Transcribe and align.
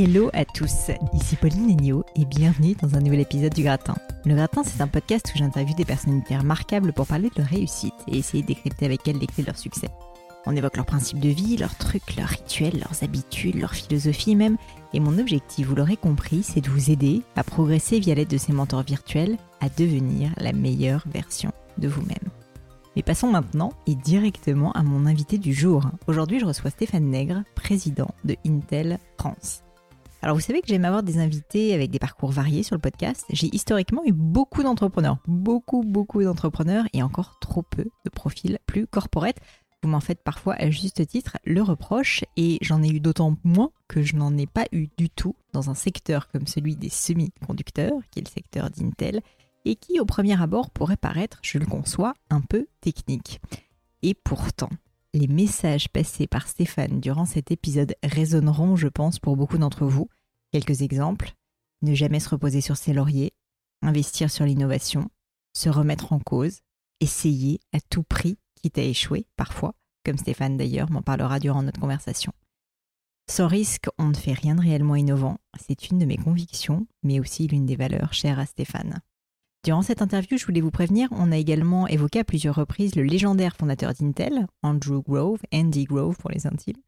Hello 0.00 0.30
à 0.32 0.44
tous, 0.44 0.92
ici 1.12 1.34
Pauline 1.34 1.66
Legno 1.66 2.04
et 2.14 2.24
bienvenue 2.24 2.76
dans 2.80 2.94
un 2.94 3.00
nouvel 3.00 3.18
épisode 3.18 3.52
du 3.52 3.64
Gratin. 3.64 3.96
Le 4.24 4.36
Gratin, 4.36 4.62
c'est 4.62 4.80
un 4.80 4.86
podcast 4.86 5.28
où 5.34 5.38
j'interviewe 5.38 5.74
des 5.74 5.84
personnalités 5.84 6.36
remarquables 6.36 6.92
pour 6.92 7.08
parler 7.08 7.30
de 7.30 7.40
leur 7.42 7.48
réussite 7.48 7.94
et 8.06 8.18
essayer 8.18 8.44
de 8.44 8.46
décrypter 8.46 8.84
avec 8.84 9.08
elles 9.08 9.18
les 9.18 9.26
clés 9.26 9.42
de 9.42 9.48
leur 9.48 9.58
succès. 9.58 9.88
On 10.46 10.54
évoque 10.54 10.76
leurs 10.76 10.86
principes 10.86 11.18
de 11.18 11.30
vie, 11.30 11.56
leurs 11.56 11.76
trucs, 11.76 12.14
leurs 12.14 12.28
rituels, 12.28 12.78
leurs 12.78 13.02
habitudes, 13.02 13.56
leur 13.56 13.74
philosophie 13.74 14.36
même. 14.36 14.56
Et 14.92 15.00
mon 15.00 15.18
objectif, 15.18 15.66
vous 15.66 15.74
l'aurez 15.74 15.96
compris, 15.96 16.44
c'est 16.44 16.60
de 16.60 16.70
vous 16.70 16.92
aider 16.92 17.22
à 17.34 17.42
progresser 17.42 17.98
via 17.98 18.14
l'aide 18.14 18.28
de 18.28 18.38
ces 18.38 18.52
mentors 18.52 18.84
virtuels 18.84 19.36
à 19.60 19.68
devenir 19.68 20.30
la 20.36 20.52
meilleure 20.52 21.02
version 21.08 21.50
de 21.76 21.88
vous-même. 21.88 22.30
Mais 22.94 23.02
passons 23.02 23.32
maintenant 23.32 23.72
et 23.88 23.96
directement 23.96 24.70
à 24.74 24.84
mon 24.84 25.06
invité 25.06 25.38
du 25.38 25.52
jour. 25.52 25.82
Aujourd'hui, 26.06 26.38
je 26.38 26.46
reçois 26.46 26.70
Stéphane 26.70 27.10
Nègre, 27.10 27.42
président 27.56 28.14
de 28.24 28.36
Intel 28.46 29.00
France. 29.18 29.64
Alors 30.20 30.36
vous 30.36 30.42
savez 30.42 30.60
que 30.60 30.66
j'aime 30.66 30.84
avoir 30.84 31.04
des 31.04 31.18
invités 31.18 31.74
avec 31.74 31.90
des 31.90 32.00
parcours 32.00 32.32
variés 32.32 32.64
sur 32.64 32.74
le 32.74 32.80
podcast. 32.80 33.24
J'ai 33.30 33.54
historiquement 33.54 34.02
eu 34.04 34.12
beaucoup 34.12 34.64
d'entrepreneurs, 34.64 35.18
beaucoup 35.28 35.84
beaucoup 35.84 36.22
d'entrepreneurs 36.24 36.86
et 36.92 37.04
encore 37.04 37.38
trop 37.40 37.62
peu 37.62 37.84
de 38.04 38.10
profils 38.10 38.58
plus 38.66 38.88
corporate. 38.88 39.36
Vous 39.82 39.88
m'en 39.88 40.00
faites 40.00 40.24
parfois 40.24 40.54
à 40.54 40.70
juste 40.70 41.06
titre 41.06 41.38
le 41.44 41.62
reproche 41.62 42.24
et 42.36 42.58
j'en 42.62 42.82
ai 42.82 42.88
eu 42.88 42.98
d'autant 42.98 43.36
moins 43.44 43.70
que 43.86 44.02
je 44.02 44.16
n'en 44.16 44.36
ai 44.36 44.48
pas 44.48 44.64
eu 44.72 44.88
du 44.98 45.08
tout 45.08 45.36
dans 45.52 45.70
un 45.70 45.74
secteur 45.74 46.26
comme 46.28 46.48
celui 46.48 46.74
des 46.74 46.88
semi-conducteurs, 46.88 48.00
qui 48.10 48.18
est 48.18 48.26
le 48.26 48.30
secteur 48.30 48.70
d'Intel, 48.70 49.20
et 49.64 49.76
qui 49.76 50.00
au 50.00 50.04
premier 50.04 50.40
abord 50.40 50.70
pourrait 50.70 50.96
paraître, 50.96 51.38
je 51.42 51.58
le 51.58 51.66
conçois, 51.66 52.14
un 52.28 52.40
peu 52.40 52.66
technique. 52.80 53.40
Et 54.02 54.14
pourtant, 54.14 54.70
les 55.14 55.26
messages 55.26 55.88
passés 55.88 56.26
par 56.26 56.48
Stéphane 56.48 57.00
durant 57.00 57.24
cet 57.24 57.50
épisode 57.50 57.94
résonneront, 58.02 58.76
je 58.76 58.88
pense, 58.88 59.18
pour 59.18 59.36
beaucoup 59.36 59.58
d'entre 59.58 59.86
vous. 59.86 60.08
Quelques 60.52 60.82
exemples. 60.82 61.34
Ne 61.82 61.94
jamais 61.94 62.20
se 62.20 62.28
reposer 62.28 62.60
sur 62.60 62.76
ses 62.76 62.92
lauriers, 62.92 63.32
investir 63.82 64.30
sur 64.30 64.44
l'innovation, 64.44 65.08
se 65.54 65.68
remettre 65.68 66.12
en 66.12 66.18
cause, 66.18 66.60
essayer 67.00 67.60
à 67.72 67.80
tout 67.80 68.02
prix, 68.02 68.38
quitte 68.56 68.78
à 68.78 68.82
échouer 68.82 69.26
parfois, 69.36 69.74
comme 70.04 70.18
Stéphane 70.18 70.56
d'ailleurs 70.56 70.90
m'en 70.90 71.02
parlera 71.02 71.38
durant 71.38 71.62
notre 71.62 71.80
conversation. 71.80 72.32
Sans 73.30 73.46
risque, 73.46 73.88
on 73.98 74.08
ne 74.08 74.16
fait 74.16 74.32
rien 74.32 74.54
de 74.54 74.62
réellement 74.62 74.96
innovant. 74.96 75.38
C'est 75.60 75.90
une 75.90 75.98
de 75.98 76.06
mes 76.06 76.16
convictions, 76.16 76.86
mais 77.02 77.20
aussi 77.20 77.46
l'une 77.46 77.66
des 77.66 77.76
valeurs 77.76 78.14
chères 78.14 78.38
à 78.38 78.46
Stéphane. 78.46 79.00
Durant 79.64 79.82
cette 79.82 80.02
interview, 80.02 80.38
je 80.38 80.46
voulais 80.46 80.60
vous 80.60 80.70
prévenir, 80.70 81.08
on 81.10 81.32
a 81.32 81.36
également 81.36 81.88
évoqué 81.88 82.20
à 82.20 82.24
plusieurs 82.24 82.54
reprises 82.54 82.94
le 82.94 83.02
légendaire 83.02 83.56
fondateur 83.56 83.92
d'Intel, 83.92 84.46
Andrew 84.62 85.02
Grove, 85.02 85.40
Andy 85.52 85.84
Grove 85.84 86.16
pour 86.16 86.30
les 86.30 86.46
intimes, 86.46 86.80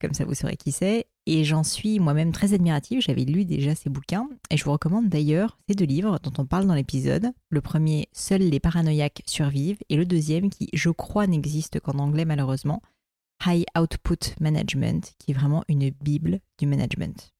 comme 0.00 0.14
ça 0.14 0.24
vous 0.24 0.34
saurez 0.34 0.56
qui 0.56 0.70
c'est, 0.70 1.06
et 1.26 1.44
j'en 1.44 1.64
suis 1.64 1.98
moi-même 1.98 2.32
très 2.32 2.54
admirative, 2.54 3.00
j'avais 3.00 3.24
lu 3.24 3.44
déjà 3.44 3.74
ses 3.74 3.90
bouquins, 3.90 4.28
et 4.50 4.56
je 4.56 4.64
vous 4.64 4.72
recommande 4.72 5.08
d'ailleurs 5.08 5.58
ces 5.68 5.74
deux 5.74 5.84
livres 5.84 6.20
dont 6.22 6.32
on 6.38 6.46
parle 6.46 6.66
dans 6.66 6.74
l'épisode. 6.74 7.32
Le 7.50 7.60
premier, 7.60 8.08
Seuls 8.12 8.40
les 8.40 8.60
paranoïaques 8.60 9.22
survivent, 9.26 9.78
et 9.88 9.96
le 9.96 10.06
deuxième, 10.06 10.48
qui 10.48 10.68
je 10.72 10.90
crois 10.90 11.26
n'existe 11.26 11.80
qu'en 11.80 11.98
anglais 11.98 12.24
malheureusement, 12.24 12.82
High 13.44 13.64
Output 13.76 14.34
Management, 14.40 15.14
qui 15.18 15.32
est 15.32 15.34
vraiment 15.34 15.64
une 15.68 15.90
bible 15.90 16.38
du 16.58 16.66
management. 16.66 17.32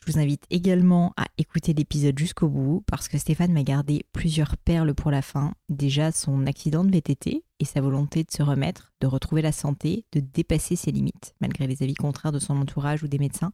Je 0.00 0.12
vous 0.12 0.18
invite 0.18 0.44
également 0.50 1.12
à 1.16 1.26
écouter 1.36 1.72
l'épisode 1.72 2.18
jusqu'au 2.18 2.48
bout 2.48 2.84
parce 2.86 3.08
que 3.08 3.18
Stéphane 3.18 3.52
m'a 3.52 3.64
gardé 3.64 4.04
plusieurs 4.12 4.56
perles 4.56 4.94
pour 4.94 5.10
la 5.10 5.22
fin. 5.22 5.54
Déjà 5.68 6.12
son 6.12 6.46
accident 6.46 6.84
de 6.84 6.92
VTT 6.92 7.44
et 7.58 7.64
sa 7.64 7.80
volonté 7.80 8.22
de 8.22 8.30
se 8.30 8.42
remettre, 8.42 8.92
de 9.00 9.06
retrouver 9.06 9.42
la 9.42 9.52
santé, 9.52 10.04
de 10.12 10.20
dépasser 10.20 10.76
ses 10.76 10.92
limites 10.92 11.34
malgré 11.40 11.66
les 11.66 11.82
avis 11.82 11.94
contraires 11.94 12.32
de 12.32 12.38
son 12.38 12.56
entourage 12.56 13.02
ou 13.02 13.08
des 13.08 13.18
médecins. 13.18 13.52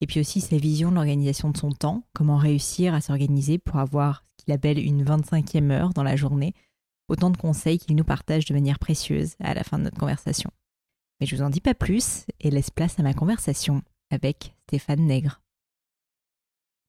Et 0.00 0.06
puis 0.06 0.18
aussi 0.18 0.40
sa 0.40 0.56
vision 0.56 0.90
de 0.90 0.96
l'organisation 0.96 1.50
de 1.50 1.56
son 1.56 1.70
temps, 1.70 2.04
comment 2.14 2.36
réussir 2.36 2.94
à 2.94 3.00
s'organiser 3.00 3.58
pour 3.58 3.76
avoir 3.76 4.24
ce 4.38 4.44
qu'il 4.44 4.54
appelle 4.54 4.78
une 4.78 5.04
25e 5.04 5.70
heure 5.70 5.90
dans 5.90 6.02
la 6.02 6.16
journée. 6.16 6.54
Autant 7.08 7.30
de 7.30 7.36
conseils 7.36 7.78
qu'il 7.78 7.96
nous 7.96 8.04
partage 8.04 8.46
de 8.46 8.54
manière 8.54 8.78
précieuse 8.78 9.34
à 9.40 9.54
la 9.54 9.62
fin 9.62 9.78
de 9.78 9.84
notre 9.84 9.98
conversation. 9.98 10.50
Mais 11.20 11.26
je 11.26 11.36
vous 11.36 11.42
en 11.42 11.50
dis 11.50 11.60
pas 11.60 11.74
plus 11.74 12.24
et 12.40 12.50
laisse 12.50 12.70
place 12.70 12.98
à 12.98 13.02
ma 13.02 13.14
conversation 13.14 13.82
avec 14.10 14.56
Stéphane 14.66 15.06
Nègre. 15.06 15.40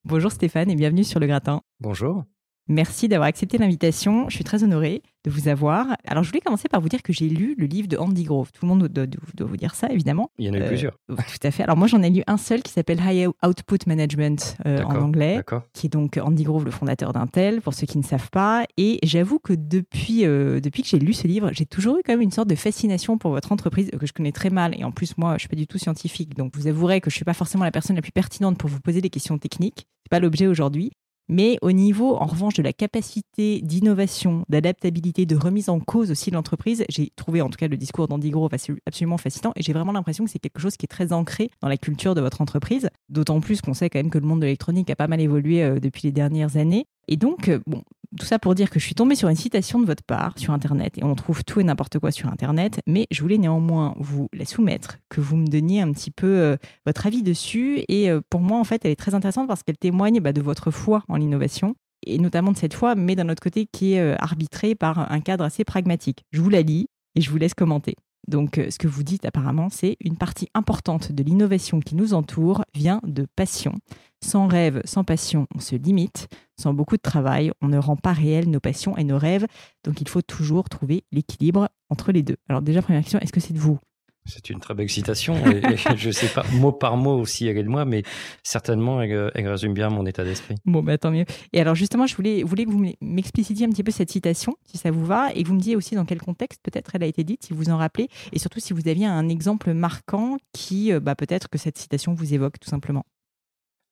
Bonjour 0.05 0.33
Stéphane 0.33 0.69
et 0.69 0.75
bienvenue 0.75 1.05
sur 1.05 1.21
le 1.21 1.27
gratin. 1.27 1.61
Bonjour. 1.79 2.25
Merci 2.69 3.09
d'avoir 3.09 3.27
accepté 3.27 3.57
l'invitation. 3.57 4.29
Je 4.29 4.35
suis 4.35 4.43
très 4.45 4.63
honorée 4.63 5.01
de 5.25 5.31
vous 5.31 5.47
avoir. 5.47 5.95
Alors, 6.05 6.23
je 6.23 6.29
voulais 6.29 6.41
commencer 6.41 6.67
par 6.69 6.81
vous 6.81 6.89
dire 6.89 7.01
que 7.01 7.11
j'ai 7.13 7.27
lu 7.27 7.55
le 7.57 7.65
livre 7.65 7.87
de 7.87 7.97
Andy 7.97 8.23
Grove. 8.23 8.51
Tout 8.51 8.65
le 8.65 8.67
monde 8.69 8.87
doit, 8.87 9.05
vous 9.39 9.57
dire 9.57 9.75
ça, 9.75 9.89
évidemment. 9.89 10.31
Il 10.37 10.47
y 10.47 10.49
en 10.49 10.53
a 10.53 10.59
eu 10.59 10.67
plusieurs. 10.67 10.97
Tout 11.07 11.47
à 11.47 11.51
fait. 11.51 11.63
Alors, 11.63 11.77
moi, 11.77 11.87
j'en 11.87 12.01
ai 12.01 12.09
lu 12.09 12.23
un 12.27 12.37
seul 12.37 12.61
qui 12.61 12.71
s'appelle 12.71 13.01
High 13.05 13.29
Output 13.45 13.79
Management 13.87 14.57
euh, 14.65 14.81
en 14.83 14.95
anglais, 14.95 15.41
qui 15.73 15.87
est 15.87 15.89
donc 15.89 16.17
Andy 16.21 16.43
Grove, 16.43 16.65
le 16.65 16.71
fondateur 16.71 17.13
d'Intel, 17.13 17.61
pour 17.61 17.73
ceux 17.73 17.85
qui 17.85 17.97
ne 17.97 18.03
savent 18.03 18.29
pas. 18.29 18.65
Et 18.77 18.99
j'avoue 19.03 19.39
que 19.39 19.53
depuis, 19.53 20.25
euh, 20.25 20.59
depuis 20.59 20.83
que 20.83 20.89
j'ai 20.89 20.99
lu 20.99 21.13
ce 21.13 21.27
livre, 21.27 21.49
j'ai 21.51 21.65
toujours 21.65 21.97
eu 21.97 22.01
quand 22.05 22.13
même 22.13 22.21
une 22.21 22.31
sorte 22.31 22.49
de 22.49 22.55
fascination 22.55 23.17
pour 23.17 23.31
votre 23.31 23.51
entreprise 23.51 23.91
que 23.91 24.05
je 24.05 24.13
connais 24.13 24.31
très 24.31 24.49
mal. 24.49 24.73
Et 24.79 24.83
en 24.83 24.91
plus, 24.91 25.17
moi, 25.17 25.33
je 25.35 25.39
suis 25.39 25.49
pas 25.49 25.55
du 25.55 25.67
tout 25.67 25.77
scientifique, 25.77 26.35
donc 26.35 26.55
vous 26.55 26.67
avouerez 26.67 27.01
que 27.01 27.09
je 27.09 27.15
suis 27.15 27.25
pas 27.25 27.33
forcément 27.33 27.65
la 27.65 27.71
personne 27.71 27.95
la 27.95 28.01
plus 28.01 28.11
pertinente 28.11 28.57
pour 28.57 28.69
vous 28.69 28.79
poser 28.79 29.01
des 29.01 29.09
questions 29.09 29.37
techniques. 29.37 29.87
C'est 30.03 30.09
pas 30.09 30.19
l'objet 30.19 30.47
aujourd'hui. 30.47 30.91
Mais 31.29 31.57
au 31.61 31.71
niveau, 31.71 32.15
en 32.15 32.25
revanche, 32.25 32.55
de 32.55 32.63
la 32.63 32.73
capacité 32.73 33.61
d'innovation, 33.61 34.43
d'adaptabilité, 34.49 35.25
de 35.25 35.35
remise 35.35 35.69
en 35.69 35.79
cause 35.79 36.11
aussi 36.11 36.29
de 36.29 36.35
l'entreprise, 36.35 36.83
j'ai 36.89 37.11
trouvé 37.15 37.41
en 37.41 37.49
tout 37.49 37.57
cas 37.57 37.67
le 37.67 37.77
discours 37.77 38.07
d'Andy 38.07 38.29
Grove 38.29 38.51
absolument 38.85 39.17
fascinant 39.17 39.53
et 39.55 39.63
j'ai 39.63 39.73
vraiment 39.73 39.93
l'impression 39.93 40.25
que 40.25 40.31
c'est 40.31 40.39
quelque 40.39 40.59
chose 40.59 40.75
qui 40.75 40.85
est 40.85 40.87
très 40.87 41.13
ancré 41.13 41.49
dans 41.61 41.69
la 41.69 41.77
culture 41.77 42.15
de 42.15 42.21
votre 42.21 42.41
entreprise. 42.41 42.89
D'autant 43.09 43.39
plus 43.39 43.61
qu'on 43.61 43.73
sait 43.73 43.89
quand 43.89 43.99
même 43.99 44.09
que 44.09 44.17
le 44.17 44.27
monde 44.27 44.41
de 44.41 44.45
l'électronique 44.45 44.89
a 44.89 44.95
pas 44.95 45.07
mal 45.07 45.21
évolué 45.21 45.63
euh, 45.63 45.79
depuis 45.79 46.03
les 46.03 46.11
dernières 46.11 46.57
années. 46.57 46.85
Et 47.07 47.17
donc, 47.17 47.47
euh, 47.47 47.59
bon, 47.67 47.83
tout 48.17 48.25
ça 48.25 48.39
pour 48.39 48.55
dire 48.55 48.69
que 48.69 48.79
je 48.79 48.85
suis 48.85 48.95
tombée 48.95 49.15
sur 49.15 49.29
une 49.29 49.35
citation 49.35 49.79
de 49.79 49.85
votre 49.85 50.03
part 50.03 50.37
sur 50.37 50.53
Internet, 50.53 50.97
et 50.97 51.03
on 51.03 51.15
trouve 51.15 51.43
tout 51.43 51.59
et 51.59 51.63
n'importe 51.63 51.99
quoi 51.99 52.11
sur 52.11 52.29
Internet, 52.29 52.79
mais 52.87 53.07
je 53.11 53.21
voulais 53.21 53.37
néanmoins 53.37 53.95
vous 53.97 54.27
la 54.33 54.45
soumettre, 54.45 54.97
que 55.09 55.21
vous 55.21 55.35
me 55.35 55.47
donniez 55.47 55.81
un 55.81 55.91
petit 55.91 56.11
peu 56.11 56.27
euh, 56.27 56.57
votre 56.85 57.07
avis 57.07 57.23
dessus, 57.23 57.83
et 57.87 58.09
euh, 58.09 58.21
pour 58.29 58.41
moi, 58.41 58.59
en 58.59 58.63
fait, 58.63 58.85
elle 58.85 58.91
est 58.91 58.95
très 58.95 59.15
intéressante 59.15 59.47
parce 59.47 59.63
qu'elle 59.63 59.77
témoigne 59.77 60.19
bah, 60.19 60.33
de 60.33 60.41
votre 60.41 60.71
foi 60.71 61.03
en 61.07 61.17
l'innovation, 61.17 61.75
et 62.05 62.17
notamment 62.17 62.51
de 62.51 62.57
cette 62.57 62.73
foi, 62.73 62.95
mais 62.95 63.15
d'un 63.15 63.29
autre 63.29 63.41
côté 63.41 63.65
qui 63.71 63.93
est 63.93 64.21
arbitrée 64.21 64.75
par 64.75 65.11
un 65.11 65.19
cadre 65.21 65.45
assez 65.45 65.63
pragmatique. 65.63 66.23
Je 66.31 66.41
vous 66.41 66.49
la 66.49 66.61
lis, 66.61 66.87
et 67.15 67.21
je 67.21 67.29
vous 67.29 67.37
laisse 67.37 67.53
commenter. 67.53 67.95
Donc, 68.27 68.55
ce 68.69 68.77
que 68.77 68.87
vous 68.87 69.03
dites 69.03 69.25
apparemment, 69.25 69.69
c'est 69.69 69.97
une 69.99 70.17
partie 70.17 70.47
importante 70.53 71.11
de 71.11 71.23
l'innovation 71.23 71.79
qui 71.79 71.95
nous 71.95 72.13
entoure 72.13 72.63
vient 72.73 73.01
de 73.05 73.27
passion. 73.35 73.75
Sans 74.23 74.47
rêve, 74.47 74.81
sans 74.85 75.03
passion, 75.03 75.47
on 75.53 75.59
se 75.59 75.75
limite. 75.75 76.29
Sans 76.57 76.73
beaucoup 76.73 76.95
de 76.95 77.01
travail, 77.01 77.51
on 77.61 77.67
ne 77.67 77.77
rend 77.77 77.97
pas 77.97 78.13
réel 78.13 78.49
nos 78.49 78.61
passions 78.61 78.95
et 78.97 79.03
nos 79.03 79.17
rêves. 79.17 79.45
Donc 79.83 79.99
il 79.99 80.07
faut 80.07 80.21
toujours 80.21 80.69
trouver 80.69 81.03
l'équilibre 81.11 81.67
entre 81.89 82.11
les 82.11 82.23
deux. 82.23 82.37
Alors 82.47 82.61
déjà, 82.61 82.81
première 82.81 83.01
question, 83.01 83.19
est-ce 83.19 83.33
que 83.33 83.41
c'est 83.41 83.53
de 83.53 83.59
vous 83.59 83.79
c'est 84.25 84.49
une 84.49 84.59
très 84.59 84.73
belle 84.73 84.89
citation. 84.89 85.35
je 85.95 86.07
ne 86.07 86.11
sais 86.11 86.27
pas 86.27 86.43
mot 86.53 86.71
par 86.71 86.97
mot 86.97 87.19
aussi 87.19 87.47
elle 87.47 87.57
est 87.57 87.63
de 87.63 87.69
moi, 87.69 87.85
mais 87.85 88.03
certainement 88.43 89.01
elle, 89.01 89.47
résume 89.47 89.73
bien 89.73 89.89
mon 89.89 90.05
état 90.05 90.23
d'esprit. 90.23 90.55
Bon, 90.65 90.81
bah, 90.81 90.97
tant 90.97 91.11
mieux. 91.11 91.25
Et 91.51 91.61
alors 91.61 91.75
justement, 91.75 92.07
je 92.07 92.15
voulais, 92.15 92.43
voulais 92.43 92.65
que 92.65 92.71
vous 92.71 92.85
m'explicitiez 93.01 93.65
un 93.65 93.69
petit 93.69 93.83
peu 93.83 93.91
cette 93.91 94.11
citation, 94.11 94.55
si 94.65 94.77
ça 94.77 94.91
vous 94.91 95.05
va, 95.05 95.31
et 95.33 95.43
que 95.43 95.47
vous 95.47 95.55
me 95.55 95.59
disiez 95.59 95.75
aussi 95.75 95.95
dans 95.95 96.05
quel 96.05 96.21
contexte 96.21 96.61
peut-être 96.63 96.91
elle 96.95 97.03
a 97.03 97.07
été 97.07 97.23
dite, 97.23 97.45
si 97.45 97.53
vous 97.53 97.69
en 97.69 97.77
rappelez, 97.77 98.07
et 98.31 98.39
surtout 98.39 98.59
si 98.59 98.73
vous 98.73 98.87
aviez 98.87 99.05
un 99.05 99.29
exemple 99.29 99.73
marquant 99.73 100.37
qui, 100.53 100.93
euh, 100.93 100.99
bah, 100.99 101.15
peut-être 101.15 101.49
que 101.49 101.57
cette 101.57 101.77
citation 101.77 102.13
vous 102.13 102.33
évoque 102.33 102.59
tout 102.59 102.69
simplement. 102.69 103.05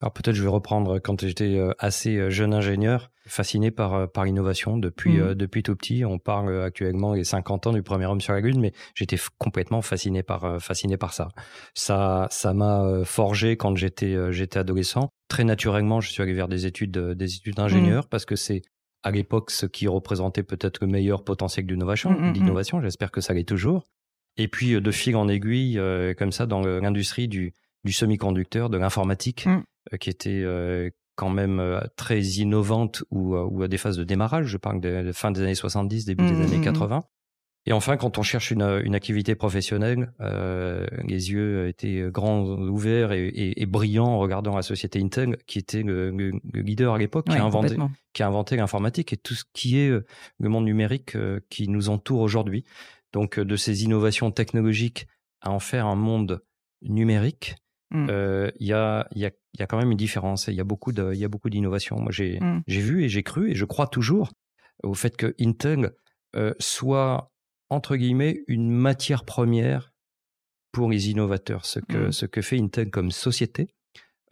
Alors 0.02 0.14
peut-être 0.14 0.36
je 0.36 0.42
vais 0.42 0.50
reprendre 0.50 0.98
quand 1.00 1.22
j'étais 1.22 1.58
euh, 1.58 1.74
assez 1.78 2.18
euh, 2.18 2.30
jeune 2.32 2.56
ingénieur, 2.56 3.12
fasciné 3.28 3.70
par 3.70 3.94
euh, 3.94 4.08
par 4.08 4.26
l'innovation 4.26 4.78
depuis 4.78 5.18
mmh. 5.18 5.36
depuis 5.36 5.62
tout 5.62 5.76
petit. 5.76 6.04
On 6.06 6.18
parle 6.18 6.64
actuellement 6.64 7.14
des 7.14 7.24
50 7.24 7.68
ans 7.68 7.74
du 7.74 7.84
premier 7.84 8.08
homme 8.08 8.20
sur 8.20 8.34
la 8.34 8.40
lune, 8.40 8.60
mais 8.60 8.74
j'étais 8.96 9.18
complètement 9.38 9.82
fasciné 9.82 10.24
par 10.24 10.60
fasciné 10.60 10.98
par 10.98 11.14
ça. 11.14 11.30
Ça 11.76 12.28
ça 12.32 12.54
m'a 12.54 13.04
forgé 13.06 13.58
quand 13.58 13.76
j'étais 13.76 14.16
j'étais 14.32 14.58
adolescent. 14.58 15.10
Très 15.28 15.44
naturellement, 15.44 16.02
je 16.02 16.10
suis 16.10 16.22
allé 16.24 16.34
vers 16.34 16.48
des 16.48 16.66
études 16.66 16.98
des 16.98 17.36
études 17.36 17.56
d'ingénieur 17.56 18.06
mmh. 18.06 18.10
parce 18.10 18.26
que 18.26 18.36
c'est 18.36 18.64
à 19.04 19.12
l'époque 19.12 19.52
ce 19.52 19.68
qui 19.68 19.88
représentait 19.88 20.44
peut-être 20.44 20.80
le 20.82 20.88
meilleur 20.88 21.24
potentiel 21.24 21.68
d'innovation, 21.68 22.12
mmh, 22.12 22.34
d'innovation. 22.34 22.82
J'espère 22.82 23.12
que 23.12 23.22
ça 23.22 23.34
l'est 23.34 23.48
toujours. 23.48 23.88
Et 24.38 24.48
puis 24.48 24.82
de 24.82 24.92
fil 24.92 25.16
en 25.16 25.28
aiguille, 25.28 25.80
comme 26.18 26.32
ça, 26.32 26.48
dans 26.48 26.62
l'industrie 26.62 27.28
du 27.28 27.54
du 27.84 27.94
semi-conducteur, 27.94 28.70
de 28.70 28.78
l'informatique, 28.78 29.48
euh, 29.48 29.60
qui 30.00 30.10
était 30.10 30.42
euh, 30.44 30.90
quand 31.16 31.30
même 31.30 31.60
euh, 31.60 31.82
très 31.96 32.22
innovante 32.22 33.04
ou, 33.12 33.36
ou, 33.36 33.64
à 33.64 33.68
des 33.68 33.78
phases 33.78 33.98
de 33.98 34.04
démarrage. 34.04 34.48
Je 34.48 34.58
parle 34.58 34.80
de, 34.80 35.12
fin 35.12 35.32
des 35.32 35.42
années 35.42 35.56
70, 35.56 36.06
début 36.06 36.26
des 36.26 36.42
années 36.42 36.62
80. 36.62 36.88
Mmh, 36.88 37.00
mmh, 37.00 37.02
mmh. 37.02 37.04
Et 37.68 37.74
enfin, 37.74 37.96
quand 37.96 38.18
on 38.18 38.24
cherche 38.24 38.50
une, 38.50 38.82
une 38.84 38.96
activité 38.96 39.36
professionnelle, 39.36 40.14
euh, 40.20 40.88
les 41.06 41.32
yeux 41.32 41.68
étaient 41.68 42.10
grands 42.10 42.44
ouverts 42.44 43.12
et, 43.12 43.28
et, 43.28 43.62
et, 43.62 43.66
brillants 43.68 44.08
en 44.08 44.18
regardant 44.18 44.56
la 44.56 44.64
société 44.64 45.00
Intel, 45.00 45.38
qui 45.46 45.60
était 45.60 45.84
le, 45.84 46.10
le, 46.10 46.32
leader 46.60 46.96
à 46.96 46.98
l'époque, 46.98 47.28
qui, 47.30 47.38
a 47.38 47.44
inventé, 47.44 47.76
qui 48.14 48.24
a 48.24 48.28
inventé 48.28 48.56
l'informatique 48.56 49.14
et 49.14 49.18
tout 49.18 49.36
ce 49.36 49.44
qui 49.54 49.78
est 49.78 49.90
le 49.92 50.50
monde 50.50 50.66
numérique 50.66 51.16
qui 51.52 51.68
nous 51.68 51.90
entoure 51.90 52.22
aujourd'hui. 52.22 52.64
Donc, 53.14 53.40
de 53.40 53.56
ces 53.56 53.84
innovations 53.84 54.32
technologiques 54.32 55.06
à 55.42 55.52
en 55.52 55.60
faire 55.60 55.86
un 55.86 55.96
monde 55.96 56.42
numérique, 56.82 57.58
il 57.92 58.52
y, 58.60 58.74
a, 58.74 59.08
y 59.14 59.26
a 59.26 59.32
il 59.54 59.60
y 59.60 59.64
a 59.64 59.68
quand 59.68 59.78
même 59.78 59.92
une 59.92 59.98
différence. 59.98 60.48
Il 60.48 60.54
y 60.56 60.62
a 60.62 60.64
beaucoup 60.64 60.92
de, 60.92 61.12
il 61.14 61.20
y 61.20 61.26
a 61.26 61.28
beaucoup 61.28 61.50
d'innovations. 61.50 62.00
Moi, 62.00 62.12
j'ai, 62.12 62.40
Mm. 62.40 62.64
j'ai 62.68 62.82
vu 62.82 63.04
et 63.04 63.10
j'ai 63.10 63.24
cru 63.24 63.52
et 63.52 63.56
je 63.56 63.66
crois 63.66 63.88
toujours 63.88 64.32
au 64.84 64.94
fait 64.94 65.16
que 65.18 65.36
Intel 65.40 65.92
euh, 66.36 66.54
soit 66.60 67.32
entre 67.70 67.96
guillemets 67.98 68.44
une 68.48 68.70
matière 68.70 69.26
première 69.26 69.92
pour 70.72 70.90
les 70.90 71.10
innovateurs. 71.10 71.66
Ce 71.66 71.80
que, 71.80 72.08
Mm. 72.08 72.12
ce 72.12 72.26
que 72.26 72.42
fait 72.42 72.58
Intel 72.60 72.90
comme 72.90 73.12
société, 73.12 73.68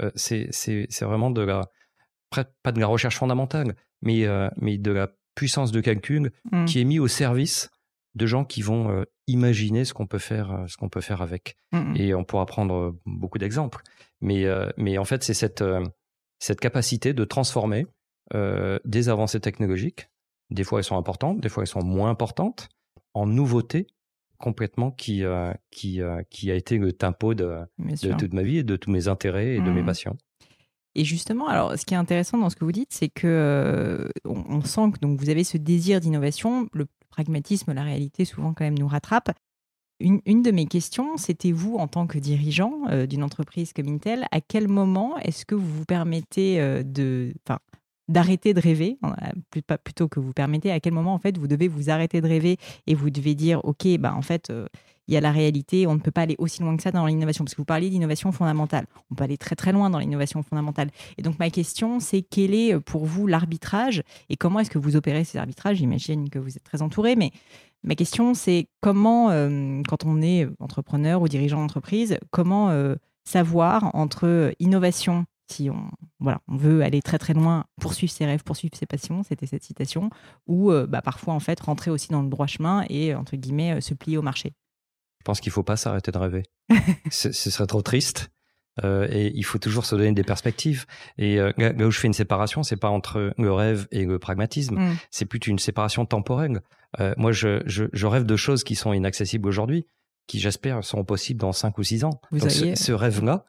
euh, 0.02 0.12
c'est, 0.16 0.48
c'est, 0.52 0.88
c'est 0.90 1.04
vraiment 1.06 1.32
de 1.32 1.42
la, 1.42 1.68
pas 2.64 2.72
de 2.72 2.80
la 2.80 2.88
recherche 2.88 3.18
fondamentale, 3.18 3.76
mais, 4.02 4.26
euh, 4.26 4.50
mais 4.58 4.78
de 4.78 4.92
la 4.92 5.10
puissance 5.36 5.72
de 5.74 5.82
calcul 5.82 6.32
Mm. 6.52 6.66
qui 6.66 6.80
est 6.80 6.86
mis 6.86 7.00
au 7.00 7.08
service 7.10 7.70
de 8.16 8.26
gens 8.26 8.46
qui 8.46 8.62
vont 8.62 8.90
euh, 8.92 9.04
imaginer 9.28 9.86
ce 9.86 9.94
qu'on 9.94 10.08
peut 10.08 10.18
faire, 10.20 10.52
euh, 10.52 10.68
ce 10.68 10.78
qu'on 10.78 10.90
peut 10.90 11.02
faire 11.02 11.22
avec. 11.22 11.56
Mm, 11.72 11.78
mm. 11.78 11.96
Et 11.98 12.14
on 12.16 12.24
pourra 12.24 12.46
prendre 12.46 12.74
euh, 12.76 13.00
beaucoup 13.06 13.38
d'exemples. 13.38 13.82
Mais, 14.22 14.46
euh, 14.46 14.70
mais 14.78 14.98
en 14.98 15.06
fait, 15.06 15.24
c'est 15.24 15.34
cette, 15.34 15.62
euh, 15.62 15.84
cette 16.40 16.60
capacité 16.60 17.14
de 17.14 17.24
transformer 17.26 17.86
euh, 18.34 18.80
des 18.86 19.10
avancées 19.10 19.40
technologiques. 19.40 20.10
Des 20.50 20.64
fois, 20.64 20.80
elles 20.80 20.86
sont 20.86 20.98
importantes, 20.98 21.40
des 21.40 21.50
fois, 21.50 21.64
elles 21.64 21.68
sont 21.68 21.84
moins 21.84 22.10
importantes, 22.10 22.70
en 23.14 23.26
nouveautés 23.28 23.88
complètement 24.38 24.92
qui, 24.92 25.24
euh, 25.26 25.54
qui, 25.70 26.02
euh, 26.02 26.22
qui 26.30 26.50
a 26.50 26.56
été 26.56 26.78
le 26.78 26.94
tempo 26.94 27.34
de, 27.34 27.60
toute 28.18 28.34
ma 28.34 28.42
vie 28.42 28.58
et 28.60 28.64
de 28.64 28.76
tous 28.78 28.90
mes 28.90 29.08
intérêts 29.08 29.56
et 29.56 29.62
de 29.62 29.70
mes 29.70 29.82
Mhm. 29.82 29.86
passions. 29.86 30.18
Et 31.00 31.06
justement, 31.06 31.48
alors, 31.48 31.80
ce 31.80 31.86
qui 31.86 31.94
est 31.94 31.98
intéressant 31.98 32.38
dans 32.38 32.50
ce 32.50 32.58
que 32.58 32.66
vous 32.66 32.74
dites, 32.74 32.92
c'est 32.92 33.08
que 33.08 33.26
euh, 33.26 34.10
on, 34.26 34.62
sent 34.66 34.92
que 34.92 35.00
donc 35.00 35.18
vous 35.18 35.30
avez 35.30 35.46
ce 35.46 35.56
désir 35.56 36.02
d'innovation. 36.02 36.68
Le 36.74 36.88
pragmatisme, 37.10 37.72
la 37.72 37.84
réalité, 37.84 38.26
souvent 38.26 38.54
quand 38.54 38.66
même 38.66 38.78
nous 38.78 38.88
rattrape. 38.90 39.32
Une, 40.02 40.20
une 40.26 40.42
de 40.42 40.52
mes 40.52 40.66
questions, 40.66 41.16
c'était 41.16 41.54
vous, 41.54 41.78
en 41.78 41.88
tant 41.88 42.06
que 42.06 42.18
dirigeant 42.18 42.82
euh, 42.90 43.06
d'une 43.06 43.24
entreprise 43.24 43.72
comme 43.72 43.88
Intel, 43.88 44.26
à 44.32 44.42
quel 44.42 44.68
moment 44.68 45.18
est-ce 45.20 45.46
que 45.46 45.56
vous 45.56 45.74
vous 45.74 45.86
permettez 45.86 46.60
euh, 46.60 46.84
de, 46.84 47.34
d'arrêter 48.10 48.54
de 48.54 48.60
rêver, 48.60 48.98
euh, 49.06 49.78
plutôt 49.78 50.10
que 50.10 50.20
vous 50.20 50.34
permettez, 50.34 50.72
à 50.72 50.82
quel 50.82 50.94
moment 50.94 51.14
en 51.14 51.20
fait 51.20 51.38
vous 51.38 51.48
devez 51.48 51.70
vous 51.70 51.90
arrêter 51.90 52.20
de 52.20 52.28
rêver 52.28 52.58
et 52.88 52.96
vous 52.96 53.10
devez 53.10 53.36
dire, 53.36 53.64
ok, 53.64 53.88
bah 54.00 54.14
en 54.14 54.22
fait. 54.22 54.50
euh, 54.50 54.68
il 55.08 55.14
y 55.14 55.18
a 55.18 55.22
la 55.22 55.32
réalité, 55.32 55.88
on 55.88 55.96
ne 55.96 56.00
peut 56.00 56.12
pas 56.12 56.22
aller 56.22 56.36
aussi 56.38 56.62
loin 56.62 56.78
que 56.78 56.84
ça 56.84 56.92
dans 56.92 57.08
l'innovation, 57.08 57.44
parce 57.44 57.56
que 57.56 57.62
vous 57.62 57.66
parliez 57.66 57.90
d'innovation 57.90 58.32
fondamentale. 58.32 58.86
On 59.10 59.16
peut 59.16 59.24
aller 59.24 59.40
très 59.40 59.56
très 59.56 59.72
loin 59.72 59.90
dans 59.90 59.98
l'innovation 59.98 60.44
fondamentale. 60.44 60.92
Et 61.18 61.24
donc 61.24 61.40
ma 61.40 61.50
question, 61.50 62.00
c'est 62.00 62.22
quel 62.22 62.54
est 62.54 62.76
euh, 62.76 62.80
pour 62.80 63.06
vous 63.08 63.26
l'arbitrage 63.26 64.04
et 64.30 64.38
comment 64.38 64.60
est-ce 64.60 64.70
que 64.70 64.78
vous 64.78 64.96
opérez 64.96 65.24
ces 65.24 65.40
arbitrages? 65.40 65.78
J'imagine 65.78 66.30
que 66.30 66.38
vous 66.38 66.56
êtes 66.56 66.64
très 66.64 66.84
entouré, 66.84 67.16
mais 67.16 67.32
ma 67.82 67.96
question, 67.96 68.36
c'est 68.36 68.68
comment, 68.82 69.30
quand 69.88 70.06
on 70.06 70.22
est 70.22 70.48
entrepreneur 70.60 71.24
ou 71.24 71.28
dirigeant 71.28 71.60
d'entreprise, 71.60 72.20
comment 72.30 72.72
savoir 73.24 73.90
entre 73.96 74.54
innovation, 74.60 75.26
si 75.52 75.70
on, 75.70 75.90
voilà, 76.20 76.42
on 76.48 76.56
veut 76.58 76.82
aller 76.84 77.02
très 77.02 77.18
très 77.18 77.34
loin, 77.34 77.66
poursuivre 77.82 78.12
ses 78.12 78.26
rêves, 78.26 78.44
poursuivre 78.44 78.76
ses 78.76 78.86
passions, 78.86 79.24
c'était 79.24 79.48
cette 79.48 79.64
citation, 79.64 80.10
ou 80.48 80.72
euh, 80.72 80.86
bah, 80.88 81.02
parfois 81.02 81.34
en 81.34 81.40
fait 81.40 81.60
rentrer 81.60 81.92
aussi 81.92 82.10
dans 82.10 82.22
le 82.22 82.30
droit 82.30 82.48
chemin 82.48 82.86
et 82.90 83.16
entre 83.16 83.36
guillemets 83.36 83.78
euh, 83.78 83.82
se 83.82 83.94
plier 83.94 84.18
au 84.18 84.22
marché. 84.22 84.54
Je 85.20 85.24
pense 85.26 85.42
qu'il 85.42 85.50
ne 85.50 85.54
faut 85.54 85.64
pas 85.64 85.76
s'arrêter 85.78 86.12
de 86.12 86.18
rêver. 86.18 86.44
ce, 87.12 87.32
ce 87.32 87.50
serait 87.50 87.68
trop 87.68 87.82
triste. 87.82 88.30
Euh, 88.86 89.08
et 89.12 89.34
il 89.36 89.44
faut 89.44 89.58
toujours 89.58 89.86
se 89.86 89.96
donner 89.96 90.14
des 90.14 90.24
perspectives. 90.24 90.86
Et 91.18 91.40
euh, 91.40 91.52
là 91.58 91.86
où 91.86 91.92
je 91.92 92.00
fais 92.00 92.08
une 92.08 92.14
séparation, 92.14 92.64
c'est 92.64 92.78
pas 92.78 92.90
entre 92.90 93.34
le 93.38 93.52
rêve 93.52 93.88
et 93.92 94.06
le 94.06 94.20
pragmatisme, 94.20 94.76
Mm. 94.76 94.96
c'est 95.12 95.26
plutôt 95.26 95.52
une 95.52 95.60
séparation 95.60 96.06
temporelle. 96.06 96.62
Euh, 97.00 97.14
moi, 97.18 97.34
je, 97.34 97.62
je, 97.66 97.86
je 97.92 98.08
rêve 98.08 98.26
de 98.26 98.36
choses 98.38 98.64
qui 98.64 98.76
sont 98.76 98.94
inaccessibles 98.94 99.48
aujourd'hui, 99.50 99.86
qui 100.28 100.40
j'espère 100.40 100.84
seront 100.86 101.04
possibles 101.04 101.42
dans 101.42 101.52
5 101.52 101.78
ou 101.78 101.84
6 101.84 102.06
ans. 102.06 102.22
Vous 102.32 102.40
Donc 102.40 102.52
ce 102.52 102.92
rêve-là, 102.94 103.46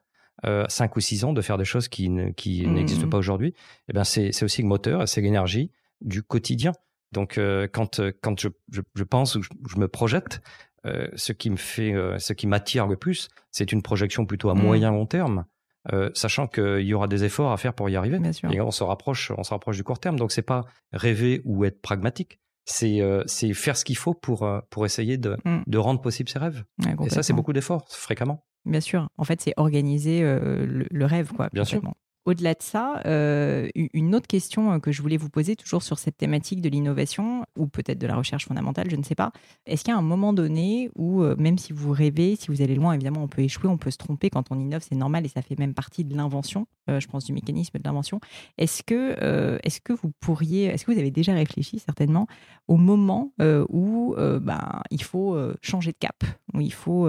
euh, 0.46 0.64
5 0.68 0.96
ou 0.96 1.00
6 1.00 1.24
ans 1.24 1.32
de 1.32 1.40
faire 1.42 1.58
des 1.58 1.64
choses 1.64 1.88
qui, 1.88 2.10
qui 2.36 2.66
Mm. 2.66 2.72
n'existent 2.74 3.08
pas 3.08 3.18
aujourd'hui, 3.18 3.54
eh 3.88 3.92
ben 3.92 4.04
c'est 4.04 4.32
c'est 4.32 4.44
aussi 4.44 4.62
le 4.62 4.68
moteur, 4.68 5.08
c'est 5.08 5.20
l'énergie 5.20 5.70
du 6.00 6.22
quotidien. 6.22 6.72
Donc 7.12 7.38
euh, 7.38 7.66
quand, 7.70 7.98
euh, 8.00 8.12
quand 8.22 8.40
je, 8.40 8.48
je, 8.72 8.80
je 8.94 9.04
pense 9.04 9.34
ou 9.34 9.42
je, 9.42 9.48
je 9.68 9.78
me 9.78 9.88
projette, 9.88 10.40
euh, 10.86 11.08
ce 11.14 11.32
qui 11.32 11.50
me 11.50 11.56
fait, 11.56 11.92
ce 12.18 12.32
qui 12.32 12.46
m'attire 12.46 12.86
le 12.86 12.96
plus, 12.96 13.28
c'est 13.50 13.72
une 13.72 13.82
projection 13.82 14.24
plutôt 14.26 14.48
à 14.50 14.54
Mm. 14.54 14.62
moyen 14.62 14.90
long 14.92 15.06
terme, 15.06 15.44
euh, 15.92 16.10
sachant 16.14 16.46
qu'il 16.46 16.80
y 16.86 16.94
aura 16.94 17.08
des 17.08 17.24
efforts 17.24 17.52
à 17.52 17.56
faire 17.56 17.74
pour 17.74 17.90
y 17.90 17.96
arriver. 17.96 18.18
Bien 18.18 18.32
sûr. 18.32 18.50
Et 18.52 18.60
on 18.60 18.70
se 18.70 18.82
rapproche, 18.84 19.32
on 19.36 19.42
se 19.42 19.50
rapproche 19.50 19.76
du 19.76 19.84
court 19.84 19.98
terme. 19.98 20.18
Donc 20.18 20.30
c'est 20.32 20.42
pas 20.42 20.64
rêver 20.92 21.42
ou 21.44 21.64
être 21.64 21.82
pragmatique, 21.82 22.38
c'est 22.64 23.00
euh, 23.02 23.22
c'est 23.26 23.52
faire 23.54 23.76
ce 23.76 23.84
qu'il 23.84 23.96
faut 23.96 24.14
pour 24.14 24.48
pour 24.70 24.86
essayer 24.86 25.18
de, 25.18 25.36
Mm. 25.44 25.62
de 25.66 25.78
rendre 25.78 26.00
possible 26.00 26.28
ses 26.30 26.38
rêves. 26.38 26.64
Ouais, 26.84 26.94
Et 27.06 27.10
ça, 27.10 27.22
c'est 27.22 27.32
beaucoup 27.34 27.52
d'efforts 27.52 27.84
fréquemment. 27.90 28.44
Bien 28.64 28.80
sûr. 28.80 29.08
En 29.16 29.24
fait, 29.24 29.40
c'est 29.40 29.54
organiser 29.56 30.22
euh, 30.22 30.66
le, 30.66 30.86
le 30.90 31.04
rêve, 31.04 31.32
quoi. 31.32 31.48
Bien 31.52 31.64
sûr. 31.64 31.82
Au-delà 32.26 32.52
de 32.52 32.62
ça, 32.62 33.00
euh, 33.06 33.70
une 33.74 34.14
autre 34.14 34.26
question 34.26 34.72
euh, 34.72 34.78
que 34.78 34.92
je 34.92 35.00
voulais 35.00 35.16
vous 35.16 35.30
poser, 35.30 35.56
toujours 35.56 35.82
sur 35.82 35.98
cette 35.98 36.18
thématique 36.18 36.60
de 36.60 36.68
l'innovation, 36.68 37.46
ou 37.56 37.66
peut-être 37.66 37.98
de 37.98 38.06
la 38.06 38.14
recherche 38.14 38.46
fondamentale, 38.46 38.90
je 38.90 38.96
ne 38.96 39.02
sais 39.02 39.14
pas. 39.14 39.32
Est-ce 39.64 39.84
qu'il 39.84 39.92
y 39.92 39.94
a 39.94 39.98
un 39.98 40.02
moment 40.02 40.34
donné 40.34 40.90
où, 40.96 41.22
même 41.38 41.56
si 41.56 41.72
vous 41.72 41.92
rêvez, 41.92 42.36
si 42.36 42.48
vous 42.48 42.60
allez 42.60 42.74
loin, 42.74 42.92
évidemment, 42.92 43.22
on 43.22 43.28
peut 43.28 43.40
échouer, 43.40 43.70
on 43.70 43.78
peut 43.78 43.90
se 43.90 43.96
tromper. 43.96 44.28
Quand 44.28 44.52
on 44.52 44.58
innove, 44.58 44.84
c'est 44.86 44.96
normal 44.96 45.24
et 45.24 45.28
ça 45.28 45.40
fait 45.40 45.58
même 45.58 45.72
partie 45.72 46.04
de 46.04 46.14
l'invention, 46.14 46.66
euh, 46.90 47.00
je 47.00 47.08
pense, 47.08 47.24
du 47.24 47.32
mécanisme 47.32 47.78
de 47.78 47.82
l'invention. 47.84 48.20
Est-ce 48.58 48.82
que, 48.82 49.16
euh, 49.22 49.58
est-ce 49.62 49.80
que 49.80 49.94
vous 49.94 50.12
pourriez, 50.20 50.66
est-ce 50.66 50.84
que 50.84 50.92
vous 50.92 50.98
avez 50.98 51.10
déjà 51.10 51.32
réfléchi, 51.32 51.78
certainement, 51.78 52.26
au 52.68 52.76
moment 52.76 53.32
où 53.38 54.14
ben, 54.18 54.82
il 54.90 55.02
faut 55.02 55.36
changer 55.62 55.92
de 55.92 55.98
cap, 55.98 56.22
où 56.52 56.60
il 56.60 56.72
faut 56.72 57.08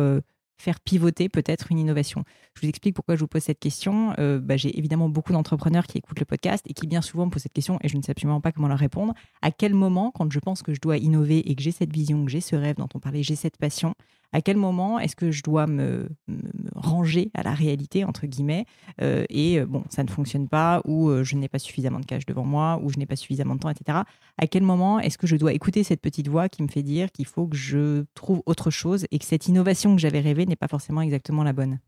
faire 0.61 0.79
pivoter 0.79 1.27
peut-être 1.27 1.71
une 1.71 1.79
innovation. 1.79 2.23
Je 2.55 2.61
vous 2.61 2.69
explique 2.69 2.95
pourquoi 2.95 3.15
je 3.15 3.21
vous 3.21 3.27
pose 3.27 3.41
cette 3.41 3.59
question. 3.59 4.13
Euh, 4.19 4.39
bah, 4.39 4.57
J'ai 4.57 4.77
évidemment 4.77 5.09
beaucoup 5.09 5.33
d'entrepreneurs 5.33 5.87
qui 5.87 5.97
écoutent 5.97 6.19
le 6.19 6.25
podcast 6.25 6.65
et 6.69 6.73
qui 6.73 6.87
bien 6.87 7.01
souvent 7.01 7.25
me 7.25 7.31
posent 7.31 7.43
cette 7.43 7.53
question 7.53 7.77
et 7.81 7.89
je 7.89 7.97
ne 7.97 8.01
sais 8.01 8.11
absolument 8.11 8.41
pas 8.41 8.51
comment 8.51 8.67
leur 8.67 8.77
répondre. 8.77 9.13
À 9.41 9.51
quel 9.51 9.73
moment, 9.73 10.11
quand 10.11 10.31
je 10.31 10.39
pense 10.39 10.61
que 10.61 10.73
je 10.73 10.79
dois 10.79 10.97
innover 10.97 11.49
et 11.49 11.55
que 11.55 11.61
j'ai 11.61 11.71
cette 11.71 11.91
vision, 11.91 12.23
que 12.25 12.31
j'ai 12.31 12.41
ce 12.41 12.55
rêve 12.55 12.77
dont 12.77 12.89
on 12.93 12.99
parlait, 12.99 13.23
j'ai 13.23 13.35
cette 13.35 13.57
passion, 13.57 13.95
à 14.33 14.41
quel 14.41 14.57
moment 14.57 14.99
est-ce 14.99 15.15
que 15.15 15.31
je 15.31 15.43
dois 15.43 15.67
me, 15.67 16.09
ranger 16.75 17.31
à 17.33 17.43
la 17.43 17.53
réalité, 17.53 18.03
entre 18.03 18.27
guillemets, 18.27 18.65
euh, 19.01 19.25
et 19.29 19.59
euh, 19.59 19.65
bon, 19.65 19.83
ça 19.89 20.03
ne 20.03 20.09
fonctionne 20.09 20.47
pas, 20.47 20.81
ou 20.85 21.09
euh, 21.09 21.23
je 21.23 21.35
n'ai 21.35 21.47
pas 21.47 21.59
suffisamment 21.59 21.99
de 21.99 22.05
cash 22.05 22.25
devant 22.25 22.45
moi, 22.45 22.79
ou 22.83 22.89
je 22.89 22.97
n'ai 22.97 23.05
pas 23.05 23.15
suffisamment 23.15 23.55
de 23.55 23.59
temps, 23.59 23.69
etc. 23.69 23.99
À 24.37 24.47
quel 24.47 24.63
moment 24.63 24.99
est-ce 24.99 25.17
que 25.17 25.27
je 25.27 25.35
dois 25.35 25.53
écouter 25.53 25.83
cette 25.83 26.01
petite 26.01 26.27
voix 26.27 26.49
qui 26.49 26.63
me 26.63 26.67
fait 26.67 26.83
dire 26.83 27.11
qu'il 27.11 27.25
faut 27.25 27.47
que 27.47 27.57
je 27.57 28.05
trouve 28.13 28.41
autre 28.45 28.71
chose 28.71 29.05
et 29.11 29.19
que 29.19 29.25
cette 29.25 29.47
innovation 29.47 29.95
que 29.95 30.01
j'avais 30.01 30.21
rêvée 30.21 30.45
n'est 30.45 30.55
pas 30.55 30.67
forcément 30.67 31.01
exactement 31.01 31.43
la 31.43 31.53
bonne? 31.53 31.79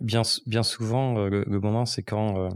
Bien, 0.00 0.22
souvent, 0.62 1.26
le, 1.26 1.44
moment, 1.58 1.86
c'est 1.86 2.04
quand, 2.04 2.48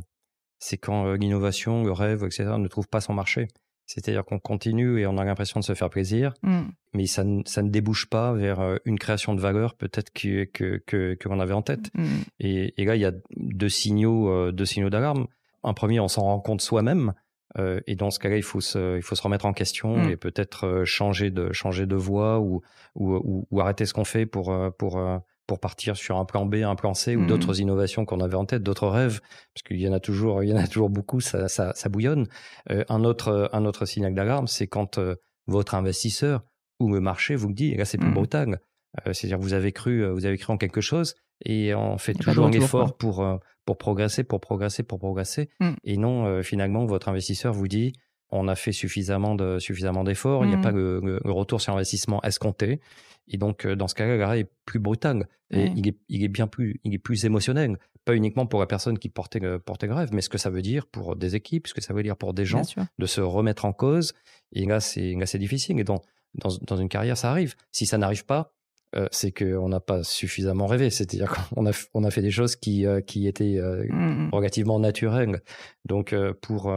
l'innovation, 1.19 1.83
le 1.83 1.93
rêve, 1.93 2.25
etc., 2.25 2.55
ne 2.57 2.69
trouve 2.69 2.89
pas 2.89 3.01
son 3.01 3.15
marché. 3.15 3.49
C'est-à-dire 3.87 4.25
qu'on 4.25 4.39
continue 4.41 5.01
et 5.01 5.07
on 5.07 5.17
a 5.17 5.25
l'impression 5.25 5.61
de 5.61 5.65
se 5.65 5.75
faire 5.75 5.89
plaisir, 5.91 6.35
Mm. 6.43 6.63
mais 6.95 7.07
ça, 7.07 7.23
ne- 7.25 7.43
ça 7.47 7.63
ne 7.63 7.71
débouche 7.71 8.07
pas 8.11 8.33
vers 8.33 8.61
euh, 8.61 8.77
une 8.85 8.99
création 8.99 9.35
de 9.35 9.41
valeur 9.41 9.75
peut-être 9.75 10.13
que, 10.13 10.45
que, 10.45 10.83
que, 10.87 11.15
que 11.15 11.29
l'on 11.29 11.39
avait 11.41 11.55
en 11.55 11.63
tête. 11.63 11.91
Mm. 11.95 12.05
Et, 12.41 12.75
et 12.83 12.85
là, 12.85 12.97
il 12.97 13.01
y 13.03 13.05
a 13.07 13.13
deux 13.37 13.69
signaux, 13.69 14.29
euh, 14.31 14.51
deux 14.53 14.65
signaux 14.67 14.91
d'alarme. 14.91 15.27
Un 15.63 15.73
premier, 15.73 16.01
on 16.01 16.09
s'en 16.09 16.23
rend 16.23 16.41
compte 16.41 16.61
soi-même. 16.61 17.13
euh, 17.59 17.81
et 17.87 17.95
dans 17.95 18.11
ce 18.11 18.19
cas-là, 18.19 18.37
il 18.37 18.43
faut 18.43 18.61
se, 18.61 18.97
il 18.97 19.03
faut 19.03 19.15
se 19.15 19.23
remettre 19.23 19.47
en 19.47 19.53
question 19.55 19.97
Mm. 19.97 20.11
et 20.11 20.17
peut-être 20.17 20.83
changer 20.85 21.31
de, 21.31 21.53
changer 21.53 21.87
de 21.87 21.97
voie 21.97 22.41
ou, 22.41 22.61
ou, 22.97 23.15
ou, 23.15 23.47
ou 23.51 23.61
arrêter 23.61 23.87
ce 23.87 23.95
qu'on 23.95 24.05
fait 24.05 24.27
pour, 24.27 24.55
pour, 24.79 24.99
pour 25.47 25.61
partir 25.61 25.97
sur 25.97 26.17
un 26.19 26.25
plan 26.25 26.45
B, 26.47 26.57
un 26.57 26.75
plan 26.75 26.93
C 26.95 27.15
ou 27.17 27.21
Mm. 27.23 27.27
d'autres 27.29 27.61
innovations 27.61 28.05
qu'on 28.05 28.21
avait 28.21 28.35
en 28.35 28.45
tête, 28.47 28.63
d'autres 28.63 28.89
rêves, 28.89 29.21
parce 29.55 29.63
qu'il 29.67 29.81
y 29.81 29.89
en 29.89 29.93
a 29.93 30.01
toujours, 30.01 30.43
il 30.43 30.51
y 30.51 30.53
en 30.53 30.57
a 30.57 30.67
toujours 30.67 30.91
beaucoup, 30.91 31.21
ça, 31.21 31.49
ça, 31.49 31.73
ça 31.75 31.89
bouillonne. 31.89 32.27
Euh, 32.71 32.85
un 32.89 33.05
autre, 33.05 33.49
un 33.53 33.65
autre 33.65 33.87
signal 33.87 34.15
d'alarme, 34.15 34.49
c'est 34.49 34.67
quand 34.67 34.99
euh, 34.99 35.15
votre 35.47 35.75
investisseur 35.75 36.43
ou 36.81 36.93
le 36.93 37.01
marché 37.01 37.37
vous 37.37 37.49
le 37.49 37.55
dit, 37.55 37.71
et 37.73 37.77
là 37.77 37.85
c'est 37.85 37.99
plus 37.99 38.11
Mm. 38.11 38.15
brutal. 38.15 38.61
Euh, 39.07 39.13
C'est-à-dire 39.13 39.39
vous 39.39 39.53
avez 39.53 39.73
cru, 39.73 40.05
vous 40.11 40.27
avez 40.27 40.37
cru 40.39 40.53
en 40.53 40.57
quelque 40.59 40.81
chose 40.81 41.15
et 41.45 41.75
on 41.75 41.99
fait 41.99 42.15
toujours 42.15 42.47
un 42.47 42.53
effort 42.53 42.97
pour, 42.97 43.25
pour 43.67 43.79
progresser, 43.79 44.25
pour 44.25 44.41
progresser, 44.41 44.83
pour 44.83 44.99
progresser. 44.99 45.51
Mm. 45.61 45.71
Et 45.85 45.97
non, 45.97 46.43
finalement, 46.43 46.87
votre 46.87 47.09
investisseur 47.09 47.53
vous 47.53 47.69
dit, 47.69 47.93
on 48.31 48.49
a 48.49 48.55
fait 48.57 48.73
suffisamment 48.73 49.35
de 49.35 49.59
suffisamment 49.59 50.05
d'efforts, 50.05 50.45
il 50.45 50.49
n'y 50.49 50.55
a 50.55 50.59
Mm. 50.59 50.63
pas 50.63 50.71
le, 50.73 51.01
le- 51.03 51.21
le 51.25 51.33
retour 51.33 51.61
sur 51.61 51.73
investissement 51.75 52.21
escompté. 52.23 52.81
Et 53.29 53.39
donc, 53.39 53.65
euh, 53.67 53.75
dans 53.77 53.89
ce 53.89 53.95
cas-là, 53.95 54.17
l'arrêt 54.17 54.41
est 54.41 54.51
plus 54.67 54.79
brutal 54.79 55.29
et 55.51 55.67
il, 55.77 55.89
est, 55.89 55.97
il 56.09 56.23
est 56.25 56.29
bien 56.29 56.47
plus, 56.47 56.81
il 56.85 56.95
est 56.95 56.99
plus 56.99 57.25
émotionnel. 57.25 57.77
Pas 58.05 58.15
uniquement 58.15 58.47
pour 58.47 58.61
la 58.61 58.67
personne 58.67 58.99
qui 58.99 59.09
portait 59.09 59.41
le, 59.41 59.59
portait 59.59 59.89
le 59.89 59.95
rêve, 59.95 60.11
mais 60.13 60.21
ce 60.21 60.29
que 60.29 60.39
ça 60.39 60.49
veut 60.51 60.63
dire 60.63 60.87
pour 60.87 61.17
des 61.17 61.35
équipes, 61.35 61.67
ce 61.67 61.75
que 61.75 61.81
ça 61.81 61.93
veut 61.93 62.05
dire 62.05 62.17
pour 62.17 62.35
des 62.35 62.45
gens 62.45 62.63
de 62.99 63.07
se 63.07 63.21
remettre 63.21 63.65
en 63.65 63.73
cause. 63.73 64.13
Et 64.53 64.65
là, 64.65 64.79
c'est 64.81 65.15
là, 65.15 65.27
c'est 65.27 65.39
difficile. 65.41 65.79
Et 65.81 65.85
dans, 65.85 66.01
dans, 66.35 66.51
dans 66.63 66.77
une 66.77 66.89
carrière, 66.89 67.17
ça 67.17 67.31
arrive. 67.33 67.55
Si 67.73 67.85
ça 67.87 67.99
n'arrive 67.99 68.25
pas, 68.25 68.53
euh, 68.95 69.09
c'est 69.11 69.33
qu'on 69.33 69.69
n'a 69.69 69.81
pas 69.81 70.05
suffisamment 70.05 70.67
rêvé. 70.69 70.91
C'est-à-dire 70.91 71.33
qu'on 71.51 71.67
a, 71.67 71.73
on 71.95 72.05
a 72.05 72.11
fait 72.13 72.23
des 72.23 72.31
choses 72.31 72.55
qui, 72.55 72.87
euh, 72.87 73.01
qui 73.01 73.27
étaient 73.27 73.57
euh, 73.59 73.85
Mm. 73.91 74.31
relativement 74.33 74.79
naturelles. 74.79 75.43
Donc, 75.85 76.15
pour, 76.43 76.73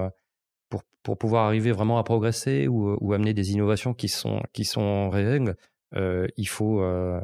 pour, 1.04 1.18
pouvoir 1.18 1.46
arriver 1.46 1.72
vraiment 1.72 1.98
à 1.98 2.04
progresser 2.04 2.68
ou, 2.68 2.98
ou 3.00 3.14
amener 3.14 3.34
des 3.34 3.52
innovations 3.52 3.94
qui 3.94 4.08
sont, 4.08 4.42
qui 4.54 4.66
sont 4.66 5.10
réelles, 5.10 5.56
euh, 5.96 6.28
il 6.38 6.48
faut 6.48 6.82
euh, 6.82 7.20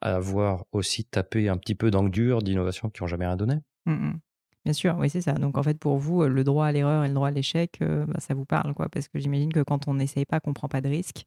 avoir 0.00 0.64
aussi 0.72 1.04
tapé 1.04 1.48
un 1.48 1.56
petit 1.56 1.74
peu 1.74 1.90
dans 1.90 2.02
le 2.02 2.10
dur 2.10 2.42
d'innovations 2.42 2.90
qui 2.90 3.02
n'ont 3.02 3.06
jamais 3.06 3.26
rien 3.26 3.36
donné. 3.36 3.56
Mm, 3.86 3.92
mm. 3.92 4.20
Bien 4.64 4.72
sûr, 4.72 4.96
oui, 4.98 5.08
c'est 5.08 5.20
ça. 5.20 5.32
Donc 5.32 5.56
en 5.56 5.62
fait, 5.62 5.78
pour 5.78 5.98
vous, 5.98 6.24
le 6.24 6.44
droit 6.44 6.66
à 6.66 6.72
l'erreur 6.72 7.04
et 7.04 7.08
le 7.08 7.14
droit 7.14 7.28
à 7.28 7.30
l'échec, 7.30 7.78
bah, 7.80 8.18
ça 8.18 8.34
vous 8.34 8.44
parle, 8.44 8.74
quoi, 8.74 8.88
parce 8.88 9.08
que 9.08 9.18
j'imagine 9.18 9.52
que 9.52 9.62
quand 9.62 9.88
on 9.88 9.94
n'essaye 9.94 10.26
pas, 10.26 10.40
qu'on 10.40 10.52
prend 10.52 10.68
pas 10.68 10.80
de 10.82 10.88
risque. 10.88 11.24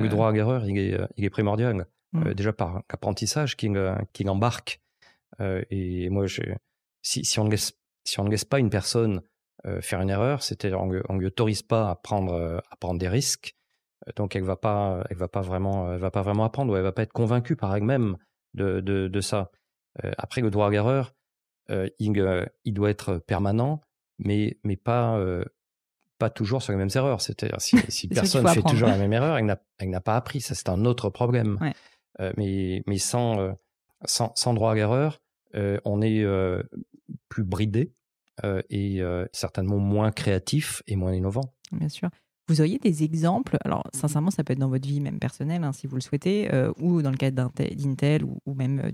Le 0.00 0.08
droit 0.08 0.28
à 0.28 0.32
l'erreur, 0.32 0.68
il 0.68 0.76
est, 0.76 0.98
il 1.16 1.24
est 1.24 1.30
primordial. 1.30 1.86
Mmh. 2.12 2.34
déjà 2.34 2.52
par 2.52 2.82
l'apprentissage 2.90 3.56
qui, 3.56 3.70
qui 4.12 4.28
embarque. 4.28 4.80
et 5.40 6.10
moi, 6.10 6.26
je, 6.26 6.42
si, 7.02 7.24
si, 7.24 7.40
on 7.40 7.44
ne 7.44 7.50
laisse, 7.50 7.72
si 8.04 8.20
on 8.20 8.24
ne 8.24 8.30
laisse 8.30 8.44
pas 8.44 8.58
une 8.58 8.70
personne 8.70 9.22
faire 9.80 10.00
une 10.00 10.10
erreur, 10.10 10.42
c'est-à-dire 10.42 10.80
on 10.80 10.86
ne 10.86 11.18
lui 11.18 11.26
autorise 11.26 11.62
pas 11.62 11.90
à 11.90 11.96
prendre, 11.96 12.62
à 12.70 12.76
prendre 12.76 12.98
des 12.98 13.08
risques, 13.08 13.56
donc 14.14 14.36
elle 14.36 14.44
va 14.44 14.56
pas, 14.56 15.04
elle 15.10 15.16
va 15.16 15.28
pas 15.28 15.40
vraiment, 15.40 15.92
elle 15.92 15.98
va 15.98 16.10
pas 16.10 16.22
vraiment 16.22 16.44
apprendre 16.44 16.72
ou 16.72 16.76
elle 16.76 16.82
va 16.82 16.92
pas 16.92 17.02
être 17.02 17.12
convaincue 17.12 17.56
par 17.56 17.74
elle-même 17.74 18.16
de, 18.54 18.80
de, 18.80 19.08
de 19.08 19.20
ça. 19.20 19.50
après, 20.18 20.40
le 20.40 20.50
droit 20.50 20.68
à 20.68 20.70
l'erreur, 20.70 21.14
il, 21.68 22.48
il, 22.64 22.74
doit 22.74 22.90
être 22.90 23.18
permanent, 23.18 23.80
mais, 24.18 24.58
mais 24.62 24.76
pas, 24.76 25.20
pas 26.18 26.30
toujours 26.30 26.62
sur 26.62 26.72
les 26.72 26.78
mêmes 26.78 26.90
erreurs. 26.94 27.20
C'est-à-dire 27.20 27.60
si, 27.60 27.76
si 27.88 28.08
personne 28.08 28.46
fait 28.48 28.62
toujours 28.62 28.88
la 28.88 28.98
même 28.98 29.12
erreur, 29.12 29.38
elle 29.38 29.90
n'a 29.90 30.00
pas 30.00 30.16
appris. 30.16 30.40
Ça, 30.40 30.54
c'est 30.54 30.68
un 30.68 30.84
autre 30.84 31.10
problème. 31.10 31.58
mais, 32.36 32.82
mais 32.86 32.98
sans, 32.98 33.56
sans, 34.04 34.32
sans, 34.36 34.54
droit 34.54 34.72
à 34.72 34.74
l'erreur, 34.74 35.20
on 35.54 36.02
est 36.02 36.24
plus 37.28 37.44
bridé 37.44 37.92
et 38.44 39.02
certainement 39.32 39.78
moins 39.78 40.12
créatif 40.12 40.82
et 40.86 40.96
moins 40.96 41.12
innovant. 41.12 41.54
Bien 41.72 41.88
sûr. 41.88 42.10
Vous 42.48 42.60
auriez 42.60 42.78
des 42.78 43.02
exemples, 43.02 43.56
alors 43.64 43.82
sincèrement, 43.92 44.30
ça 44.30 44.44
peut 44.44 44.52
être 44.52 44.60
dans 44.60 44.68
votre 44.68 44.86
vie 44.86 45.00
même 45.00 45.18
personnelle, 45.18 45.64
hein, 45.64 45.72
si 45.72 45.88
vous 45.88 45.96
le 45.96 46.00
souhaitez, 46.00 46.52
euh, 46.54 46.72
ou 46.78 47.02
dans 47.02 47.10
le 47.10 47.16
cadre 47.16 47.50
d'Intel 47.74 48.22
ou, 48.22 48.54
même 48.54 48.92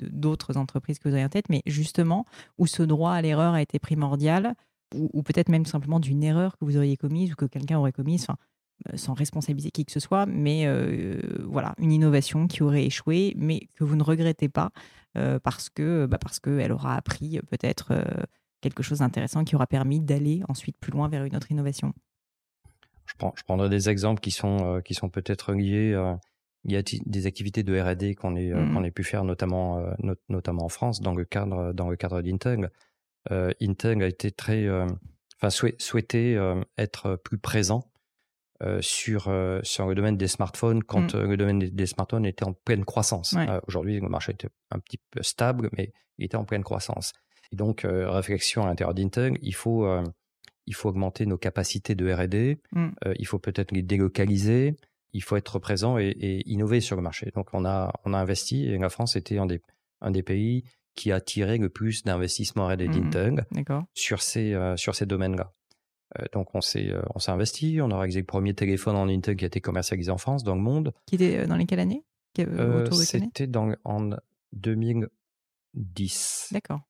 d'autres 0.00 0.56
entreprises 0.56 1.00
que 1.00 1.08
vous 1.08 1.14
avez 1.14 1.24
en 1.24 1.28
tête, 1.28 1.46
mais 1.50 1.62
justement, 1.66 2.24
où 2.58 2.66
ce 2.68 2.84
droit 2.84 3.12
à 3.12 3.20
l'erreur 3.22 3.54
a 3.54 3.62
été 3.62 3.80
primordial, 3.80 4.54
ou, 4.94 5.20
peut-être 5.24 5.48
même 5.48 5.66
simplement 5.66 5.98
d'une 5.98 6.22
erreur 6.22 6.56
que 6.56 6.64
vous 6.64 6.76
auriez 6.76 6.96
commise 6.96 7.32
ou 7.32 7.34
que 7.34 7.46
quelqu'un 7.46 7.76
aurait 7.76 7.90
commise, 7.90 8.28
euh, 8.88 8.96
sans 8.96 9.14
responsabiliser 9.14 9.72
qui 9.72 9.84
que 9.84 9.90
ce 9.90 9.98
soit, 9.98 10.26
mais 10.26 10.66
euh, 10.66 11.20
voilà, 11.44 11.74
une 11.78 11.90
innovation 11.90 12.46
qui 12.46 12.62
aurait 12.62 12.84
échoué, 12.84 13.34
mais 13.36 13.68
que 13.74 13.82
vous 13.82 13.96
ne 13.96 14.04
regrettez 14.04 14.48
pas 14.48 14.70
parce 15.42 15.70
que 15.70 16.04
bah 16.04 16.18
parce 16.18 16.40
qu'elle 16.40 16.72
aura 16.72 16.94
appris 16.94 17.40
peut-être 17.48 17.94
quelque 18.60 18.82
chose 18.82 18.98
d'intéressant 18.98 19.44
qui 19.44 19.54
aura 19.54 19.66
permis 19.66 20.00
d'aller 20.00 20.42
ensuite 20.48 20.76
plus 20.78 20.92
loin 20.92 21.08
vers 21.08 21.24
une 21.24 21.36
autre 21.36 21.50
innovation 21.50 21.92
je, 23.06 23.14
prends, 23.18 23.32
je 23.36 23.44
prendrai 23.44 23.68
des 23.68 23.88
exemples 23.88 24.20
qui 24.20 24.30
sont, 24.30 24.76
euh, 24.76 24.80
qui 24.80 24.94
sont 24.94 25.08
peut-être 25.08 25.52
liés. 25.52 25.92
Euh, 25.92 26.14
il 26.64 26.72
y 26.72 26.76
a 26.76 26.82
des 26.82 27.26
activités 27.26 27.62
de 27.62 27.80
R&D 27.80 28.16
qu'on 28.16 28.34
ait, 28.34 28.52
euh, 28.52 28.56
qu'on 28.56 28.80
mmh. 28.80 28.86
ait 28.86 28.90
pu 28.90 29.04
faire, 29.04 29.22
notamment, 29.22 29.80
notamment 30.28 30.64
en 30.64 30.68
France, 30.68 31.00
dans 31.00 31.14
le 31.14 31.24
cadre, 31.24 31.72
dans 31.72 31.88
le 31.88 31.94
cadre 31.94 32.22
d'Intel. 32.22 32.72
Intel 33.30 34.02
a 34.02 34.08
été 34.08 34.32
très, 34.32 34.68
enfin, 35.40 35.50
souhaité 35.78 36.36
être 36.76 37.14
plus 37.22 37.38
présent 37.38 37.88
sur, 38.80 39.32
sur 39.62 39.86
le 39.86 39.94
domaine 39.94 40.16
des 40.16 40.26
smartphones 40.26 40.82
quand 40.82 41.14
mmh. 41.14 41.20
le 41.20 41.36
domaine 41.36 41.58
des, 41.60 41.86
smartphones 41.86 42.26
était 42.26 42.44
en 42.44 42.52
pleine 42.52 42.84
croissance. 42.84 43.36
Aujourd'hui, 43.68 44.00
le 44.00 44.08
marché 44.08 44.32
était 44.32 44.48
un 44.72 44.80
petit 44.80 44.98
peu 45.12 45.22
stable, 45.22 45.70
mais 45.76 45.92
il 46.18 46.24
était 46.24 46.36
en 46.36 46.44
pleine 46.44 46.64
croissance. 46.64 47.12
Et 47.52 47.56
donc, 47.56 47.86
réflexion 47.86 48.64
à 48.64 48.66
l'intérieur 48.66 48.94
d'Intel, 48.94 49.38
il 49.42 49.54
faut, 49.54 49.86
il 50.66 50.74
faut 50.74 50.88
augmenter 50.88 51.26
nos 51.26 51.38
capacités 51.38 51.94
de 51.94 52.12
R&D, 52.12 52.58
mm. 52.72 52.88
euh, 53.06 53.14
il 53.18 53.26
faut 53.26 53.38
peut-être 53.38 53.72
les 53.72 53.82
délocaliser, 53.82 54.76
il 55.12 55.22
faut 55.22 55.36
être 55.36 55.58
présent 55.58 55.98
et, 55.98 56.42
innover 56.46 56.80
sur 56.80 56.96
le 56.96 57.02
marché. 57.02 57.30
Donc 57.34 57.48
on 57.52 57.64
a, 57.64 57.92
on 58.04 58.12
a 58.12 58.18
investi 58.18 58.66
et 58.66 58.76
la 58.78 58.88
France 58.88 59.16
était 59.16 59.38
un 59.38 59.46
des, 59.46 59.62
un 60.00 60.10
des 60.10 60.22
pays 60.22 60.64
qui 60.94 61.12
a 61.12 61.20
tiré 61.20 61.58
le 61.58 61.68
plus 61.68 62.04
d'investissements 62.04 62.68
R&D 62.68 62.88
mm-hmm. 62.88 63.10
d'Intel 63.10 63.46
sur 63.94 64.22
ces, 64.22 64.54
euh, 64.54 64.76
sur 64.76 64.94
ces 64.94 65.06
domaines-là. 65.06 65.52
Euh, 66.18 66.24
donc 66.32 66.54
on 66.54 66.60
s'est, 66.60 66.92
on 67.14 67.18
s'est 67.18 67.30
investi, 67.30 67.80
on 67.80 67.90
a 67.90 67.98
réalisé 67.98 68.20
le 68.20 68.26
premier 68.26 68.54
téléphone 68.54 68.96
en 68.96 69.08
Intel 69.08 69.36
qui 69.36 69.44
a 69.44 69.48
été 69.48 69.60
commercialisé 69.60 70.10
en 70.10 70.18
France, 70.18 70.44
dans 70.44 70.54
le 70.54 70.62
monde. 70.62 70.92
Qui 71.06 71.16
était 71.16 71.46
dans 71.46 71.56
les 71.56 71.66
quelles 71.66 71.80
années 71.80 72.04
C'était 72.92 73.48
en 73.84 74.10
2010. 74.52 76.48
D'accord. 76.52 76.80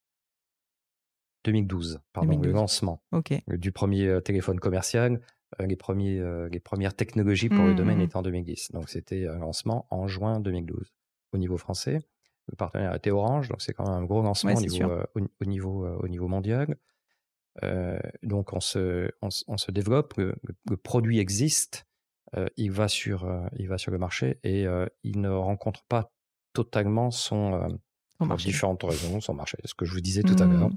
2012, 1.47 2.01
pardon, 2.13 2.41
le 2.41 2.51
lancement 2.51 3.03
euh, 3.15 3.57
du 3.57 3.71
premier 3.71 4.09
euh, 4.09 4.21
téléphone 4.21 4.59
commercial. 4.59 5.21
Euh, 5.61 5.67
les, 5.67 5.77
premiers, 5.77 6.21
les 6.51 6.59
premières 6.59 6.95
technologies 6.95 7.49
pour 7.49 7.65
le 7.65 7.73
mmh, 7.73 7.77
domaine 7.77 7.99
mmh. 7.99 8.03
étaient 8.03 8.17
en 8.17 8.23
2010. 8.23 8.73
Donc 8.73 8.89
c'était 8.89 9.29
un 9.29 9.39
lancement 9.39 9.87
en 9.91 10.09
juin 10.09 10.41
2012. 10.41 10.93
Au 11.33 11.39
niveau 11.39 11.57
français, 11.57 12.01
le 12.49 12.57
partenaire 12.57 12.95
était 12.95 13.13
Orange, 13.13 13.49
donc 13.49 13.63
c'est 13.63 13.73
quand 13.73 13.85
même 13.85 14.03
un 14.03 14.05
gros 14.05 14.23
lancement 14.23 14.55
au, 14.55 14.61
niveau, 14.61 14.91
au, 15.15 15.45
niveau, 15.45 15.87
au, 15.87 16.09
niveau, 16.09 16.29
mondial. 16.29 16.77
donc 18.23 18.53
on 18.53 18.61
se, 18.61 19.11
on, 19.23 19.57
se 19.57 19.71
développe, 19.71 20.15
le, 20.17 20.37
produit 20.77 21.19
existe, 21.19 21.87
il, 22.57 22.71
va 22.71 22.89
sur, 22.89 23.29
il 23.57 23.69
va 23.69 23.79
sur 23.79 23.91
le 23.93 23.99
marché 23.99 24.39
et 24.43 24.67
il 25.03 25.21
ne 25.21 25.31
rencontre 25.31 25.85
pas 25.85 26.13
totalement 26.53 27.11
son, 27.11 27.79
pour 28.19 28.37
différentes 28.37 28.83
raisons, 28.83 29.21
son 29.21 29.35
marché. 29.35 29.59
Ce 29.65 29.75
que 29.75 29.85
je 29.85 29.93
vous 29.93 30.01
disais 30.01 30.23
tout 30.23 30.37
à 30.39 30.47
l'heure. 30.47 30.71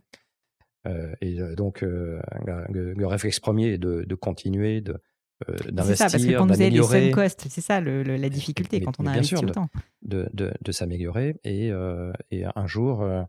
Euh, 0.87 1.13
et 1.21 1.39
euh, 1.39 1.55
donc, 1.55 1.83
euh, 1.83 2.19
le, 2.69 3.05
réflexe 3.05 3.39
premier 3.39 3.73
est 3.73 3.77
de, 3.77 4.15
continuer, 4.15 4.81
de, 4.81 5.01
d'investir, 5.69 5.85
c'est 5.85 5.95
ça, 5.95 6.17
parce 6.17 6.25
que 6.25 6.37
quand 6.37 6.45
vous 6.47 6.53
avez 6.53 6.69
les 6.69 6.83
sunk 6.83 7.11
costs, 7.11 7.47
c'est 7.49 7.61
ça 7.61 7.81
le, 7.81 8.03
la 8.03 8.29
difficulté 8.29 8.81
quand 8.81 8.99
on 8.99 9.05
a 9.05 9.11
investi 9.11 9.35
autant. 9.35 9.69
De, 10.01 10.29
de, 10.33 10.53
de 10.61 10.71
s'améliorer 10.71 11.35
et, 11.43 11.71
et, 12.31 12.45
un 12.55 12.67
jour, 12.67 13.03
un 13.03 13.27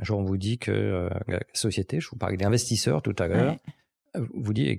jour 0.00 0.18
on 0.18 0.24
vous 0.24 0.36
dit 0.36 0.58
que 0.58 1.08
la 1.26 1.40
société, 1.52 2.00
je 2.00 2.08
vous 2.08 2.16
parlais 2.16 2.36
d'investisseurs 2.36 3.02
tout 3.02 3.16
à 3.18 3.26
l'heure, 3.26 3.56
vous 4.32 4.52
dit 4.52 4.78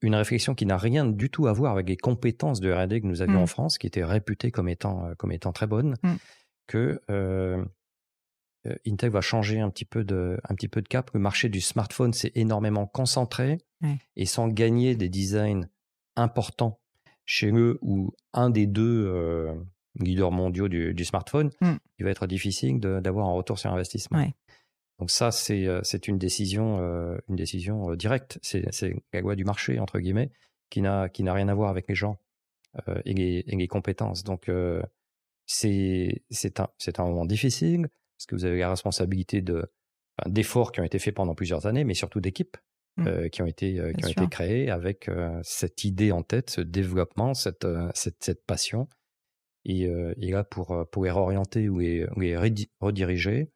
une 0.00 0.14
réflexion 0.14 0.54
qui 0.54 0.64
n'a 0.64 0.76
rien 0.76 1.04
du 1.04 1.28
tout 1.28 1.48
à 1.48 1.52
voir 1.52 1.72
avec 1.72 1.88
les 1.88 1.96
compétences 1.96 2.60
de 2.60 2.72
R&D 2.72 3.00
que 3.00 3.06
nous 3.06 3.20
avions 3.20 3.40
en 3.40 3.44
mmh. 3.44 3.48
France, 3.48 3.78
qui 3.78 3.88
étaient 3.88 4.04
réputées 4.04 4.52
comme 4.52 4.68
étant 4.68 5.10
comme 5.18 5.32
étant 5.32 5.52
très 5.52 5.66
bonnes, 5.66 5.96
mmh. 6.04 6.12
que 6.68 7.00
euh, 8.66 8.74
Intel 8.86 9.10
va 9.10 9.20
changer 9.20 9.60
un 9.60 9.70
petit 9.70 9.84
peu 9.84 10.04
de, 10.04 10.38
un 10.48 10.54
petit 10.54 10.68
peu 10.68 10.82
de 10.82 10.88
cap. 10.88 11.10
Le 11.12 11.20
marché 11.20 11.48
du 11.48 11.60
smartphone 11.60 12.12
s'est 12.12 12.32
énormément 12.34 12.86
concentré 12.86 13.58
et 14.16 14.26
sans 14.26 14.48
gagner 14.48 14.96
des 14.96 15.08
designs 15.08 15.68
importants 16.16 16.80
chez 17.24 17.52
eux 17.52 17.78
ou 17.82 18.12
un 18.32 18.50
des 18.50 18.66
deux 18.66 19.06
euh, 19.06 19.54
leaders 20.00 20.32
mondiaux 20.32 20.68
du, 20.68 21.04
smartphone, 21.04 21.50
hmm. 21.60 21.74
il 21.98 22.04
va 22.04 22.10
être 22.10 22.26
difficile 22.26 22.80
d'avoir 22.80 23.28
un 23.28 23.32
retour 23.32 23.58
sur 23.58 23.72
investissement. 23.72 24.26
Donc 24.98 25.10
ça, 25.10 25.30
c'est 25.30 25.66
euh, 25.66 25.82
une 26.06 26.18
décision, 26.18 26.78
une 27.28 27.36
décision 27.36 27.94
directe. 27.94 28.38
C'est 28.42 28.64
la 29.12 29.20
loi 29.20 29.36
du 29.36 29.44
marché, 29.44 29.78
entre 29.78 30.00
guillemets, 30.00 30.30
qui 30.70 30.80
n'a 30.80 31.08
rien 31.14 31.48
à 31.48 31.54
voir 31.54 31.70
avec 31.70 31.86
les 31.88 31.94
gens 31.94 32.18
et 33.04 33.14
les, 33.14 33.44
et, 33.46 33.56
les, 33.56 33.68
compétences. 33.68 34.24
Donc 34.24 34.50
c'est 35.44 36.22
un, 36.58 36.68
un 36.98 37.04
moment 37.04 37.26
difficile 37.26 37.88
parce 38.16 38.26
que 38.26 38.34
vous 38.34 38.44
avez 38.44 38.58
la 38.58 38.70
responsabilité 38.70 39.42
de 39.42 39.66
d'efforts 40.24 40.72
qui 40.72 40.80
ont 40.80 40.84
été 40.84 40.98
faits 40.98 41.14
pendant 41.14 41.34
plusieurs 41.34 41.66
années, 41.66 41.84
mais 41.84 41.94
surtout 41.94 42.20
d'équipes 42.20 42.56
mmh. 42.96 43.06
euh, 43.06 43.28
qui 43.28 43.42
ont 43.42 43.46
été 43.46 43.78
euh, 43.78 43.92
qui 43.92 44.04
ont 44.06 44.08
été 44.08 44.26
créées 44.28 44.70
avec 44.70 45.08
euh, 45.08 45.38
cette 45.42 45.84
idée 45.84 46.12
en 46.12 46.22
tête, 46.22 46.50
ce 46.50 46.60
développement, 46.62 47.34
cette 47.34 47.66
cette, 47.94 48.24
cette, 48.24 48.44
passion. 48.46 48.88
Et, 49.68 49.82
et, 49.82 50.30
là, 50.30 50.44
pour 50.44 50.86
pour 50.92 51.04
les 51.04 51.10
réorienter 51.10 51.68
ou 51.68 51.80
les, 51.80 52.06
les 52.16 52.36
rediriger, 52.80 53.50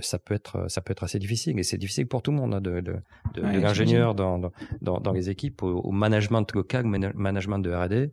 ça 0.00 0.20
peut 0.20 0.34
être 0.34 0.70
ça 0.70 0.80
peut 0.80 0.92
être 0.92 1.02
assez 1.02 1.18
difficile. 1.18 1.58
Et 1.58 1.64
c'est 1.64 1.76
difficile 1.76 2.06
pour 2.06 2.22
tout 2.22 2.30
le 2.30 2.36
monde, 2.36 2.54
hein, 2.54 2.60
de, 2.60 2.80
de, 2.80 2.94
de, 3.34 3.40
l'ingénieur 3.42 4.14
dans, 4.14 4.38
dans, 4.80 5.00
dans, 5.00 5.12
les 5.12 5.28
équipes, 5.28 5.64
au, 5.64 5.90
management 5.90 6.46
local, 6.54 6.84
management 6.86 7.58
de 7.58 7.72
R&D 7.72 8.12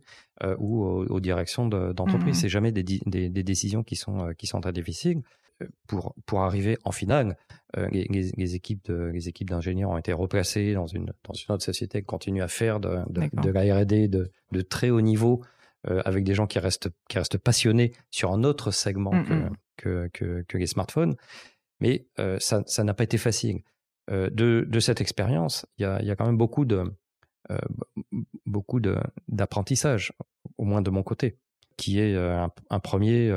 ou 0.58 0.84
aux, 0.84 1.20
directions 1.20 1.68
d'entreprise. 1.68 2.38
Mmh. 2.38 2.40
C'est 2.40 2.48
jamais 2.48 2.72
des, 2.72 2.82
des, 2.82 3.28
des, 3.30 3.42
décisions 3.44 3.84
qui 3.84 3.94
sont 3.94 4.34
qui 4.36 4.48
sont 4.48 4.60
très 4.60 4.72
difficiles 4.72 5.22
pour, 5.86 6.14
pour 6.26 6.42
arriver 6.42 6.78
en 6.84 6.92
finale, 6.92 7.36
euh, 7.76 7.88
les, 7.90 8.32
les, 8.36 8.54
équipes 8.54 8.84
de, 8.86 9.10
les 9.12 9.28
équipes 9.28 9.50
d'ingénieurs 9.50 9.90
ont 9.90 9.98
été 9.98 10.12
replacées 10.12 10.74
dans 10.74 10.86
une, 10.86 11.06
dans 11.06 11.34
une 11.34 11.54
autre 11.54 11.64
société 11.64 12.00
qui 12.00 12.06
continue 12.06 12.42
à 12.42 12.48
faire 12.48 12.80
de, 12.80 12.98
de, 13.08 13.50
la 13.50 13.80
R&D 13.80 14.08
de, 14.08 14.30
de, 14.52 14.60
très 14.60 14.90
haut 14.90 15.00
niveau 15.00 15.44
euh, 15.88 16.02
avec 16.04 16.24
des 16.24 16.34
gens 16.34 16.46
qui 16.46 16.58
restent, 16.58 16.88
qui 17.08 17.18
restent 17.18 17.38
passionnés 17.38 17.92
sur 18.10 18.32
un 18.32 18.44
autre 18.44 18.70
segment 18.70 19.12
mmh, 19.12 19.34
mmh. 19.34 19.56
que, 19.76 20.10
que, 20.12 20.44
que, 20.48 20.58
les 20.58 20.66
smartphones. 20.66 21.16
Mais 21.80 22.06
euh, 22.18 22.38
ça, 22.40 22.62
ça 22.66 22.84
n'a 22.84 22.94
pas 22.94 23.04
été 23.04 23.18
facile. 23.18 23.62
de, 24.10 24.28
de 24.68 24.80
cette 24.80 25.00
expérience, 25.00 25.66
il 25.78 25.82
y 25.82 25.84
a, 25.86 26.02
y 26.02 26.10
a 26.10 26.16
quand 26.16 26.26
même 26.26 26.36
beaucoup 26.36 26.64
de, 26.64 26.84
beaucoup 28.46 28.80
d'apprentissage, 29.28 30.12
au 30.58 30.64
moins 30.64 30.82
de 30.82 30.90
mon 30.90 31.02
côté, 31.02 31.38
qui 31.76 32.00
est 32.00 32.16
un, 32.16 32.50
un 32.70 32.80
premier 32.80 33.30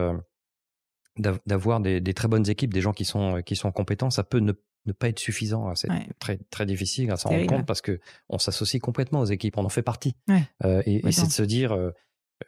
d'avoir 1.19 1.79
des, 1.79 2.01
des, 2.01 2.13
très 2.13 2.27
bonnes 2.27 2.49
équipes, 2.49 2.73
des 2.73 2.81
gens 2.81 2.93
qui 2.93 3.05
sont, 3.05 3.41
qui 3.45 3.55
sont 3.55 3.71
compétents, 3.71 4.09
ça 4.09 4.23
peut 4.23 4.39
ne, 4.39 4.53
ne 4.87 4.93
pas 4.93 5.09
être 5.09 5.19
suffisant. 5.19 5.67
Hein. 5.67 5.75
C'est 5.75 5.89
très, 6.19 6.37
très 6.49 6.65
difficile 6.65 7.11
à 7.11 7.17
s'en 7.17 7.29
rendre 7.29 7.45
compte 7.45 7.65
parce 7.65 7.81
que 7.81 7.99
on 8.29 8.39
s'associe 8.39 8.81
complètement 8.81 9.19
aux 9.19 9.25
équipes, 9.25 9.57
on 9.57 9.65
en 9.65 9.69
fait 9.69 9.83
partie. 9.83 10.15
Euh, 10.63 10.81
et, 10.85 11.07
et 11.07 11.11
c'est 11.11 11.27
de 11.27 11.31
se 11.31 11.43
dire, 11.43 11.73
euh, 11.73 11.91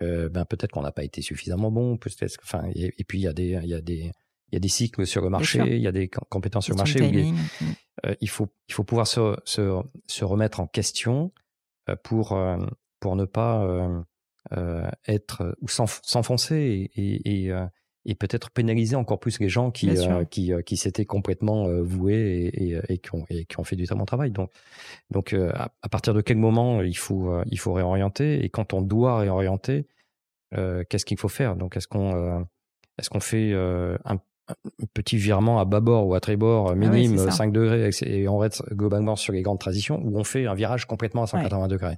euh, 0.01 0.29
ben 0.29 0.45
peut-être 0.45 0.71
qu'on 0.71 0.81
n'a 0.81 0.91
pas 0.91 1.03
été 1.03 1.21
suffisamment 1.21 1.71
bon, 1.71 1.97
peut-être. 1.97 2.38
Enfin, 2.41 2.63
et, 2.73 3.03
puis 3.03 3.19
il 3.19 3.23
y 3.23 3.27
a 3.27 3.33
des, 3.33 3.59
il 3.61 3.69
y 3.69 3.75
a 3.75 3.81
des, 3.81 4.11
il 4.51 4.53
y 4.53 4.55
a 4.55 4.59
des 4.59 4.69
cycles 4.69 5.05
sur 5.05 5.21
le 5.21 5.29
marché, 5.29 5.59
il 5.59 5.81
y 5.81 5.88
a 5.88 5.91
des 5.91 6.09
compétences 6.29 6.65
sur 6.65 6.73
le 6.73 6.79
marché. 6.79 7.33
il, 8.21 8.29
faut, 8.29 8.47
il 8.67 8.73
faut 8.73 8.83
pouvoir 8.83 9.05
se, 9.05 9.35
se, 9.45 9.81
se 10.07 10.25
remettre 10.25 10.59
en 10.59 10.67
question 10.67 11.31
pour, 12.03 12.39
pour 12.99 13.15
ne 13.15 13.25
pas 13.25 14.03
être 15.07 15.55
ou 15.61 15.67
s'enfoncer 15.67 16.89
et, 16.95 17.45
et, 17.45 17.53
et 18.09 18.15
peut-être 18.15 18.49
pénaliser 18.49 18.95
encore 18.95 19.19
plus 19.19 19.39
les 19.39 19.49
gens 19.49 19.69
qui, 19.69 19.87
euh, 19.91 20.25
qui, 20.25 20.51
euh, 20.51 20.63
qui 20.63 20.77
s'étaient 20.77 21.05
complètement 21.05 21.67
euh, 21.67 21.83
voués 21.83 22.49
et, 22.51 22.81
et, 22.89 22.97
qui 22.97 23.13
ont, 23.13 23.23
et 23.29 23.45
qui 23.45 23.59
ont 23.59 23.63
fait 23.63 23.75
du 23.75 23.85
très 23.85 23.95
bon 23.95 24.05
travail. 24.05 24.31
Donc, 24.31 24.49
donc 25.11 25.33
à, 25.33 25.89
partir 25.91 26.15
de 26.15 26.21
quel 26.21 26.37
moment 26.37 26.81
il 26.81 26.97
faut, 26.97 27.31
il 27.45 27.59
faut 27.59 27.71
réorienter 27.71 28.43
et 28.43 28.49
quand 28.49 28.73
on 28.73 28.81
doit 28.81 29.19
réorienter, 29.19 29.85
qu'est-ce 30.51 31.05
qu'il 31.05 31.19
faut 31.19 31.29
faire? 31.29 31.55
Donc, 31.55 31.77
est-ce 31.77 31.87
qu'on 31.87 32.47
est-ce 32.97 33.09
qu'on 33.11 33.19
fait 33.19 33.53
un, 33.53 34.17
petit 34.95 35.17
virement 35.17 35.59
à 35.59 35.65
bâbord 35.65 36.07
ou 36.07 36.15
à 36.15 36.19
tribord 36.19 36.71
ah 36.71 36.75
minime, 36.75 37.29
5 37.29 37.51
degrés, 37.51 37.91
et 38.07 38.27
on 38.27 38.39
reste 38.39 38.67
globalement 38.73 39.15
sur 39.15 39.33
les 39.33 39.43
grandes 39.43 39.59
transitions, 39.59 40.01
ou 40.03 40.17
on 40.17 40.23
fait 40.23 40.47
un 40.47 40.55
virage 40.55 40.85
complètement 40.85 41.23
à 41.23 41.27
180 41.27 41.67
degrés? 41.67 41.97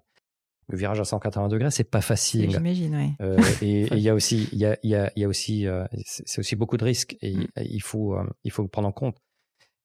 Le 0.71 0.77
virage 0.77 0.99
à 0.99 1.05
180 1.05 1.49
degrés, 1.49 1.69
c'est 1.69 1.83
pas 1.83 2.01
facile. 2.01 2.49
J'imagine, 2.49 2.95
oui. 2.95 3.13
Euh, 3.21 3.37
et 3.61 3.87
il 3.91 3.99
y 3.99 4.09
a 4.09 4.15
aussi, 4.15 4.47
il 4.51 4.57
y 4.57 4.65
a, 4.65 4.77
y 4.83 4.95
a, 4.95 5.11
y 5.15 5.23
a 5.23 5.27
aussi, 5.27 5.67
euh, 5.67 5.85
c'est 6.05 6.39
aussi 6.39 6.55
beaucoup 6.55 6.77
de 6.77 6.85
risques 6.85 7.17
et 7.21 7.35
mm. 7.35 7.47
il 7.57 7.81
faut, 7.81 8.15
euh, 8.15 8.23
il 8.43 8.51
faut 8.51 8.63
le 8.63 8.69
prendre 8.69 8.87
en 8.87 8.91
compte. 8.91 9.17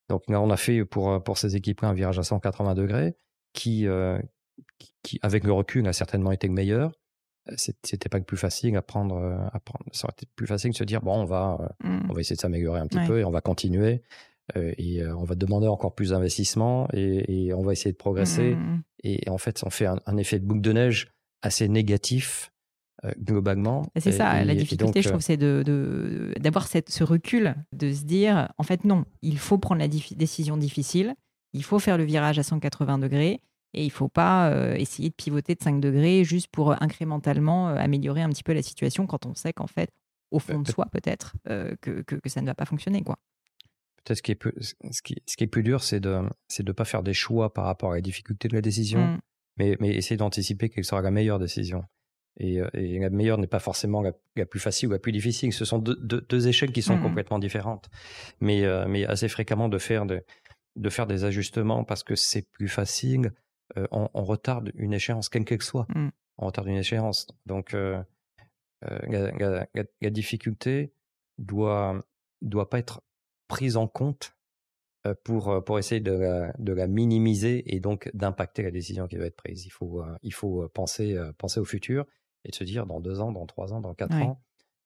Donc 0.09 0.23
on 0.29 0.51
a 0.51 0.57
fait 0.57 0.85
pour 0.85 1.21
pour 1.25 1.37
ces 1.37 1.57
équipes 1.57 1.83
un 1.83 1.93
virage 1.93 2.21
à 2.21 2.23
180 2.23 2.75
degrés 2.77 3.17
qui, 3.53 3.89
qui, 5.03 5.19
avec 5.21 5.43
le 5.43 5.53
recul, 5.53 5.85
a 5.89 5.93
certainement 5.93 6.31
été 6.31 6.47
le 6.47 6.53
meilleur. 6.53 6.93
C'était 7.57 8.09
pas 8.09 8.19
le 8.19 8.25
plus 8.25 8.37
facile 8.37 8.77
à 8.77 8.83
prendre, 8.83 9.17
à 9.53 9.59
prendre. 9.59 9.85
Ça 9.91 10.05
aurait 10.05 10.15
été 10.17 10.29
plus 10.37 10.47
facile 10.47 10.71
de 10.71 10.77
se 10.77 10.85
dire 10.85 11.03
bon, 11.03 11.23
on 11.23 11.25
va, 11.25 11.75
mm. 11.83 12.07
on 12.09 12.13
va 12.13 12.21
essayer 12.21 12.37
de 12.37 12.41
s'améliorer 12.41 12.79
un 12.79 12.87
petit 12.87 13.05
peu 13.05 13.19
et 13.19 13.25
on 13.25 13.33
va 13.33 13.41
continuer. 13.41 14.03
Euh, 14.55 14.73
et 14.79 15.03
euh, 15.03 15.17
on 15.17 15.25
va 15.25 15.35
demander 15.35 15.67
encore 15.67 15.95
plus 15.95 16.11
d'investissement 16.11 16.89
et, 16.93 17.53
on 17.53 17.63
va 17.63 17.73
essayer 17.73 17.93
de 17.93 17.97
progresser. 17.97 18.55
Mmh, 18.55 18.59
mmh, 18.59 18.75
mmh. 18.75 18.83
Et, 19.05 19.31
en 19.31 19.39
fait, 19.39 19.63
on 19.65 19.71
fait 19.71 19.87
un, 19.87 20.17
effet 20.17 20.39
de 20.39 20.45
boucle 20.45 20.61
de 20.61 20.73
neige 20.73 21.09
assez 21.43 21.69
négatif 21.69 22.53
euh, 23.05 23.13
globalement. 23.19 23.87
C'est 23.97 24.13
ça, 24.13 24.43
la 24.45 24.55
difficulté, 24.55 25.03
je 25.03 25.09
trouve, 25.09 25.21
c'est 25.21 25.37
de, 25.37 26.33
d'avoir 26.41 26.67
ce 26.69 27.05
recul, 27.05 27.55
de 27.73 27.93
se 27.93 28.05
dire, 28.05 28.53
en 28.59 28.63
fait, 28.63 28.85
non, 28.85 29.05
il 29.23 29.39
faut 29.39 29.59
prendre 29.59 29.81
la 29.81 29.89
décision 29.89 30.57
difficile, 30.57 31.15
il 31.53 31.63
faut 31.63 31.79
faire 31.79 31.99
le 31.99 32.05
virage 32.05 32.39
à 32.39 32.43
180 32.43 32.99
degrés, 32.99 33.41
et 33.75 33.83
il 33.83 33.89
ne 33.89 33.93
faut 33.93 34.09
pas 34.09 34.75
essayer 34.77 35.11
de 35.11 35.15
pivoter 35.15 35.55
de 35.55 35.63
5 35.63 35.81
degrés 35.81 36.25
juste 36.25 36.49
pour 36.49 36.81
incrémentalement 36.83 37.69
améliorer 37.69 38.23
un 38.23 38.31
petit 38.31 38.43
peu 38.43 38.55
la 38.55 38.63
situation 38.63 39.07
quand 39.07 39.27
on 39.27 39.35
sait 39.35 39.53
qu'en 39.53 39.67
fait, 39.67 39.91
au 40.31 40.39
fond 40.39 40.61
de 40.61 40.71
soi, 40.71 40.87
peut-être, 40.91 41.35
que, 41.45 42.01
que, 42.03 42.15
que, 42.15 42.29
ça 42.31 42.41
ne 42.41 42.47
va 42.47 42.55
pas 42.55 42.65
fonctionner. 42.65 43.03
quoi 43.03 43.19
peut-être 44.07 44.19
ce 44.19 44.23
qui 44.23 44.33
est 44.33 44.37
plus, 44.37 44.77
ce 44.91 45.03
qui, 45.03 45.17
ce 45.27 45.37
qui 45.37 45.45
est 45.45 45.49
plus 45.49 45.63
dur, 45.63 45.83
c'est 45.83 46.01
de 46.01 46.23
c'est 46.49 46.63
de 46.63 46.73
pas 46.73 46.85
faire 46.85 47.03
des 47.03 47.15
choix 47.15 47.53
par 47.53 47.65
rapport 47.65 47.93
à 47.93 47.97
la 47.97 48.01
difficulté 48.01 48.49
de 48.49 48.55
la 48.55 48.61
décision, 48.61 49.05
mmh. 49.05 49.21
mais 49.59 49.77
mais 49.81 49.91
essayer 49.91 50.17
d'anticiper 50.17 50.69
quelle 50.69 50.85
sera 50.85 51.03
la 51.03 51.11
meilleure 51.11 51.39
décision. 51.39 51.85
Et, 52.39 52.61
euh, 52.61 52.69
et 52.75 52.99
la 52.99 53.09
meilleure 53.09 53.39
n'est 53.39 53.47
pas 53.47 53.61
forcément 53.61 54.03
la, 54.03 54.13
plus 54.45 54.61
facile 54.61 54.91
ou 54.91 54.93
la 54.93 54.99
plus 54.99 55.13
difficile. 55.13 55.55
Ce 55.55 55.65
sont 55.65 55.79
deux, 55.79 55.97
deux, 55.97 56.49
échelles 56.49 56.71
qui 56.71 56.83
sont 56.83 56.97
mmh. 56.97 57.03
complètement 57.03 57.39
différentes, 57.39 57.89
mais 58.41 58.65
euh, 58.65 58.87
mais 58.89 59.07
assez 59.07 59.29
fréquemment 59.29 59.69
de 59.69 59.79
faire 59.79 60.07
de 60.07 60.23
de 60.77 60.91
faire 60.91 61.07
des 61.07 61.25
ajustements 61.25 61.85
parce 61.85 62.05
que 62.05 62.15
c'est 62.15 62.49
plus 62.51 62.69
facile. 62.69 63.33
Euh, 63.77 63.87
on, 63.91 64.23
retarde 64.23 64.71
une 64.77 64.93
échéance, 64.93 65.29
quelle 65.29 65.45
qu'elle 65.45 65.63
soit. 65.63 65.87
Mmh. 65.95 66.11
On 66.39 66.47
retarde 66.47 66.69
une 66.69 66.77
échéance. 66.77 67.27
Donc 67.47 67.73
la, 67.73 68.05
la, 68.83 69.67
la, 69.75 70.11
difficulté 70.11 70.93
doit 71.39 72.01
doit 72.43 72.71
pas 72.71 72.79
être 72.79 73.03
prise 73.49 73.77
en 73.77 73.87
compte 73.87 74.37
pour, 75.25 75.63
pour 75.65 75.79
essayer 75.79 76.01
de 76.01 76.13
la, 76.13 76.53
de 76.59 76.73
la 76.73 76.87
minimiser 76.87 77.75
et 77.75 77.81
donc 77.81 78.11
d'impacter 78.15 78.63
la 78.63 78.71
décision 78.71 79.07
qui 79.07 79.17
va 79.17 79.27
être 79.27 79.37
prise. 79.37 79.65
Il 79.65 79.71
faut, 79.71 80.03
il 80.23 80.33
faut 80.33 80.69
penser, 80.69 81.17
penser 81.39 81.61
au 81.61 81.65
futur 81.65 82.07
et 82.45 82.51
de 82.51 82.55
se 82.55 82.65
dire 82.65 82.87
dans 82.87 83.01
deux 83.01 83.21
ans, 83.21 83.33
dans 83.33 83.47
trois 83.47 83.73
ans, 83.73 83.81
dans 83.81 83.95
quatre 83.95 84.17
ans, 84.17 84.43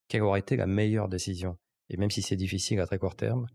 quelle 0.08 0.22
aurait 0.22 0.40
été 0.40 0.56
la 0.56 0.66
meilleure 0.66 1.08
décision. 1.08 1.56
Et 1.88 1.96
même 1.96 2.10
si 2.10 2.22
c'est 2.22 2.36
difficile 2.36 2.80
à 2.80 2.86
très 2.86 2.98
court 2.98 3.16
terme, 3.16 3.46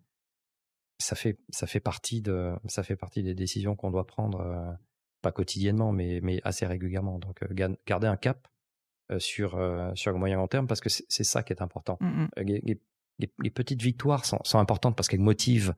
ça 0.98 1.16
fait, 1.16 1.38
ça 1.50 1.68
fait, 1.68 1.80
partie, 1.80 2.22
de, 2.22 2.54
ça 2.68 2.82
fait 2.82 2.96
partie 2.96 3.22
des 3.22 3.36
décisions 3.36 3.76
qu'on 3.76 3.92
doit 3.92 4.08
prendre, 4.08 4.78
pas 5.22 5.32
quotidiennement, 5.32 5.92
mais, 5.92 6.20
mais 6.24 6.42
assez 6.44 6.66
régulièrement. 6.66 7.20
Donc 7.20 7.44
garder 7.86 8.08
un 8.08 8.18
cap 8.18 8.48
sur, 9.20 9.52
sur 9.96 10.12
le 10.12 10.18
moyen 10.18 10.38
long 10.38 10.48
terme 10.48 10.68
parce 10.68 10.82
que 10.82 10.90
c'est 10.90 11.24
ça 11.24 11.44
qui 11.44 11.54
est 11.54 11.62
important. 11.62 11.98
Mmh 12.02 12.26
les, 12.38 12.82
petites 13.54 13.82
victoires 13.82 14.26
sont, 14.26 14.60
importantes 14.60 14.96
parce 14.96 15.08
qu'elles 15.08 15.20
motivent 15.20 15.74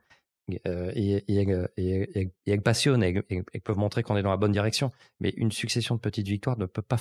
euh, 0.65 0.91
et, 0.95 1.23
et, 1.27 2.31
elles 2.45 2.61
passionnent 2.61 3.03
et, 3.03 3.21
elles 3.29 3.61
peuvent 3.61 3.77
montrer 3.77 4.03
qu'on 4.03 4.15
est 4.17 4.23
dans 4.23 4.31
la 4.31 4.37
bonne 4.37 4.51
direction. 4.51 4.91
Mais 5.19 5.29
une 5.37 5.51
succession 5.51 5.95
de 5.95 5.99
petites 5.99 6.27
victoires 6.27 6.57
ne 6.57 6.65
peut 6.65 6.81
pas 6.81 6.97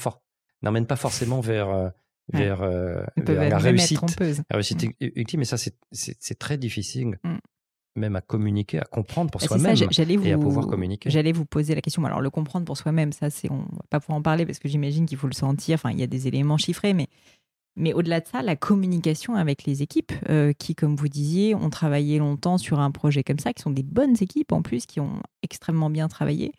n'emmène 0.63 0.87
pas 0.87 0.97
forcément 0.97 1.41
vers 1.41 1.71
euh, 1.71 1.89
vers, 2.33 2.63
euh, 2.63 3.05
la 3.17 3.59
réussite, 3.59 4.01
la 4.21 4.57
réussite 4.57 4.85
mmh. 4.85 4.93
ultime. 5.01 5.41
Mais 5.41 5.45
ça, 5.45 5.57
c'est 5.93 6.39
très 6.39 6.59
difficile. 6.59 7.19
Mmh. 7.23 7.37
même 7.97 8.17
à 8.17 8.21
communiquer, 8.21 8.81
à 8.81 8.85
comprendre 8.85 9.31
pour 9.31 9.41
soi-même 9.41 9.77
et 10.25 10.33
à 10.33 10.39
pouvoir 10.39 10.67
communiquer. 10.67 11.09
J'allais 11.09 11.33
vous 11.33 11.47
poser 11.47 11.75
la 11.75 11.81
question. 11.81 12.05
Alors 12.05 12.21
le 12.21 12.31
comprendre 12.31 12.67
pour 12.67 12.77
soi-même, 12.77 13.13
ça 13.13 13.31
c'est 13.31 13.51
on 13.51 13.59
va 13.59 13.85
pas 13.91 14.01
pouvoir 14.01 14.19
en 14.19 14.23
parler 14.23 14.45
parce 14.45 14.59
que 14.59 14.69
j'imagine 14.69 15.07
qu'il 15.07 15.19
faut 15.19 15.29
le 15.29 15.35
sentir. 15.35 15.77
Enfin, 15.77 15.93
il 15.93 16.01
y 16.01 16.03
a 16.03 16.09
des 16.09 16.27
éléments 16.27 16.59
chiffrés, 16.59 16.95
mais 16.95 17.07
mais 17.77 17.93
au-delà 17.93 18.21
de 18.21 18.27
ça, 18.27 18.43
la 18.43 18.57
communication 18.57 19.35
avec 19.35 19.65
les 19.65 19.83
équipes 19.83 20.13
euh, 20.31 20.53
qui, 20.55 20.75
comme 20.75 20.97
vous 20.97 21.09
disiez, 21.09 21.55
ont 21.55 21.69
travaillé 21.69 22.19
longtemps 22.19 22.57
sur 22.57 22.81
un 22.81 22.91
projet 22.91 23.23
comme 23.23 23.39
ça, 23.39 23.53
qui 23.53 23.63
sont 23.63 23.71
des 23.71 23.83
bonnes 23.83 24.17
équipes 24.21 24.53
en 24.53 24.63
plus, 24.63 24.87
qui 24.87 24.99
ont 24.99 25.21
extrêmement 25.43 25.91
bien 25.91 26.09
travaillé. 26.09 26.53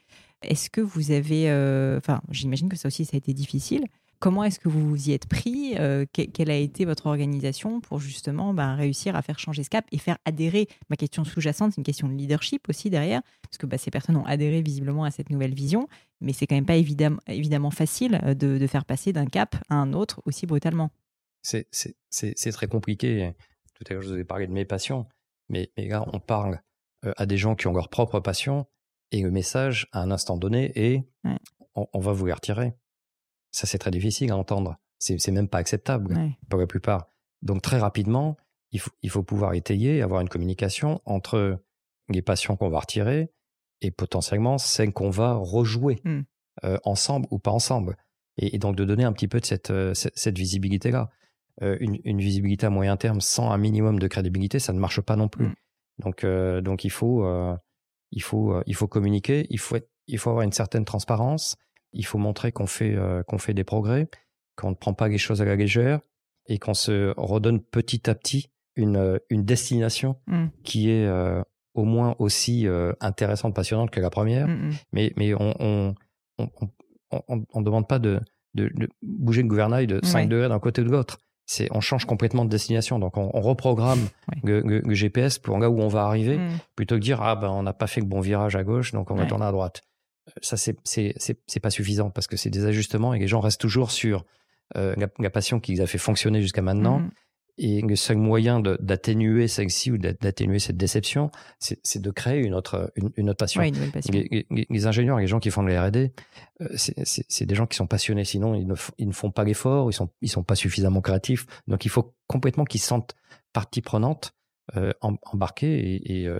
Est-ce 0.44 0.70
que 0.70 0.80
vous 0.82 1.10
avez, 1.10 1.50
euh, 1.50 1.98
enfin, 1.98 2.22
j'imagine 2.30 2.70
que 2.70 2.78
ça 2.78 2.88
aussi, 2.88 3.04
ça 3.04 3.16
a 3.16 3.18
été 3.18 3.34
difficile. 3.34 3.86
Comment 4.20 4.44
est-ce 4.44 4.60
que 4.60 4.70
vous 4.70 4.88
vous 4.88 5.10
y 5.10 5.14
êtes 5.14 5.28
pris 5.28 5.76
euh, 5.78 6.06
Quelle 6.12 6.50
a 6.50 6.56
été 6.56 6.86
votre 6.86 7.06
organisation 7.08 7.82
pour 7.82 8.00
justement 8.00 8.54
ben, 8.54 8.76
réussir 8.76 9.16
à 9.16 9.22
faire 9.22 9.38
changer 9.38 9.64
ce 9.64 9.70
cap 9.70 9.86
et 9.92 10.00
faire 10.00 10.18
adhérer 10.26 10.68
Ma 10.90 10.96
question 10.96 11.24
sous-jacente, 11.24 11.74
c'est 11.74 11.78
une 11.78 11.84
question 11.84 12.08
de 12.08 12.14
leadership 12.14 12.68
aussi 12.70 12.90
derrière, 12.92 13.22
parce 13.44 13.58
que 13.58 13.66
bah, 13.66 13.78
ces 13.78 13.92
personnes 13.92 14.18
ont 14.18 14.26
adhéré 14.26 14.62
visiblement 14.62 15.04
à 15.04 15.12
cette 15.12 15.30
nouvelle 15.32 15.54
vision, 15.54 15.88
mais 16.22 16.34
c'est 16.34 16.48
quand 16.48 16.56
même 16.56 16.66
pas 16.66 16.78
évidemment, 16.78 17.72
facile 17.72 18.20
de 18.38 18.68
faire 18.68 18.86
passer 18.86 19.14
d'un 19.14 19.28
cap 19.28 19.56
à 19.70 19.76
un 19.76 19.94
autre 19.94 20.22
aussi 20.26 20.48
brutalement 20.48 20.92
c'est 21.42 22.52
très 22.52 22.68
compliqué. 22.68 23.34
Tout 23.74 23.84
à 23.90 23.94
l'heure, 23.94 24.02
je 24.02 24.10
vous 24.10 24.20
ai 24.20 24.24
parlé 24.24 24.48
de 24.48 24.52
mes 24.52 24.66
passions, 24.66 25.08
mais, 25.50 25.72
là, 25.78 26.06
on 26.12 26.20
parle 26.20 26.62
euh, 27.06 27.14
à 27.18 27.26
des 27.26 27.38
gens 27.38 27.56
qui 27.56 27.68
ont 27.68 27.74
leur 27.74 27.90
propre 27.90 28.20
passion, 28.20 28.66
et 29.12 29.22
le 29.22 29.32
message, 29.32 29.88
à 29.92 30.02
un 30.02 30.12
instant 30.12 30.38
donné, 30.38 30.72
est 30.76 31.08
on, 31.76 32.00
va 32.00 32.12
vous 32.12 32.26
les 32.26 32.34
retirer. 32.34 32.74
Ça, 33.52 33.68
c'est 33.68 33.78
très 33.78 33.92
difficile 33.92 34.32
à 34.32 34.38
entendre. 34.38 34.78
C'est 35.00 35.32
même 35.32 35.48
pas 35.48 35.60
acceptable 35.60 36.18
pour 36.50 36.60
la 36.60 36.68
plupart. 36.68 37.08
Donc, 37.42 37.62
très 37.62 37.78
rapidement, 37.78 38.36
il 38.72 38.80
faut, 38.80 38.92
il 39.04 39.10
faut 39.10 39.24
pouvoir 39.24 39.54
étayer, 39.54 40.02
avoir 40.02 40.22
une 40.22 40.28
communication 40.28 41.02
entre 41.06 41.62
les 42.10 42.22
passions 42.22 42.58
qu'on 42.58 42.70
va 42.70 42.80
retirer 42.80 43.32
et 43.82 43.92
potentiellement 43.92 44.58
celles 44.58 44.92
qu'on 44.92 45.10
va 45.10 45.36
rejouer 45.36 46.02
mmh. 46.04 46.22
euh, 46.66 46.78
ensemble 46.84 47.28
ou 47.32 47.40
pas 47.40 47.52
ensemble. 47.52 47.96
Et, 48.38 48.58
donc, 48.58 48.76
de 48.76 48.86
donner 48.86 49.04
un 49.04 49.14
petit 49.14 49.28
peu 49.28 49.40
de 49.40 49.46
cette, 49.46 49.72
euh, 49.72 49.94
cette 49.94 50.38
visibilité-là. 50.38 51.10
Euh, 51.64 51.76
une, 51.80 52.20
visibilité 52.20 52.68
à 52.68 52.70
moyen 52.70 52.98
terme 52.98 53.20
sans 53.20 53.50
un 53.50 53.58
minimum 53.58 53.98
de 53.98 54.08
crédibilité, 54.08 54.60
ça 54.60 54.74
ne 54.74 54.80
marche 54.80 55.02
pas 55.02 55.16
non 55.16 55.28
plus. 55.28 55.48
Mm. 55.48 55.56
Donc, 56.04 56.24
euh, 56.24 56.62
donc 56.62 56.84
il 56.84 56.92
faut, 56.92 57.26
euh, 57.26 57.56
il 58.12 58.22
faut, 58.22 58.62
il 58.68 58.76
faut 58.76 58.88
communiquer. 58.88 59.48
Il 59.50 59.60
faut, 59.60 59.78
il 60.06 60.20
faut 60.20 60.30
avoir 60.30 60.44
une 60.44 60.52
certaine 60.52 60.86
transparence. 60.86 61.58
Il 61.94 62.06
faut 62.06 62.20
montrer 62.20 62.52
qu'on 62.52 62.68
fait, 62.68 62.96
qu'on 63.28 63.40
fait 63.40 63.56
des 63.56 63.64
progrès, 63.64 64.08
qu'on 64.56 64.72
ne 64.72 64.76
prend 64.76 64.94
pas 64.94 65.08
les 65.08 65.18
choses 65.18 65.42
à 65.42 65.46
la 65.46 65.56
légère 65.56 66.02
et 66.46 66.60
qu'on 66.60 66.76
se 66.76 67.14
redonne 67.18 67.60
petit 67.60 68.08
à 68.10 68.14
petit 68.14 68.52
une, 68.76 69.20
une 69.30 69.44
destination 69.44 70.20
mm. 70.28 70.48
qui 70.64 70.92
est 70.92 71.10
au 71.74 71.86
moins 71.86 72.16
aussi 72.20 72.68
intéressante, 73.00 73.56
passionnante 73.56 73.90
que 73.90 74.00
la 74.00 74.12
première. 74.12 74.48
Mm, 74.48 74.72
mais, 74.92 75.14
mais 75.16 75.34
on 75.34 75.96
on, 76.38 76.50
on, 77.10 77.46
on, 77.52 77.62
demande 77.62 77.88
pas 77.88 77.98
de, 77.98 78.20
de, 78.54 78.70
bouger 79.02 79.42
le 79.42 79.48
gouvernail 79.48 79.88
de 79.88 80.00
5 80.04 80.30
degrés 80.30 80.50
d'un 80.50 80.60
côté 80.60 80.82
ou 80.82 80.86
de 80.86 80.92
l'autre 80.92 81.18
c'est 81.48 81.70
on 81.72 81.80
change 81.80 82.06
complètement 82.06 82.46
de 82.46 82.50
destination. 82.50 83.00
Donc 83.00 83.18
on, 83.18 83.30
reprogramme 83.42 84.10
le, 84.44 84.82
GPS 84.94 85.40
pour 85.40 85.58
là 85.58 85.70
où 85.70 85.80
on 85.80 85.88
va 85.88 86.04
arriver, 86.04 86.38
mm. 86.38 86.60
plutôt 86.76 86.96
que 86.96 87.02
dire 87.02 87.22
ah 87.22 87.36
ben 87.36 87.50
on 87.50 87.64
n'a 87.64 87.74
pas 87.74 87.88
fait 87.88 88.02
le 88.02 88.06
bon 88.06 88.20
virage 88.20 88.56
à 88.56 88.64
gauche, 88.64 88.92
donc 88.92 89.10
on 89.10 89.16
va 89.16 89.26
tourner 89.26 89.46
à 89.46 89.52
droite. 89.52 89.82
Euh, 90.28 90.32
ça 90.42 90.58
c'est 90.58 90.78
c'est 90.84 91.60
pas 91.60 91.72
suffisant 91.72 92.12
parce 92.12 92.28
que 92.28 92.36
c'est 92.38 92.50
des 92.50 92.66
ajustements 92.66 93.14
et 93.14 93.20
les 93.20 93.28
gens 93.28 93.40
restent 93.40 93.62
toujours 93.62 93.92
sur 93.92 94.26
euh, 94.76 94.94
la, 95.18 95.30
passion 95.30 95.62
qui 95.62 95.74
les 95.74 95.82
a 95.82 95.88
fait 95.88 95.98
fonctionner 95.98 96.42
jusqu'à 96.42 96.62
maintenant. 96.62 97.00
Mm. 97.00 97.12
Et 97.60 97.82
le 97.82 97.96
seul 97.96 98.18
moyen 98.18 98.60
d'atténuer 98.60 99.48
celle-ci 99.48 99.92
ou 99.92 99.98
d'atténuer 99.98 100.60
cette 100.60 100.78
déception, 100.78 101.32
c'est 101.60 102.02
de 102.02 102.12
créer 102.12 102.40
une 102.40 102.54
autre, 102.54 102.92
une, 102.96 103.30
autre 103.30 103.38
passion. 103.38 103.62
Les, 103.62 104.86
ingénieurs, 104.86 105.18
les 105.18 105.26
gens 105.26 105.40
qui 105.40 105.50
font 105.50 105.64
de 105.64 105.70
la 105.70 105.88
R&D, 105.88 106.14
euh, 106.62 106.68
c'est 106.76 107.46
des 107.46 107.56
gens 107.56 107.66
qui 107.66 107.76
sont 107.76 107.88
passionnés. 107.88 108.26
Sinon, 108.26 108.54
ils 108.54 108.68
ne, 108.68 108.76
ils 109.00 109.08
ne 109.08 109.14
font 109.14 109.32
pas 109.32 109.44
l'effort, 109.44 109.90
ils 109.90 109.94
sont, 109.94 110.10
ils 110.22 110.30
sont 110.30 110.44
pas 110.44 110.56
suffisamment 110.56 111.02
créatifs. 111.02 111.48
Donc, 111.68 111.86
il 111.86 111.90
faut 111.90 112.14
complètement 112.28 112.64
qu'ils 112.64 112.82
se 112.82 112.88
sentent 112.88 113.16
partie 113.54 113.82
prenante 113.82 114.34
embarquer 115.02 115.96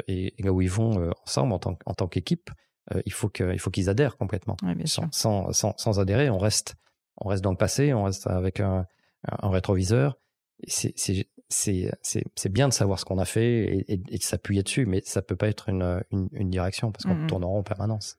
et, 0.08 0.44
là 0.44 0.52
où 0.52 0.62
ils 0.62 0.70
vont 0.70 1.12
ensemble 1.24 1.54
en 1.54 1.60
tant, 1.60 1.78
en 1.86 1.94
tant 1.94 2.08
qu'équipe, 2.08 2.52
il 3.06 3.14
faut 3.14 3.30
qu'ils 3.30 3.90
adhèrent 3.90 4.18
complètement. 4.18 4.56
sans, 4.86 5.12
sans, 5.12 5.52
sans, 5.78 6.00
adhérer, 6.00 6.30
on 6.30 6.38
reste, 6.38 6.76
on 7.18 7.30
reste 7.30 7.44
dans 7.44 7.52
le 7.52 7.58
passé, 7.58 7.94
on 7.94 8.04
reste 8.04 8.28
avec 8.28 8.60
un, 8.60 8.86
un 9.24 9.50
rétroviseur. 9.50 10.18
C'est 10.68 12.50
bien 12.50 12.68
de 12.68 12.74
savoir 12.74 13.00
ce 13.00 13.06
qu'on 13.06 13.20
a 13.20 13.26
fait 13.26 13.86
et, 13.88 13.98
de 13.98 14.24
s'appuyer 14.24 14.64
dessus, 14.64 14.86
mais 14.86 15.02
ça 15.06 15.22
peut 15.22 15.36
pas 15.36 15.48
être 15.48 15.70
une, 15.70 16.04
une, 16.12 16.50
direction 16.50 16.92
parce 16.92 17.06
qu'on 17.06 17.16
mmh 17.16 17.28
tourne 17.28 17.44
en 17.44 17.64
permanence. 17.64 18.18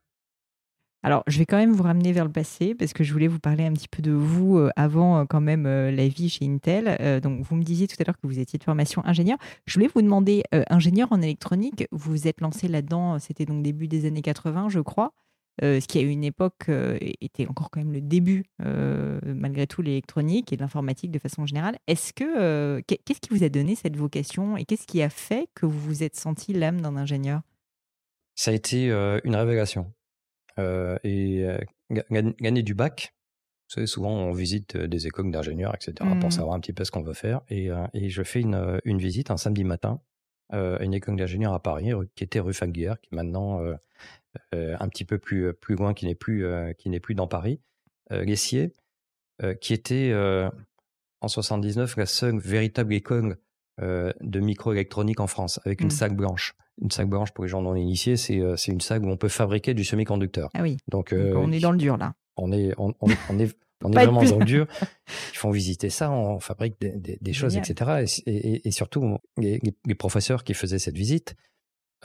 Alors, 1.04 1.22
je 1.28 1.38
vais 1.38 1.46
quand 1.46 1.56
même 1.56 1.72
vous 1.72 1.84
ramener 1.84 2.10
vers 2.12 2.24
le 2.24 2.32
passé 2.32 2.74
parce 2.74 2.92
que 2.92 3.04
je 3.04 3.12
voulais 3.12 3.28
vous 3.28 3.38
parler 3.38 3.64
un 3.64 3.72
petit 3.72 3.86
peu 3.86 4.02
de 4.02 4.10
vous 4.10 4.58
euh, 4.58 4.70
avant 4.74 5.18
euh, 5.18 5.24
quand 5.26 5.40
même 5.40 5.64
euh, 5.64 5.92
la 5.92 6.08
vie 6.08 6.28
chez 6.28 6.44
Intel. 6.44 7.20
donc, 7.20 7.42
vous 7.42 7.54
me 7.54 7.62
disiez 7.62 7.86
tout 7.86 7.94
à 8.00 8.04
l'heure 8.04 8.18
que 8.18 8.26
vous 8.26 8.40
étiez 8.40 8.58
de 8.58 8.64
formation 8.64 9.04
ingénieur. 9.04 9.38
Je 9.66 9.74
voulais 9.74 9.88
vous 9.94 10.02
demander, 10.02 10.42
ingénieur 10.70 11.12
en 11.12 11.22
électronique, 11.22 11.86
vous 11.92 12.10
vous 12.10 12.26
êtes 12.26 12.40
lancé 12.40 12.66
là-dedans, 12.66 13.18
c'était 13.18 13.44
donc 13.44 13.62
début 13.62 13.86
des 13.86 14.06
années 14.06 14.22
80, 14.22 14.68
je 14.70 14.80
crois. 14.80 15.12
Ce 15.60 15.86
qui 15.86 15.98
à 15.98 16.02
une 16.02 16.24
époque 16.24 16.68
était 17.20 17.46
encore 17.46 17.70
quand 17.70 17.80
même 17.80 17.92
le 17.92 18.00
début, 18.00 18.44
malgré 19.24 19.66
tout, 19.66 19.82
l'électronique 19.82 20.52
et 20.52 20.56
l'informatique 20.56 21.10
de 21.10 21.18
façon 21.18 21.46
générale. 21.46 21.78
Est-ce 21.86 22.12
que 22.12 22.80
qu'est-ce 22.80 23.20
qui 23.20 23.30
vous 23.30 23.44
a 23.44 23.48
donné 23.48 23.74
cette 23.74 23.96
vocation 23.96 24.56
et 24.56 24.64
qu'est-ce 24.64 24.86
qui 24.86 25.02
a 25.02 25.10
fait 25.10 25.48
que 25.54 25.66
vous 25.66 25.78
vous 25.78 26.02
êtes 26.02 26.16
senti 26.16 26.52
l'âme 26.52 26.80
d'un 26.80 26.96
ingénieur? 26.96 27.42
Ça 28.34 28.52
a 28.52 28.54
été 28.54 28.88
une 29.24 29.34
révélation. 29.34 29.92
Euh, 30.58 30.98
et 31.04 31.44
euh, 31.44 31.58
gagner 32.40 32.62
du 32.62 32.74
bac. 32.74 33.14
Vous 33.68 33.74
savez, 33.74 33.86
souvent 33.86 34.10
on 34.10 34.32
visite 34.32 34.76
euh, 34.76 34.88
des 34.88 35.06
écoles 35.06 35.30
d'ingénieurs, 35.30 35.74
etc., 35.74 35.94
pour 36.20 36.28
mmh. 36.28 36.32
savoir 36.32 36.56
un 36.56 36.60
petit 36.60 36.72
peu 36.72 36.84
ce 36.84 36.90
qu'on 36.90 37.02
veut 37.02 37.14
faire. 37.14 37.42
Et, 37.48 37.68
et 37.94 38.08
je 38.08 38.22
fais 38.22 38.40
une, 38.40 38.80
une, 38.84 38.98
visite 38.98 39.30
un 39.30 39.36
samedi 39.36 39.64
matin 39.64 40.00
à 40.50 40.82
une 40.82 40.94
école 40.94 41.16
d'ingénieurs 41.16 41.52
à 41.52 41.62
Paris, 41.62 41.90
qui 42.14 42.24
était 42.24 42.40
rue 42.40 42.54
Faguière, 42.54 42.98
qui 43.02 43.14
maintenant 43.14 43.60
un 44.52 44.88
petit 44.88 45.04
peu 45.04 45.18
plus, 45.18 45.52
plus 45.54 45.76
loin, 45.76 45.94
qui 45.94 46.06
n'est 46.06 46.14
plus, 46.14 46.46
qui 46.78 46.90
n'est 46.90 47.00
plus 47.00 47.14
dans 47.14 47.26
Paris, 47.26 47.60
Lessier, 48.10 48.72
qui 49.60 49.72
était 49.72 50.12
en 51.20 51.28
79 51.28 51.96
la 51.96 52.06
seule 52.06 52.38
véritable 52.38 52.94
école 52.94 53.38
de 53.80 54.40
microélectronique 54.40 55.20
en 55.20 55.26
France, 55.26 55.60
avec 55.64 55.80
une 55.80 55.88
mmh. 55.88 55.90
sac 55.90 56.14
blanche 56.14 56.54
une 56.80 56.90
sac 56.90 57.08
blanche 57.08 57.32
pour 57.32 57.44
les 57.44 57.50
gens 57.50 57.62
non 57.62 57.74
initiés, 57.74 58.16
c'est 58.16 58.38
euh, 58.38 58.56
c'est 58.56 58.72
une 58.72 58.80
sac 58.80 59.02
où 59.02 59.08
on 59.08 59.16
peut 59.16 59.28
fabriquer 59.28 59.74
du 59.74 59.84
semi-conducteur. 59.84 60.50
Ah 60.54 60.62
oui. 60.62 60.76
Donc, 60.88 61.12
euh, 61.12 61.34
on 61.36 61.52
est 61.52 61.60
dans 61.60 61.72
le 61.72 61.78
dur 61.78 61.96
là. 61.96 62.14
On 62.36 62.52
est 62.52 62.72
on, 62.78 62.94
on, 63.00 63.08
est 63.10 63.18
on 63.28 63.38
est 63.38 63.54
vraiment 63.94 64.22
dans 64.22 64.38
le 64.38 64.44
dur. 64.44 64.66
Ils 65.32 65.36
font 65.36 65.50
visiter 65.50 65.90
ça, 65.90 66.10
on 66.10 66.40
fabrique 66.40 66.80
des, 66.80 67.18
des, 67.20 67.32
choses, 67.32 67.56
etc. 67.56 68.04
Et, 68.26 68.66
et, 68.66 68.70
surtout, 68.70 69.18
les, 69.36 69.60
les, 69.84 69.94
professeurs 69.94 70.44
qui 70.44 70.54
faisaient 70.54 70.78
cette 70.78 70.96
visite 70.96 71.34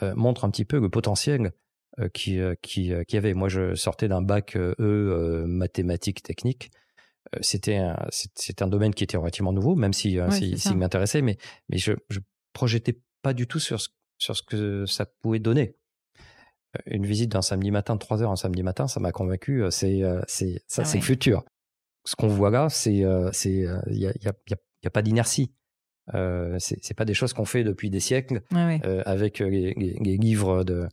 euh, 0.01 0.13
montrent 0.15 0.45
un 0.45 0.49
petit 0.49 0.65
peu 0.65 0.79
le 0.79 0.89
potentiel 0.89 1.47
euh, 1.47 1.51
qui, 2.13 2.39
qui, 2.61 2.91
qui 3.07 3.17
avait. 3.17 3.33
Moi, 3.33 3.49
je 3.49 3.75
sortais 3.75 4.07
d'un 4.07 4.21
bac 4.21 4.55
E 4.57 5.43
mathématiques 5.47 6.23
techniques. 6.23 6.71
C'était 7.41 7.77
un, 7.77 7.97
c'est 8.11 8.61
un 8.61 8.67
domaine 8.67 8.93
qui 8.93 9.03
était 9.03 9.17
relativement 9.17 9.53
nouveau, 9.53 9.75
même 9.75 9.93
si, 9.93 10.19
si, 10.31 10.57
si 10.57 10.75
m'intéressait, 10.75 11.21
mais, 11.21 11.37
mais 11.69 11.77
je, 11.77 11.93
je 12.09 12.19
projetais 12.53 12.99
pas 13.21 13.33
du 13.33 13.47
tout 13.47 13.59
sur 13.59 13.79
ce 13.79 13.89
sur 14.23 14.35
ce 14.35 14.43
que 14.43 14.85
ça 14.85 15.05
pouvait 15.05 15.39
donner. 15.39 15.75
Euh, 16.77 16.81
une 16.87 17.05
visite 17.05 17.31
d'un 17.31 17.41
samedi 17.41 17.71
matin, 17.71 17.95
de 17.95 17.99
3 17.99 18.23
heures 18.23 18.31
un 18.31 18.35
samedi 18.35 18.63
matin, 18.63 18.87
ça 18.87 18.99
m'a 18.99 19.11
convaincu, 19.11 19.63
euh, 19.63 19.69
c'est, 19.69 20.03
euh, 20.03 20.21
c'est, 20.27 20.63
ça, 20.67 20.83
ah 20.83 20.85
c'est 20.85 20.97
le 20.97 21.03
futur. 21.03 21.43
Ce 22.05 22.15
qu'on 22.15 22.27
voit 22.27 22.49
là, 22.49 22.69
c'est, 22.69 23.03
c'est, 23.31 23.65
il 23.87 23.97
n'y 23.97 24.05
a, 24.05 24.13
y 24.21 24.27
a, 24.27 24.33
y 24.49 24.87
a, 24.87 24.89
pas 24.89 25.01
d'inertie. 25.01 25.53
Euh, 26.13 26.57
c'est, 26.59 26.93
pas 26.95 27.05
des 27.05 27.13
choses 27.13 27.31
qu'on 27.31 27.45
fait 27.45 27.63
depuis 27.63 27.89
des 27.89 28.01
siècles 28.01 28.41
avec 29.05 29.39
les, 29.39 29.73
livres 30.17 30.65
de 30.65 30.87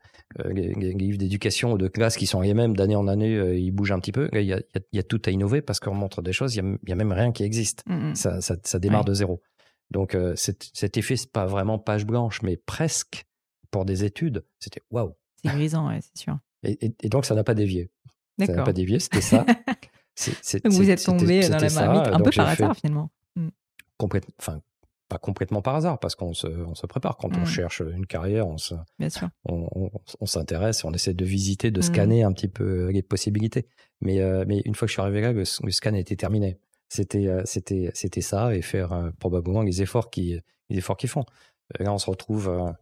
les, 0.44 0.72
livres 0.72 1.18
d'éducation 1.18 1.72
ou 1.72 1.78
de 1.78 1.88
classe 1.88 2.16
qui 2.16 2.26
sont 2.26 2.40
les 2.40 2.54
mêmes 2.54 2.76
d'année 2.76 2.94
en 2.94 3.08
année 3.08 3.58
ils 3.58 3.72
bougent 3.72 3.90
un 3.90 3.98
petit 3.98 4.12
peu 4.12 4.28
il 4.32 4.42
y 4.42 4.52
a, 4.52 4.60
y 4.92 4.98
a, 5.00 5.02
tout 5.02 5.20
à 5.26 5.32
innover 5.32 5.62
parce 5.62 5.80
qu'on 5.80 5.94
montre 5.94 6.22
des 6.22 6.32
choses 6.32 6.54
il 6.54 6.78
y, 6.86 6.92
a, 6.92 6.94
même 6.94 7.10
rien 7.10 7.32
qui 7.32 7.42
existe 7.42 7.82
mmh, 7.88 8.10
mmh. 8.10 8.14
ça, 8.14 8.40
ça, 8.40 8.54
ça, 8.62 8.78
démarre 8.78 9.04
de 9.04 9.12
zéro 9.12 9.42
donc 9.90 10.14
euh, 10.14 10.34
cet, 10.36 10.96
effet, 10.96 11.16
c'est 11.16 11.30
pas 11.30 11.46
vraiment 11.46 11.78
page 11.78 12.06
blanche, 12.06 12.42
mais 12.42 12.56
presque 12.56 13.26
pour 13.70 13.84
des 13.84 14.04
études, 14.04 14.44
c'était 14.58 14.82
waouh. 14.90 15.14
C'est 15.42 15.50
grisant, 15.50 15.88
ouais, 15.88 16.00
c'est 16.00 16.18
sûr. 16.18 16.38
Et, 16.62 17.08
donc 17.08 17.24
ça 17.24 17.34
n'a 17.34 17.44
pas 17.44 17.54
dévié. 17.54 17.90
Ça 18.38 18.52
n'a 18.52 18.62
pas 18.62 18.72
dévié, 18.72 18.98
c'était 19.00 19.20
ça. 19.20 19.44
donc 20.64 20.72
vous 20.72 20.90
êtes 20.90 21.04
tombé 21.04 21.48
dans 21.48 21.58
la 21.58 21.70
marmite 21.70 22.14
un 22.14 22.20
peu 22.20 22.30
par 22.30 22.48
hasard 22.48 22.76
finalement. 22.76 23.10
Mm. 23.36 23.48
Complètement, 23.96 24.34
enfin 24.38 24.60
pas 25.10 25.18
complètement 25.18 25.60
par 25.60 25.74
hasard 25.74 25.98
parce 25.98 26.14
qu'on 26.14 26.32
se, 26.32 26.46
on 26.46 26.74
se 26.74 26.86
prépare 26.86 27.18
quand 27.18 27.36
on 27.36 27.42
mm. 27.42 27.46
cherche 27.46 27.82
une 27.94 28.06
carrière, 28.06 28.48
on 28.48 28.56
se, 28.56 28.74
on, 29.44 29.90
on, 30.20 30.26
s'intéresse, 30.26 30.84
on 30.84 30.92
essaie 30.92 31.12
de 31.12 31.24
visiter, 31.26 31.70
de 31.70 31.80
mm. 31.80 31.82
scanner 31.82 32.22
un 32.22 32.32
petit 32.32 32.48
peu 32.48 32.88
les 32.90 33.02
possibilités. 33.02 33.66
Mais, 34.00 34.20
euh, 34.20 34.44
mais 34.48 34.62
une 34.64 34.74
fois 34.74 34.86
que 34.86 34.90
je 34.90 34.94
suis 34.94 35.02
arrivé 35.02 35.20
là, 35.20 35.32
le, 35.32 35.42
le 35.62 35.70
scan 35.70 35.94
était 35.94 36.16
terminé 36.16 36.58
c'était 36.90 37.28
euh, 37.28 37.42
c'était 37.46 37.90
c'était 37.94 38.20
ça 38.20 38.54
et 38.54 38.60
faire 38.60 38.92
euh, 38.92 39.10
probablement 39.18 39.62
les 39.62 39.80
efforts 39.80 40.10
qui 40.10 40.38
les 40.68 40.78
efforts 40.78 40.98
qu'ils 40.98 41.08
font. 41.08 41.24
Euh, 41.80 41.84
là, 41.84 41.92
on 41.92 41.98
se 41.98 42.10
retrouve 42.10 42.74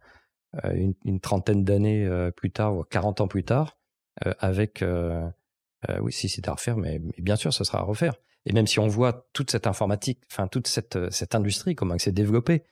une, 0.65 0.95
une, 1.05 1.21
trentaine 1.21 1.63
d'années 1.63 2.09
plus 2.37 2.51
tard, 2.51 2.75
ou 2.75 2.85
40 2.85 3.21
ans 3.21 3.29
plus 3.29 3.45
tard, 3.45 3.79
avec 4.39 4.83
oui, 6.01 6.11
si 6.11 6.29
c'est 6.29 6.49
à 6.49 6.53
refaire, 6.53 6.79
mais, 6.79 6.99
bien 7.19 7.37
sûr, 7.37 7.53
ce 7.53 7.65
sera 7.65 7.81
à 7.81 7.83
refaire. 7.83 8.15
Et 8.47 8.53
même 8.53 8.67
si 8.67 8.79
on 8.79 8.87
voit 8.87 9.29
toute 9.33 9.51
cette 9.51 9.67
informatique, 9.67 10.21
enfin 10.31 10.49
toute 10.49 10.67
cette 10.67 10.99
cette 11.11 11.35
industrie, 11.35 11.75
comment 11.75 11.95
elle 11.95 12.01
s'est 12.01 12.13
développée, 12.13 12.63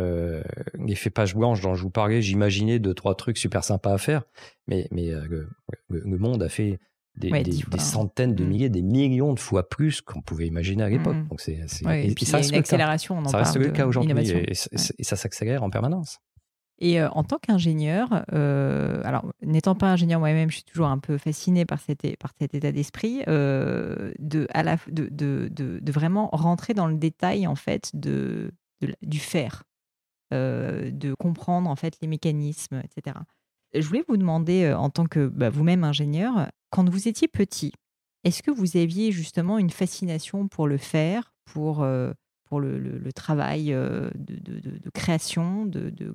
euh, 0.00 0.42
l'effet 0.74 1.10
page 1.10 1.34
blanche 1.34 1.60
dont 1.60 1.74
je 1.74 1.82
vous 1.82 1.90
parlais, 1.90 2.22
j'imaginais 2.22 2.78
deux 2.78 2.94
trois 2.94 3.14
trucs 3.14 3.38
super 3.38 3.64
sympas 3.64 3.92
à 3.92 3.98
faire, 3.98 4.22
mais 4.66 4.88
mais 4.90 5.10
le, 5.10 5.48
le, 5.88 6.18
monde 6.18 6.42
a 6.42 6.48
fait 6.48 6.78
des, 7.18 7.78
centaines 7.78 8.34
de 8.34 8.44
mmh. 8.44 8.48
milliers, 8.48 8.68
des 8.68 8.82
millions 8.82 9.32
de 9.32 9.40
fois 9.40 9.68
plus 9.68 10.00
qu'on 10.00 10.20
pouvait 10.20 10.46
imaginer 10.46 10.84
à 10.84 10.88
l'époque. 10.88 11.16
Mmh. 11.16 11.28
Donc 11.28 11.40
c'est, 11.40 11.58
et, 11.58 12.14
puis 12.14 12.24
ça, 12.24 12.40
une 12.40 12.54
accélération. 12.54 13.24
ça 13.26 13.38
reste 13.38 13.56
le 13.56 13.70
cas 13.70 13.86
aujourd'hui 13.86 14.12
et, 14.12 14.54
ça 14.54 15.16
s'accélère 15.16 15.62
en 15.62 15.70
permanence. 15.70 16.20
Et 16.80 17.00
euh, 17.00 17.08
en 17.10 17.24
tant 17.24 17.38
qu'ingénieur, 17.38 18.24
euh, 18.32 19.00
alors 19.04 19.32
n'étant 19.42 19.74
pas 19.74 19.90
ingénieur 19.90 20.20
moi-même, 20.20 20.50
je 20.50 20.56
suis 20.56 20.64
toujours 20.64 20.86
un 20.86 20.98
peu 20.98 21.18
fasciné 21.18 21.64
par 21.64 21.80
cet, 21.80 22.04
état 22.04 22.72
d'esprit 22.72 23.22
euh, 23.26 24.12
de, 24.20 24.46
vraiment 25.90 26.28
rentrer 26.32 26.74
dans 26.74 26.86
le 26.86 26.94
détail 26.94 27.46
en 27.46 27.56
fait 27.56 27.90
de, 27.94 28.52
du 29.02 29.18
faire, 29.18 29.64
de 30.30 31.14
comprendre 31.14 31.68
en 31.68 31.76
fait 31.76 31.98
les 32.00 32.06
mécanismes, 32.06 32.80
etc. 32.84 33.16
Je 33.74 33.86
voulais 33.86 34.04
vous 34.06 34.16
demander, 34.16 34.72
en 34.72 34.88
tant 34.88 35.06
que 35.06 35.26
bah, 35.26 35.50
vous-même 35.50 35.84
ingénieur, 35.84 36.48
quand 36.70 36.88
vous 36.88 37.08
étiez 37.08 37.26
petit, 37.26 37.72
est-ce 38.22 38.42
que 38.42 38.50
vous 38.52 38.76
aviez 38.76 39.10
justement 39.10 39.58
une 39.58 39.70
fascination 39.70 40.46
pour 40.46 40.68
le 40.68 40.78
faire, 40.78 41.34
pour, 41.44 41.84
pour 42.48 42.60
le, 42.60 42.78
le, 42.78 43.12
travail 43.12 43.72
euh, 43.72 44.10
de, 44.14 44.36
de, 44.36 44.78
de, 44.78 44.90
création, 44.90 45.66
de, 45.66 45.90
de 45.90 46.10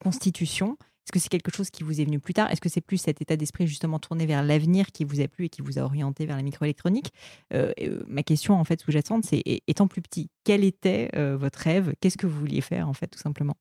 constitution. 0.00 0.76
Est-ce 1.04 1.12
que 1.12 1.18
c'est 1.20 1.28
quelque 1.28 1.54
chose 1.54 1.70
qui 1.70 1.84
vous 1.84 2.00
est 2.00 2.04
venu 2.04 2.18
plus 2.18 2.34
tard? 2.34 2.50
Est-ce 2.50 2.60
que 2.60 2.68
c'est 2.68 2.80
plus 2.80 2.96
cet 2.96 3.22
état 3.22 3.36
d'esprit 3.36 3.68
justement 3.68 4.00
tourné 4.00 4.26
vers 4.26 4.42
l'avenir 4.42 4.86
qui 4.90 5.04
vous 5.04 5.20
a 5.20 5.28
plu 5.28 5.44
et 5.44 5.48
qui 5.48 5.62
vous 5.62 5.78
a 5.78 5.82
orienté 5.82 6.26
vers 6.26 6.36
la 6.36 6.42
microélectronique? 6.42 7.12
Euh, 7.52 7.72
Ma 8.08 8.24
question 8.24 8.54
en 8.54 8.64
fait 8.64 8.80
sous-jacente, 8.80 9.24
c'est 9.24 9.42
étant 9.68 9.86
plus 9.86 10.02
petit, 10.02 10.30
quel 10.42 10.64
était 10.64 11.10
votre 11.36 11.60
rêve? 11.60 11.94
Qu'est-ce 12.00 12.18
que 12.18 12.26
vous 12.26 12.40
vouliez 12.40 12.60
faire 12.60 12.88
en 12.88 12.92
fait 12.92 13.06
tout 13.06 13.20
simplement? 13.20 13.56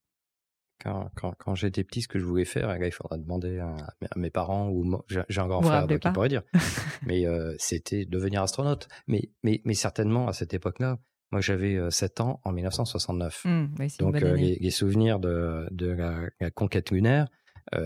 Quand, 0.84 1.10
quand, 1.16 1.34
quand 1.38 1.56
j'étais 1.56 1.84
petit, 1.84 2.02
ce 2.02 2.08
que 2.08 2.20
je 2.20 2.26
voulais 2.26 2.46
faire, 2.46 2.76
il 2.76 2.92
faudra 2.92 3.18
demander 3.18 3.60
à, 3.60 3.76
mes 4.16 4.30
parents 4.30 4.70
ou 4.70 5.02
j'ai 5.08 5.40
un 5.40 5.48
grand 5.48 5.62
frère 5.62 5.88
qui 5.88 6.12
pourrait 6.12 6.30
dire. 6.30 6.44
mais 7.06 7.26
euh, 7.26 7.56
c'était 7.58 8.06
devenir 8.06 8.42
astronaute. 8.42 8.88
Mais, 9.08 9.30
mais, 9.44 9.62
mais 9.66 9.74
certainement 9.74 10.28
à 10.28 10.34
cette 10.34 10.54
époque-là, 10.54 11.00
moi 11.36 11.42
j'avais 11.42 11.78
7 11.92 12.22
euh, 12.22 12.24
ans 12.24 12.40
en 12.46 12.54
1969. 12.54 13.42
Mmh, 13.44 13.68
Donc 14.00 14.24
euh, 14.24 14.36
les, 14.38 14.72
souvenirs 14.72 15.20
de, 15.20 15.68
de 15.70 15.88
la, 15.88 16.50
conquête 16.52 16.92
lunaire, 16.92 17.28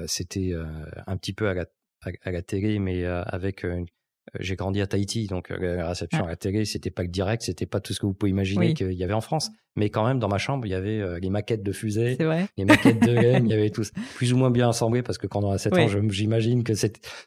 c'était 0.06 0.54
un 1.08 1.18
petit 1.18 1.34
peu 1.34 1.48
à 1.50 1.56
la, 1.56 1.66
à, 2.22 2.32
la 2.32 2.44
télé, 2.44 2.78
mais 2.78 3.06
avec 3.06 3.64
une, 3.64 3.72
euh, 3.72 3.86
j'ai 4.40 4.56
grandi 4.56 4.82
à 4.82 4.88
Tahiti, 4.88 5.28
donc 5.28 5.52
euh, 5.52 5.78
la 5.78 5.90
réception 5.90 6.26
à 6.26 6.28
la 6.28 6.36
télé, 6.36 6.66
c'était 6.66 6.92
pas 6.92 7.04
le 7.04 7.08
direct, 7.08 7.44
c'était 7.44 7.66
pas 7.66 7.80
tout 7.80 7.94
ce 7.94 8.00
que 8.00 8.06
vous 8.06 8.14
pouvez 8.14 8.30
imaginer 8.30 8.74
qu'il 8.74 8.94
y 8.94 9.04
avait 9.04 9.14
en 9.14 9.22
France. 9.22 9.52
Mais 9.76 9.90
quand 9.90 10.06
même, 10.06 10.20
dans 10.20 10.28
ma 10.28 10.38
chambre, 10.38 10.66
il 10.66 10.72
y 10.72 10.76
avait 10.76 11.00
euh, 11.00 11.20
les 11.20 11.30
maquettes 11.30 11.64
de 11.64 11.72
fusées, 11.72 12.18
les 12.58 12.66
maquettes 12.66 13.02
de 13.02 13.12
laine, 13.12 13.46
il 13.46 13.52
y 13.52 13.54
avait 13.54 13.70
tout 13.70 13.84
plus 14.16 14.34
ou 14.34 14.38
moins 14.38 14.52
bien 14.52 14.70
assemblé 14.70 15.04
parce 15.04 15.18
que 15.18 15.28
quand 15.28 15.44
on 15.44 15.52
a 15.52 15.58
7 15.58 15.74
ans, 15.74 15.88
j'imagine 16.10 16.64
que 16.64 16.74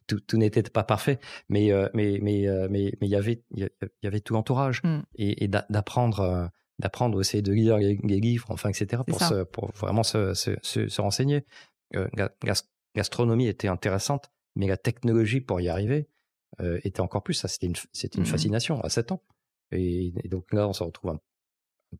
tout, 0.06 0.20
tout 0.20 0.36
n'était 0.36 0.62
pas 0.62 0.84
parfait. 0.84 1.18
Mais, 1.48 1.70
mais, 1.94 2.18
mais, 2.20 2.46
mais, 2.68 2.92
mais 3.00 3.06
il 3.06 3.10
y 3.10 3.16
avait, 3.16 3.42
il 3.54 3.68
y 4.02 4.06
avait 4.06 4.20
tout 4.20 4.34
l'entourage 4.34 4.82
mm. 4.82 5.00
et, 5.16 5.48
d'apprendre, 5.48 6.50
d'apprendre 6.78 7.16
aussi 7.16 7.42
de 7.42 7.52
lire 7.52 7.78
les, 7.78 7.96
livres, 8.20 8.46
enfin, 8.50 8.68
etc. 8.68 9.02
pour, 9.06 9.22
se, 9.22 9.44
pour 9.44 9.70
vraiment 9.72 10.02
se, 10.02 10.34
se, 10.34 10.52
se, 10.62 11.00
renseigner. 11.00 11.44
L'astronomie 12.94 13.46
était 13.46 13.68
intéressante, 13.68 14.30
mais 14.56 14.66
la 14.66 14.76
technologie 14.76 15.40
pour 15.40 15.60
y 15.60 15.68
arriver, 15.68 16.08
euh, 16.60 16.80
était 16.84 17.00
encore 17.00 17.22
plus. 17.22 17.34
Ça, 17.34 17.48
c'était 17.48 17.66
une, 17.66 17.76
c'était 17.92 18.18
une 18.18 18.24
mmh 18.24 18.26
fascination 18.26 18.80
à 18.82 18.88
7 18.88 19.12
ans. 19.12 19.22
Et, 19.70 20.12
donc 20.26 20.52
là, 20.52 20.68
on 20.68 20.72
se 20.72 20.82
retrouve 20.82 21.12
un, 21.12 21.20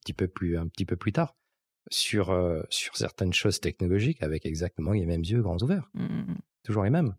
petit 0.01 0.13
peu 0.13 0.29
plus, 0.29 0.59
un 0.59 0.67
petit 0.69 0.85
peu 0.85 0.97
plus 0.97 1.13
tard. 1.13 1.37
sur, 1.91 2.27
sur 2.69 2.97
certaines 2.97 3.33
choses 3.33 3.61
technologiques 3.61 4.23
avec 4.23 4.47
exactement 4.47 4.93
les 4.93 5.07
mêmes 5.07 5.25
yeux 5.25 5.43
grands 5.43 5.57
ouverts. 5.63 5.91
Mmh, 5.95 6.05
mmh, 6.05 6.39
Toujours 6.65 6.85
les 6.85 6.91
mêmes. 6.91 7.15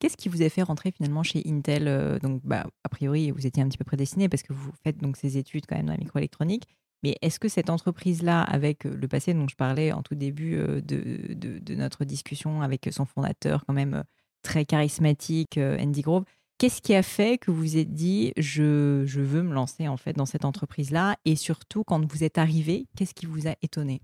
Qu'est-ce 0.00 0.16
qui 0.16 0.28
vous 0.28 0.42
a 0.42 0.48
fait 0.48 0.62
rentrer 0.62 0.90
finalement 0.90 1.22
chez 1.22 1.42
Intel 1.46 2.18
Donc, 2.20 2.42
bah, 2.44 2.66
a 2.82 2.88
priori, 2.88 3.30
vous 3.30 3.46
étiez 3.46 3.62
un 3.62 3.68
petit 3.68 3.78
peu 3.78 3.84
prédestiné 3.84 4.28
parce 4.28 4.42
que 4.42 4.52
vous 4.52 4.72
faites 4.82 4.98
donc 4.98 5.16
ces 5.16 5.38
études 5.38 5.66
quand 5.66 5.76
même 5.76 5.86
dans 5.86 5.92
la 5.92 5.98
microélectronique. 5.98 6.64
Mais 7.04 7.16
est-ce 7.20 7.38
que 7.38 7.48
cette 7.48 7.68
entreprise-là, 7.68 8.40
avec 8.42 8.84
le 8.84 9.08
passé 9.08 9.34
dont 9.34 9.46
je 9.46 9.56
parlais 9.56 9.92
en 9.92 10.02
tout 10.02 10.14
début 10.14 10.56
de, 10.56 11.34
de, 11.34 11.74
notre 11.74 12.06
discussion 12.06 12.62
avec 12.62 12.88
son 12.90 13.04
fondateur, 13.04 13.64
quand 13.66 13.74
même 13.74 14.04
très 14.42 14.64
charismatique, 14.64 15.58
Andy 15.58 16.00
Grove, 16.00 16.24
qu'est-ce 16.58 16.80
qui 16.80 16.94
a 16.94 17.02
fait 17.02 17.38
que 17.38 17.50
vous 17.50 17.58
vous 17.58 17.76
êtes 17.76 17.92
dit 17.92 18.32
je, 18.36 19.04
je 19.06 19.20
veux 19.20 19.42
me 19.42 19.54
lancer 19.54 19.88
en 19.88 19.96
fait 19.96 20.12
dans 20.12 20.26
cette 20.26 20.44
entreprise-là? 20.44 21.16
Et 21.24 21.36
surtout, 21.36 21.84
quand 21.84 22.04
vous 22.04 22.24
êtes 22.24 22.38
arrivé, 22.38 22.86
qu'est-ce 22.96 23.14
qui 23.14 23.26
vous 23.26 23.46
a 23.46 23.54
étonné? 23.62 24.02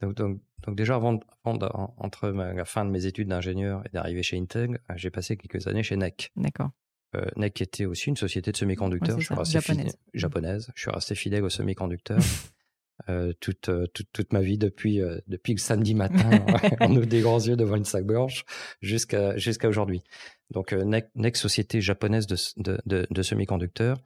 Donc, 0.00 0.14
donc, 0.14 0.40
donc, 0.66 0.76
déjà, 0.76 0.96
avant, 0.96 1.20
entre 1.44 2.28
la 2.28 2.64
fin 2.64 2.84
de 2.84 2.90
mes 2.90 3.06
études 3.06 3.28
d'ingénieur 3.28 3.82
et 3.86 3.90
d'arriver 3.92 4.22
chez 4.22 4.38
Intel, 4.38 4.80
j'ai 4.96 5.10
passé 5.10 5.36
quelques 5.36 5.66
années 5.66 5.82
chez 5.82 5.96
NEC. 5.96 6.32
D'accord. 6.36 6.70
Euh, 7.14 7.26
NEC 7.36 7.60
était 7.62 7.84
aussi 7.84 8.08
une 8.08 8.16
société 8.16 8.50
de 8.50 8.56
semi-conducteurs. 8.56 9.20
je 9.20 9.26
suis 9.26 9.52
japonaise. 9.52 9.96
japonaise. 10.14 10.72
Je 10.74 10.82
suis 10.82 10.90
resté 10.90 11.14
fidèle 11.14 11.44
aux 11.44 11.50
semi-conducteurs 11.50 12.18
euh, 13.08 13.32
toute, 13.40 13.68
euh, 13.68 13.86
toute, 13.92 14.06
toute, 14.12 14.32
ma 14.32 14.40
vie 14.40 14.56
depuis, 14.56 15.00
euh, 15.00 15.18
depuis 15.26 15.52
le 15.52 15.58
samedi 15.58 15.94
matin, 15.94 16.30
on 16.80 16.96
ouvre 16.96 17.06
des 17.06 17.20
grands 17.20 17.40
yeux 17.40 17.56
devant 17.56 17.76
une 17.76 17.84
sac 17.84 18.04
blanche 18.04 18.44
jusqu'à 18.80 19.36
jusqu'à 19.36 19.68
aujourd'hui. 19.68 20.02
Donc 20.52 20.72
NEC, 20.72 21.10
NEC, 21.16 21.36
société 21.36 21.80
japonaise 21.80 22.26
de, 22.26 22.36
de, 22.56 22.78
de, 22.86 23.06
de 23.10 23.22
semi-conducteurs 23.22 23.98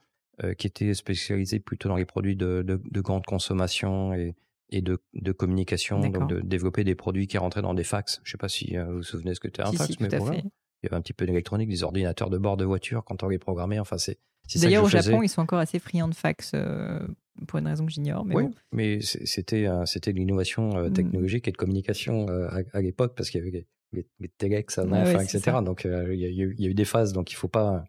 qui 0.57 0.67
était 0.67 0.93
spécialisée 0.93 1.59
plutôt 1.59 1.89
dans 1.89 1.97
les 1.97 2.05
produits 2.05 2.37
de, 2.37 2.63
de 2.65 3.01
grande 3.01 3.25
consommation 3.25 4.13
et, 4.13 4.35
et 4.69 4.81
de, 4.81 4.97
de 5.13 5.33
communication, 5.33 5.99
donc 5.99 6.29
de 6.29 6.39
développer 6.39 6.85
des 6.85 6.95
produits 6.95 7.27
qui 7.27 7.37
rentraient 7.37 7.61
dans 7.61 7.73
des 7.73 7.83
fax. 7.83 8.21
Je 8.23 8.29
ne 8.29 8.31
sais 8.31 8.37
pas 8.37 8.47
si 8.47 8.77
vous 8.77 8.97
vous 8.97 9.03
souvenez 9.03 9.35
ce 9.35 9.41
que 9.41 9.49
c'était 9.49 9.63
un 9.63 9.73
fax, 9.73 9.99
mais 9.99 10.07
voilà 10.07 10.39
il 10.81 10.85
y 10.85 10.89
avait 10.89 10.97
un 10.97 11.01
petit 11.01 11.13
peu 11.13 11.25
d'électronique, 11.25 11.69
des 11.69 11.83
ordinateurs 11.83 12.29
de 12.29 12.37
bord 12.37 12.57
de 12.57 12.65
voiture 12.65 13.03
quand 13.03 13.23
on 13.23 13.27
les 13.27 13.39
programmait. 13.39 13.79
Enfin, 13.79 13.97
c'est. 13.97 14.17
D'ailleurs, 14.55 14.83
au 14.83 14.89
Japon, 14.89 15.21
ils 15.21 15.29
sont 15.29 15.41
encore 15.41 15.59
assez 15.59 15.77
friands 15.77 16.07
de 16.07 16.15
fax 16.15 16.53
euh, 16.55 16.99
pour 17.47 17.59
une 17.59 17.67
raison 17.67 17.85
que 17.85 17.91
j'ignore. 17.91 18.25
Mais 18.25 18.35
oui, 18.35 18.45
mais 18.71 18.99
c'était 19.01 19.67
c'était 19.85 20.11
de 20.11 20.17
l'innovation 20.17 20.75
euh, 20.75 20.89
mmh. 20.89 20.93
technologique 20.93 21.47
et 21.47 21.51
de 21.51 21.57
communication 21.57 22.27
euh, 22.29 22.47
à, 22.73 22.81
l'époque 22.81 23.13
parce 23.15 23.29
qu'il 23.29 23.43
y 23.43 23.47
avait 23.47 23.67
les, 23.91 24.07
les 24.19 24.27
telex, 24.29 24.79
etc. 24.79 25.57
Donc 25.63 25.83
il 25.83 26.15
y, 26.15 26.65
a 26.65 26.69
eu 26.69 26.73
des 26.73 26.85
phases. 26.85 27.13
Donc 27.13 27.31
il 27.31 27.35
faut 27.35 27.47
pas 27.47 27.83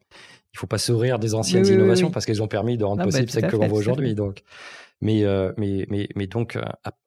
il 0.53 0.59
faut 0.59 0.67
pas 0.67 0.79
sourire 0.79 1.19
des 1.19 1.35
anciennes 1.35 1.67
innovations 1.67 2.11
parce 2.11 2.27
qu'elles 2.27 2.43
ont 2.43 2.49
permis 2.49 2.77
de 2.77 2.85
rendre 2.85 2.99
bah, 2.99 3.05
possible 3.05 3.31
celles 3.31 3.47
que 3.47 3.57
l'on 3.57 3.69
voit 3.69 3.79
aujourd'hui. 3.79 4.15
Donc, 4.15 4.43
mais 5.01 5.25
mais 5.57 5.87
mais 5.89 6.09
mais 6.15 6.27
donc 6.27 6.59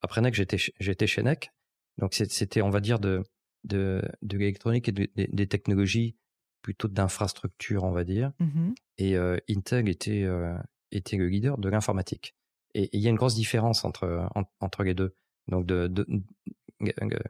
après 0.02 0.22
NEC, 0.22 0.34
j'étais 0.34 0.58
j'étais 0.80 1.06
chez 1.06 1.22
NEC. 1.22 1.52
Donc 2.00 2.16
c'était 2.16 2.64
on 2.64 2.72
va 2.72 2.80
dire 2.80 2.98
de 2.98 3.22
de, 3.64 4.02
de 4.22 4.38
l'électronique 4.38 4.90
et 4.90 5.28
des 5.28 5.48
technologies 5.48 6.16
plutôt 6.62 6.88
d'infrastructure, 6.88 7.84
on 7.84 7.92
va 7.92 8.04
dire. 8.04 8.32
Mmh 8.40 8.74
et 9.00 9.16
euh, 9.18 9.38
Intel 9.50 9.90
était, 9.90 10.24
euh, 10.24 10.56
était 10.92 11.18
le 11.18 11.28
leader 11.28 11.58
de 11.58 11.68
l'informatique. 11.68 12.36
Et 12.76 12.90
il 12.94 13.02
y 13.02 13.08
a 13.08 13.10
une 13.10 13.16
grosse 13.16 13.34
différence 13.34 13.86
entre, 13.86 14.30
entre 14.60 14.84
les 14.84 14.94
deux. 14.94 15.16
Donc, 15.48 15.66
de, 15.66 15.88
de 15.88 16.06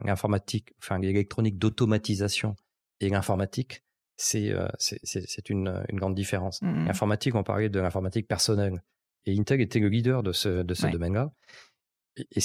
l'informatique, 0.02 0.74
enfin, 0.78 0.98
l'électronique 0.98 1.58
d'automatisation 1.58 2.54
et 3.00 3.08
l'informatique, 3.08 3.82
c'est 4.16 4.50
euh, 4.50 4.68
c'est 4.78 5.48
une, 5.48 5.84
une 5.88 5.98
grande 5.98 6.14
différence. 6.14 6.60
Mmh 6.60 6.86
l'informatique, 6.86 7.34
on 7.34 7.42
parlait 7.42 7.70
de 7.70 7.80
l'informatique 7.80 8.28
personnelle. 8.28 8.82
Et 9.24 9.36
Intel 9.38 9.62
était 9.62 9.80
le 9.80 9.88
leader 9.88 10.22
de 10.22 10.32
ce, 10.32 10.62
de 10.62 10.74
ce 10.74 10.86
domaine-là. 10.86 11.32
Et, 12.16 12.26
et 12.36 12.40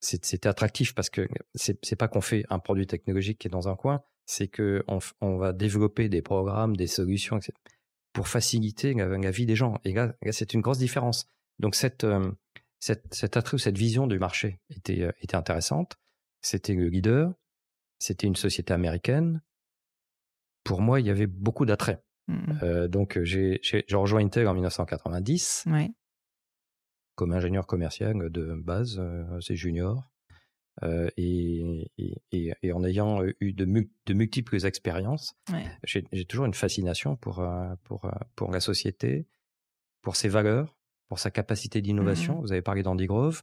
c'était 0.00 0.48
attractif 0.48 0.94
parce 0.94 1.10
que 1.10 1.28
c'est 1.54 1.96
pas 1.96 2.08
qu'on 2.08 2.20
fait 2.20 2.44
un 2.48 2.58
produit 2.58 2.86
technologique 2.86 3.38
qui 3.38 3.48
est 3.48 3.50
dans 3.50 3.68
un 3.68 3.76
coin, 3.76 4.02
c'est 4.26 4.48
que 4.48 4.84
on, 5.20 5.36
va 5.36 5.52
développer 5.52 6.08
des 6.08 6.22
programmes, 6.22 6.76
des 6.76 6.86
solutions, 6.86 7.36
etc., 7.36 7.52
pour 8.12 8.26
faciliter 8.26 8.94
la, 8.94 9.30
vie 9.30 9.46
des 9.46 9.54
gens. 9.54 9.78
Et 9.84 9.92
là, 9.92 10.14
c'est 10.32 10.54
une 10.54 10.62
grosse 10.62 10.78
différence. 10.78 11.26
Donc 11.58 11.74
cette, 11.74 12.04
euh, 12.04 12.32
cette, 12.80 13.14
cet 13.14 13.36
attrait 13.36 13.54
ou 13.54 13.58
cette 13.58 13.78
vision 13.78 14.06
du 14.06 14.18
marché 14.18 14.58
était, 14.70 15.02
euh, 15.02 15.12
était 15.20 15.36
intéressante. 15.36 15.96
C'était 16.42 16.74
le 16.74 16.88
leader, 16.88 17.32
c'était 17.98 18.26
une 18.26 18.36
société 18.36 18.72
américaine. 18.72 19.42
Pour 20.64 20.80
moi, 20.80 21.00
il 21.00 21.06
y 21.06 21.10
avait 21.10 21.26
beaucoup 21.26 21.66
d'attrait. 21.66 22.02
Mmh 22.26 22.58
euh, 22.62 22.88
donc 22.88 23.18
j'ai 23.22 23.60
rejoint 23.92 24.24
Intel 24.24 24.48
en 24.48 24.54
1990. 24.54 25.64
Ouais 25.66 25.90
comme 27.20 27.32
ingénieur 27.32 27.66
commercial 27.66 28.30
de 28.30 28.54
base, 28.54 28.96
euh, 28.98 29.38
c'est 29.42 29.54
junior. 29.54 30.10
Euh, 30.82 31.10
et, 31.18 31.90
et, 32.32 32.72
en 32.72 32.82
ayant 32.82 33.22
eu 33.40 33.52
de, 33.52 33.66
de 34.06 34.14
multiples 34.14 34.64
expériences, 34.64 35.34
j'ai 35.84 36.24
toujours 36.24 36.46
une 36.46 36.54
fascination 36.54 37.16
pour, 37.16 37.40
euh, 37.40 37.74
pour, 37.84 38.10
pour 38.36 38.50
la 38.50 38.60
société, 38.60 39.26
pour 40.00 40.16
ses 40.16 40.30
valeurs, 40.30 40.78
pour 41.08 41.18
sa 41.18 41.30
capacité 41.30 41.82
d'innovation. 41.82 42.38
Mmh 42.38 42.40
Vous 42.40 42.52
avez 42.52 42.62
parlé 42.62 42.82
d'Andy 42.82 43.04
Grove 43.04 43.42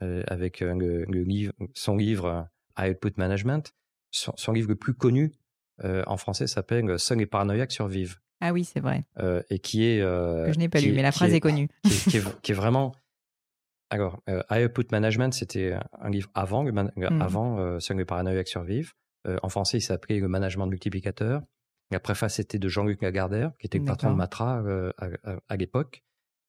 avec 0.00 0.60
le, 0.60 1.04
livre, 1.24 1.52
son 1.74 1.96
livre 1.96 2.46
Output 2.80 3.14
Management. 3.16 3.74
Son, 4.12 4.52
livre 4.52 4.68
le 4.68 4.76
plus 4.76 4.94
connu 4.94 5.32
en 5.82 6.16
français 6.16 6.46
s'appelle 6.46 6.96
Seul 7.00 7.20
et 7.20 7.26
paranoïaque 7.26 7.72
survivent. 7.72 8.20
Ah 8.40 8.52
oui, 8.52 8.64
c'est 8.64 8.78
vrai. 8.78 9.02
et 9.50 9.58
qui 9.58 9.82
est. 9.82 9.98
que 9.98 10.52
je 10.52 10.58
n'ai 10.60 10.68
pas 10.68 10.78
lu, 10.78 10.92
mais 10.92 11.02
la 11.02 11.10
phrase 11.10 11.34
est, 11.34 11.40
connue. 11.40 11.68
qui, 11.82 12.18
est, 12.18 12.52
vraiment 12.52 12.94
alors, 13.90 14.20
euh, 14.28 14.42
Output 14.50 14.86
Management, 14.90 15.32
c'était 15.32 15.78
un 16.00 16.10
livre 16.10 16.30
avant, 16.34 16.62
le 16.62 16.72
mmh. 16.72 17.20
avant 17.20 17.58
euh, 17.58 17.78
Seul 17.80 18.04
paranoïaque 18.04 18.48
survive. 18.48 18.92
Euh, 19.26 19.38
en 19.42 19.48
français, 19.48 19.78
il 19.78 19.82
s'appelait 19.82 20.18
Le 20.18 20.28
management 20.28 20.66
multiplicateur. 20.66 21.42
La 21.92 22.00
préface 22.00 22.34
c'était 22.34 22.58
de 22.58 22.68
Jean-Luc 22.68 23.02
Lagardère, 23.02 23.52
qui 23.58 23.66
était 23.66 23.78
le 23.78 23.84
patron 23.84 24.10
de 24.10 24.16
Matra 24.16 24.60
euh, 24.62 24.92
à, 24.98 25.36
à, 25.48 25.56
l'époque. 25.56 26.02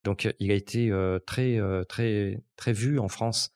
Donc, 0.03 0.27
il 0.39 0.51
a 0.51 0.55
été 0.55 0.91
très, 1.27 1.59
très, 1.87 2.41
très 2.55 2.73
vu 2.73 2.97
en 2.97 3.07
France 3.07 3.53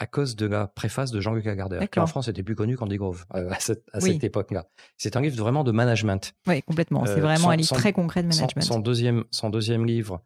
à 0.00 0.06
cause 0.06 0.36
de 0.36 0.46
la 0.46 0.66
préface 0.66 1.10
de 1.10 1.20
Jean-Luc 1.20 1.44
Lagardère, 1.44 1.88
qui 1.88 2.00
en 2.00 2.06
France 2.06 2.28
était 2.28 2.42
plus 2.42 2.56
connu 2.56 2.76
qu'Andy 2.76 2.96
Grove 2.96 3.24
à 3.30 3.60
cette, 3.60 3.84
à 3.92 4.00
cette 4.00 4.24
époque-là. 4.24 4.66
C'est 4.98 5.16
un 5.16 5.20
livre 5.22 5.36
vraiment 5.36 5.64
de 5.64 5.70
management. 5.70 6.34
Oui, 6.46 6.62
complètement. 6.62 7.06
C'est 7.06 7.20
vraiment 7.20 7.50
un 7.50 7.56
livre 7.56 7.74
très 7.74 7.92
concret 7.92 8.22
de 8.22 8.28
management. 8.28 8.62
Son, 8.62 8.80
deuxième, 8.80 9.24
son 9.30 9.48
deuxième 9.48 9.86
livre, 9.86 10.22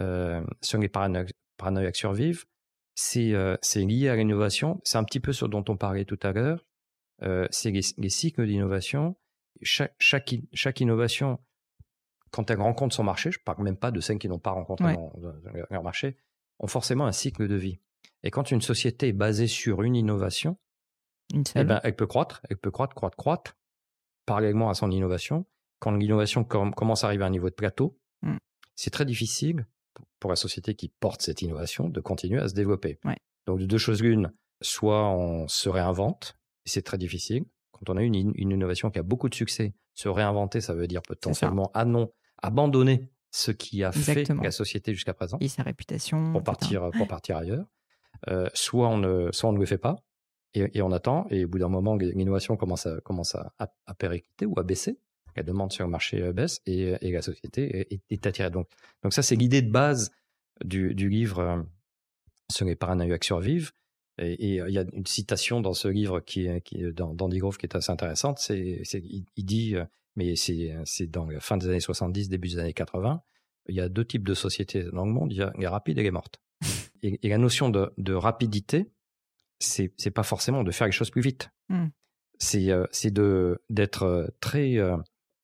euh, 0.00 0.42
sur 0.60 0.78
les 0.78 0.88
paranoïaque 1.58 1.96
survivre, 1.96 2.44
c'est 2.94 3.32
euh, 3.34 3.56
lié 3.76 4.08
à 4.08 4.16
l'innovation. 4.16 4.80
C'est 4.84 4.98
un 4.98 5.04
petit 5.04 5.20
peu 5.20 5.32
ce 5.32 5.44
dont 5.44 5.64
on 5.68 5.76
parlait 5.76 6.04
tout 6.04 6.18
à 6.22 6.32
l'heure. 6.32 6.64
Euh, 7.22 7.46
c'est 7.50 7.70
les, 7.70 8.08
cycles 8.08 8.46
d'innovation. 8.46 9.16
Chaque, 9.62 9.94
chaque, 9.98 10.34
chaque, 10.52 10.80
innovation, 10.80 11.38
quand 12.30 12.50
elle 12.50 12.60
rencontre 12.60 12.94
son 12.94 13.04
marché, 13.04 13.30
je 13.30 13.38
ne 13.38 13.44
parle 13.44 13.62
même 13.62 13.76
pas 13.76 13.90
de 13.90 14.00
celles 14.00 14.18
qui 14.18 14.28
n'ont 14.28 14.38
pas 14.38 14.52
rencontré 14.52 14.96
leur 15.70 15.82
marché, 15.82 16.16
ont 16.60 16.68
forcément 16.68 17.06
un 17.06 17.12
cycle 17.12 17.46
de 17.48 17.56
vie. 17.56 17.78
Et 18.22 18.30
quand 18.30 18.50
une 18.50 18.60
société 18.60 19.08
est 19.08 19.12
basée 19.12 19.46
sur 19.46 19.82
une 19.82 19.96
innovation, 19.96 20.56
eh 21.34 21.64
ben, 21.64 21.80
elle 21.82 21.94
peut 21.94 22.06
croître, 22.06 22.40
elle 22.48 22.56
peut 22.56 22.70
croître, 22.70 22.94
croître, 22.94 23.16
croître, 23.16 23.56
parallèlement 24.26 24.70
à 24.70 24.74
son 24.74 24.90
innovation. 24.90 25.46
Quand 25.78 25.92
l'innovation 25.92 26.44
commence 26.44 27.04
à 27.04 27.08
arriver 27.08 27.24
à 27.24 27.26
un 27.26 27.30
niveau 27.30 27.50
de 27.50 27.54
plateau, 27.54 27.98
mmh. 28.22 28.36
c'est 28.74 28.90
très 28.90 29.04
difficile 29.04 29.66
pour 30.20 30.30
la 30.30 30.36
société 30.36 30.74
qui 30.74 30.88
porte 30.88 31.22
cette 31.22 31.42
innovation 31.42 31.88
de 31.88 32.00
continuer 32.00 32.40
à 32.40 32.48
se 32.48 32.54
développer. 32.54 32.98
Donc, 33.46 33.60
de 33.60 33.66
deux 33.66 33.78
choses 33.78 34.02
l'une, 34.02 34.32
soit 34.60 35.08
on 35.08 35.48
se 35.48 35.68
réinvente, 35.68 36.36
et 36.66 36.68
c'est 36.68 36.82
très 36.82 36.98
difficile. 36.98 37.44
Quand 37.72 37.90
on 37.90 37.96
a 37.96 38.02
une, 38.02 38.32
une 38.34 38.50
innovation 38.50 38.90
qui 38.90 38.98
a 38.98 39.02
beaucoup 39.02 39.28
de 39.28 39.34
succès, 39.34 39.74
se 39.94 40.08
réinventer, 40.08 40.60
ça 40.60 40.74
veut 40.74 40.86
dire 40.86 41.02
potentiellement 41.02 41.70
ah 41.74 41.84
non, 41.84 42.12
abandonner 42.42 43.08
ce 43.30 43.50
qui 43.50 43.84
a 43.84 43.92
fait 43.92 44.28
la 44.28 44.50
société 44.50 44.94
jusqu'à 44.94 45.14
présent. 45.14 45.38
Et 45.40 45.48
sa 45.48 45.62
réputation. 45.62 46.32
Pour 46.32 46.42
partir, 46.42 46.90
pour 46.96 47.08
partir 47.08 47.36
ailleurs. 47.36 47.66
Euh, 48.28 48.48
soit, 48.52 48.88
on 48.88 48.98
ne, 48.98 49.30
soit 49.32 49.48
on 49.48 49.52
ne 49.52 49.58
le 49.58 49.66
fait 49.66 49.78
pas, 49.78 49.96
et, 50.54 50.82
on 50.82 50.90
attend, 50.92 51.26
et 51.30 51.44
au 51.44 51.48
bout 51.48 51.58
d'un 51.58 51.68
moment, 51.68 51.94
l'innovation 51.94 52.56
commence 52.56 52.86
à, 52.86 53.00
commence 53.02 53.34
à, 53.34 53.52
à, 53.58 53.68
ou 54.44 54.58
à 54.58 54.62
baisser 54.64 54.98
la 55.36 55.42
demande 55.42 55.72
sur 55.72 55.84
le 55.84 55.90
marché 55.90 56.20
euh, 56.20 56.32
baisse 56.32 56.60
et, 56.66 56.94
et 57.00 57.12
la 57.12 57.22
société 57.22 58.00
est, 58.10 58.26
attirée. 58.26 58.50
Donc, 58.50 58.68
donc 59.02 59.12
ça, 59.12 59.22
c'est 59.22 59.36
l'idée 59.36 59.62
de 59.62 59.70
base 59.70 60.10
du, 60.64 60.94
du 60.94 61.08
livre 61.08 61.38
euh, 61.38 61.62
Sur 62.50 62.66
les 62.66 62.76
paranoïaques 62.76 63.24
survivent. 63.24 63.72
Et, 64.20 64.60
euh, 64.60 64.68
il 64.68 64.74
y 64.74 64.78
a 64.78 64.84
une 64.92 65.06
citation 65.06 65.60
dans 65.60 65.74
ce 65.74 65.88
livre 65.88 66.20
qui, 66.20 66.48
qui 66.64 66.82
d'Andy 66.92 67.38
Grove 67.38 67.56
qui 67.56 67.66
est 67.66 67.76
assez 67.76 67.92
intéressante. 67.92 68.38
C'est, 68.38 68.82
il, 69.36 69.44
dit, 69.44 69.76
mais 70.16 70.34
c'est, 70.34 70.74
c'est 70.84 71.08
dans 71.08 71.26
la 71.26 71.40
fin 71.40 71.56
des 71.56 71.68
années 71.68 71.80
70, 71.80 72.28
début 72.28 72.48
des 72.48 72.58
années 72.58 72.72
80, 72.72 73.22
il 73.68 73.74
y 73.74 73.80
a 73.80 73.88
deux 73.88 74.04
types 74.04 74.26
de 74.26 74.34
sociétés 74.34 74.84
dans 74.84 75.04
le 75.04 75.12
monde. 75.12 75.32
Il 75.32 75.38
y 75.38 75.42
a 75.42 75.52
les 75.56 75.68
rapides 75.68 75.98
et 75.98 76.02
les 76.02 76.10
mortes. 76.10 76.40
et, 77.02 77.28
la 77.28 77.38
notion 77.38 77.68
de, 77.68 77.92
de 77.96 78.14
rapidité, 78.14 78.90
c'est, 79.60 79.92
c'est 79.96 80.10
pas 80.10 80.24
forcément 80.24 80.64
de 80.64 80.70
faire 80.72 80.88
les 80.88 80.92
choses 80.92 81.10
plus 81.10 81.22
vite. 81.22 81.50
Mmh. 81.68 81.86
C'est, 82.40 82.70
c'est 82.90 83.12
de, 83.12 83.60
d'être 83.68 84.32
très 84.40 84.78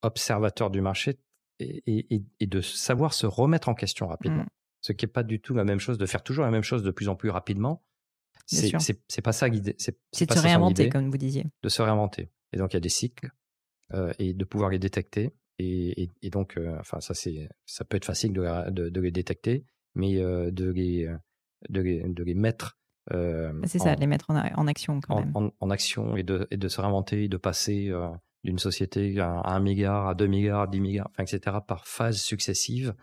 observateur 0.04 0.70
du 0.70 0.80
marché 0.80 1.18
et, 1.60 2.22
de 2.40 2.60
savoir 2.60 3.14
se 3.14 3.26
remettre 3.26 3.68
en 3.68 3.74
question 3.74 4.06
rapidement. 4.06 4.44
Mmh. 4.44 4.48
Ce 4.80 4.92
qui 4.92 5.04
n'est 5.04 5.12
pas 5.12 5.22
du 5.22 5.40
tout 5.40 5.54
la 5.54 5.64
même 5.64 5.78
chose 5.78 5.98
de 5.98 6.06
faire 6.06 6.22
toujours 6.22 6.44
la 6.44 6.50
même 6.50 6.62
chose 6.62 6.82
de 6.82 6.90
plus 6.90 7.08
en 7.08 7.16
plus 7.16 7.30
rapidement. 7.30 7.82
c'est 8.46 9.22
pas 9.22 9.32
ça 9.32 9.48
l'idée. 9.48 9.76
C'est 9.78 9.96
de 10.28 10.34
se 10.34 10.38
réinventer, 10.38 10.88
comme 10.88 11.10
vous 11.10 11.16
disiez. 11.16 11.46
De 11.62 11.68
se 11.68 11.82
réinventer. 11.82 12.30
Et 12.52 12.58
donc, 12.58 12.72
il 12.72 12.76
y 12.76 12.78
a 12.78 12.80
des 12.80 12.88
cycles 12.88 13.30
et 14.18 14.34
de 14.34 14.44
pouvoir 14.44 14.70
les 14.70 14.78
détecter. 14.78 15.32
Et, 15.58 16.10
donc, 16.24 16.58
enfin, 16.80 17.00
ça, 17.00 17.14
ça 17.14 17.84
peut 17.84 17.96
être 17.96 18.04
facile 18.04 18.32
de, 18.32 18.70
de, 18.70 19.00
les 19.00 19.12
détecter, 19.12 19.64
mais 19.94 20.16
de, 20.16 20.70
les, 20.70 21.08
de, 21.70 21.80
les, 21.80 22.02
de 22.02 22.22
les 22.24 22.34
mettre 22.34 22.76
euh, 23.12 23.52
c'est 23.66 23.78
ça, 23.78 23.94
les 23.94 24.06
mettre 24.06 24.30
en, 24.30 24.66
action 24.66 25.00
quand 25.00 25.20
même. 25.20 25.50
En, 25.60 25.70
action 25.70 26.16
et 26.16 26.22
de, 26.22 26.68
se 26.68 26.80
réinventer, 26.80 27.28
de 27.28 27.36
passer 27.36 27.88
euh, 27.90 28.08
d'une 28.44 28.58
société 28.58 29.18
à, 29.20 29.54
1 29.54 29.60
milliard, 29.60 30.08
à 30.08 30.14
2 30.14 30.26
milliards, 30.26 30.62
à 30.62 30.66
10 30.66 30.80
milliards, 30.80 31.08
enfin, 31.10 31.24
etc., 31.24 31.56
par 31.66 31.86
phase 31.86 32.18
successive. 32.18 32.94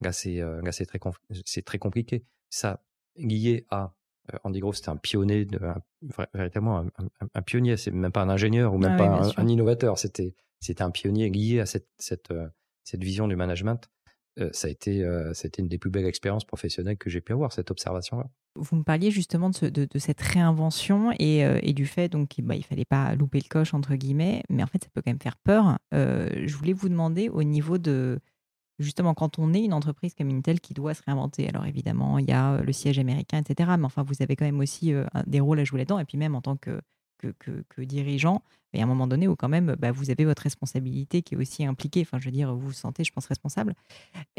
Là, 0.00 0.12
c'est 0.12 0.40
euh, 0.40 0.60
très, 0.62 1.00
c'est 1.44 1.62
très 1.62 1.78
compliqué. 1.78 2.24
Ça, 2.48 2.82
lié 3.16 3.66
à 3.70 3.94
Andy 4.44 4.60
Grove, 4.60 4.74
c'était 4.74 4.88
un 4.88 4.96
pionnier, 4.96 5.44
de, 5.44 5.60
véritablement 6.34 6.84
un, 7.34 7.42
pionnier, 7.42 7.76
c'est 7.76 7.90
même 7.90 8.12
pas 8.12 8.22
un 8.22 8.28
ingénieur 8.28 8.74
ou 8.74 8.78
même 8.78 8.92
ah 8.94 8.96
pas 8.96 9.40
un, 9.40 9.48
innovateur, 9.48 9.98
c'était 9.98 10.34
un 10.80 10.90
pionnier 10.90 11.30
lié 11.30 11.60
à 11.60 11.66
cette, 11.66 11.88
cette, 11.98 12.32
cette 12.84 13.02
vision 13.02 13.28
du 13.28 13.36
management. 13.36 13.90
Ça, 14.52 14.68
a 14.68 14.70
été, 14.70 15.04
une 15.58 15.68
des 15.68 15.78
plus 15.78 15.90
belles 15.90 16.06
expériences 16.06 16.44
professionnelles 16.44 16.96
que 16.96 17.10
j'ai 17.10 17.20
pu 17.20 17.32
avoir, 17.32 17.52
cette 17.52 17.70
observation-là. 17.70 18.26
Vous 18.56 18.76
me 18.76 18.82
parliez 18.82 19.10
justement 19.10 19.50
de, 19.50 19.88
cette 19.98 20.20
réinvention 20.20 21.12
et, 21.18 21.72
du 21.72 21.86
fait 21.86 22.08
donc 22.08 22.34
bah, 22.42 22.56
il 22.56 22.64
fallait 22.64 22.84
pas 22.84 23.14
louper 23.14 23.38
le 23.38 23.48
coche 23.48 23.74
entre 23.74 23.94
guillemets, 23.94 24.42
mais 24.48 24.62
en 24.62 24.66
fait 24.66 24.82
ça 24.82 24.90
peut 24.92 25.02
quand 25.02 25.10
même 25.10 25.20
faire 25.20 25.36
peur. 25.36 25.78
Je 25.92 26.54
voulais 26.54 26.72
vous 26.72 26.88
demander 26.88 27.28
au 27.28 27.42
niveau 27.42 27.78
de 27.78 28.18
justement 28.78 29.14
quand 29.14 29.38
on 29.38 29.52
est 29.52 29.62
une 29.62 29.74
entreprise 29.74 30.14
comme 30.14 30.30
Intel 30.30 30.60
qui 30.60 30.74
doit 30.74 30.94
se 30.94 31.02
réinventer. 31.06 31.48
Alors 31.48 31.66
évidemment 31.66 32.18
il 32.18 32.28
y 32.28 32.32
a 32.32 32.60
le 32.60 32.72
siège 32.72 32.98
américain 32.98 33.38
etc. 33.38 33.70
Mais 33.78 33.84
enfin 33.84 34.02
vous 34.02 34.20
avez 34.20 34.36
quand 34.36 34.46
même 34.46 34.60
aussi 34.60 34.92
des 35.26 35.40
rôles 35.40 35.60
à 35.60 35.64
jouer 35.64 35.78
là-dedans 35.78 35.98
et 35.98 36.04
puis 36.04 36.18
même 36.18 36.34
en 36.34 36.40
tant 36.40 36.56
que 36.56 36.80
que, 37.20 37.82
dirigeant, 37.82 38.42
il 38.72 38.78
y 38.78 38.80
a 38.80 38.84
un 38.84 38.88
moment 38.88 39.08
donné 39.08 39.26
où 39.26 39.34
quand 39.34 39.48
même, 39.48 39.74
bah, 39.78 39.90
vous 39.90 40.10
avez 40.10 40.24
votre 40.24 40.42
responsabilité 40.42 41.22
qui 41.22 41.34
est 41.34 41.36
aussi 41.36 41.64
impliquée. 41.64 42.02
Enfin, 42.02 42.18
je 42.20 42.26
veux 42.26 42.30
dire, 42.30 42.54
vous 42.54 42.66
vous 42.66 42.72
sentez, 42.72 43.02
je 43.02 43.12
pense, 43.12 43.26
responsable. 43.26 43.74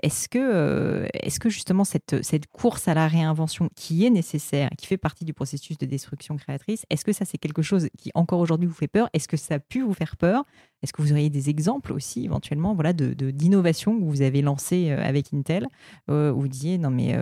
Est-ce 0.02 0.30
que, 0.30 0.39
euh, 0.39 1.08
est-ce 1.13 1.39
que 1.39 1.50
justement 1.50 1.84
cette, 1.84 2.15
course 2.52 2.88
à 2.88 2.94
la 2.94 3.08
réinvention 3.08 3.70
qui 3.76 4.06
est 4.06 4.10
nécessaire, 4.10 4.70
qui 4.78 4.88
fait 4.88 4.98
partie 4.98 5.26
du 5.26 5.34
processus 5.34 5.78
de 5.78 5.86
destruction 5.86 6.38
créatrice, 6.38 6.86
est-ce 6.89 7.04
que 7.04 7.12
ça 7.12 7.26
c'est 7.26 7.38
quelque 7.38 7.62
chose 7.62 7.89
qui 7.98 8.12
encore 8.13 8.39
aujourd'hui 8.39 8.67
vous 8.67 8.74
fait 8.74 8.88
peur? 8.88 9.10
Est-ce 9.13 9.28
que 9.28 9.38
ça 9.38 9.56
a 9.56 9.60
pu 9.60 9.82
vous 9.82 9.94
faire 9.94 10.15
peur? 10.15 10.46
Est-ce 10.82 10.94
que 10.94 11.02
vous 11.02 11.12
auriez 11.12 11.30
des 11.30 11.50
exemples 11.50 11.91
aussi 11.91 12.24
éventuellement, 12.24 12.74
voilà, 12.74 12.94
de, 12.94 13.13
d'innovation 13.32 14.00
que 14.00 14.06
vous 14.06 14.22
avez 14.22 14.41
lancé 14.41 14.91
euh, 14.91 15.04
avec 15.04 15.34
Intel 15.34 15.67
euh, 16.10 16.32
où 16.32 16.41
vous 16.41 16.48
disiez 16.48 16.78
non 16.78 16.89
mais 16.89 17.15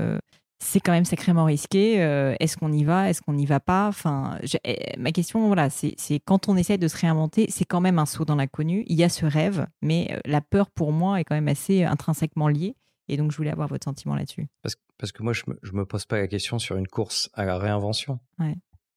c'est 0.59 0.79
quand 0.79 0.91
même 0.91 1.05
sacrément 1.05 1.45
risqué. 1.45 2.01
Euh, 2.03 2.35
est-ce 2.39 2.57
qu'on 2.57 2.71
y 2.71 2.83
va 2.83 3.09
Est-ce 3.09 3.21
qu'on 3.21 3.33
n'y 3.33 3.45
va 3.45 3.59
pas? 3.59 3.87
Enfin, 3.87 4.37
eh, 4.63 4.97
ma 4.97 5.11
question, 5.11 5.47
voilà, 5.47 5.69
c'est 5.69 5.95
quand 6.25 6.49
on 6.49 6.57
essaie 6.57 6.77
de 6.77 6.87
se 6.87 6.97
réinventer, 6.97 7.47
c'est 7.49 7.65
quand 7.65 7.81
même 7.81 7.97
un 7.97 8.05
saut 8.05 8.25
dans 8.25 8.35
l'inconnu. 8.35 8.83
Il 8.87 8.97
y 8.97 9.03
a 9.03 9.09
ce 9.09 9.25
rêve, 9.25 9.67
mais 9.81 10.09
euh, 10.11 10.19
la 10.25 10.41
peur 10.41 10.69
pour 10.69 10.91
moi 10.91 11.19
est 11.19 11.23
quand 11.23 11.35
même 11.35 11.47
assez 11.47 11.83
intrinsèquement 11.83 12.47
liée. 12.47 12.75
Et 13.07 13.17
donc, 13.17 13.31
je 13.31 13.37
voulais 13.37 13.49
avoir 13.49 13.67
votre 13.67 13.85
sentiment 13.85 14.15
là-dessus. 14.15 14.47
Parce, 14.61 14.75
parce, 14.97 15.11
que 15.11 15.23
moi, 15.23 15.33
je 15.33 15.43
me, 15.47 15.57
me 15.73 15.85
pose 15.85 16.05
pas 16.05 16.19
la 16.19 16.27
question 16.27 16.59
sur 16.59 16.75
une 16.75 16.87
course 16.87 17.29
à 17.33 17.45
la 17.45 17.57
réinvention 17.57 18.19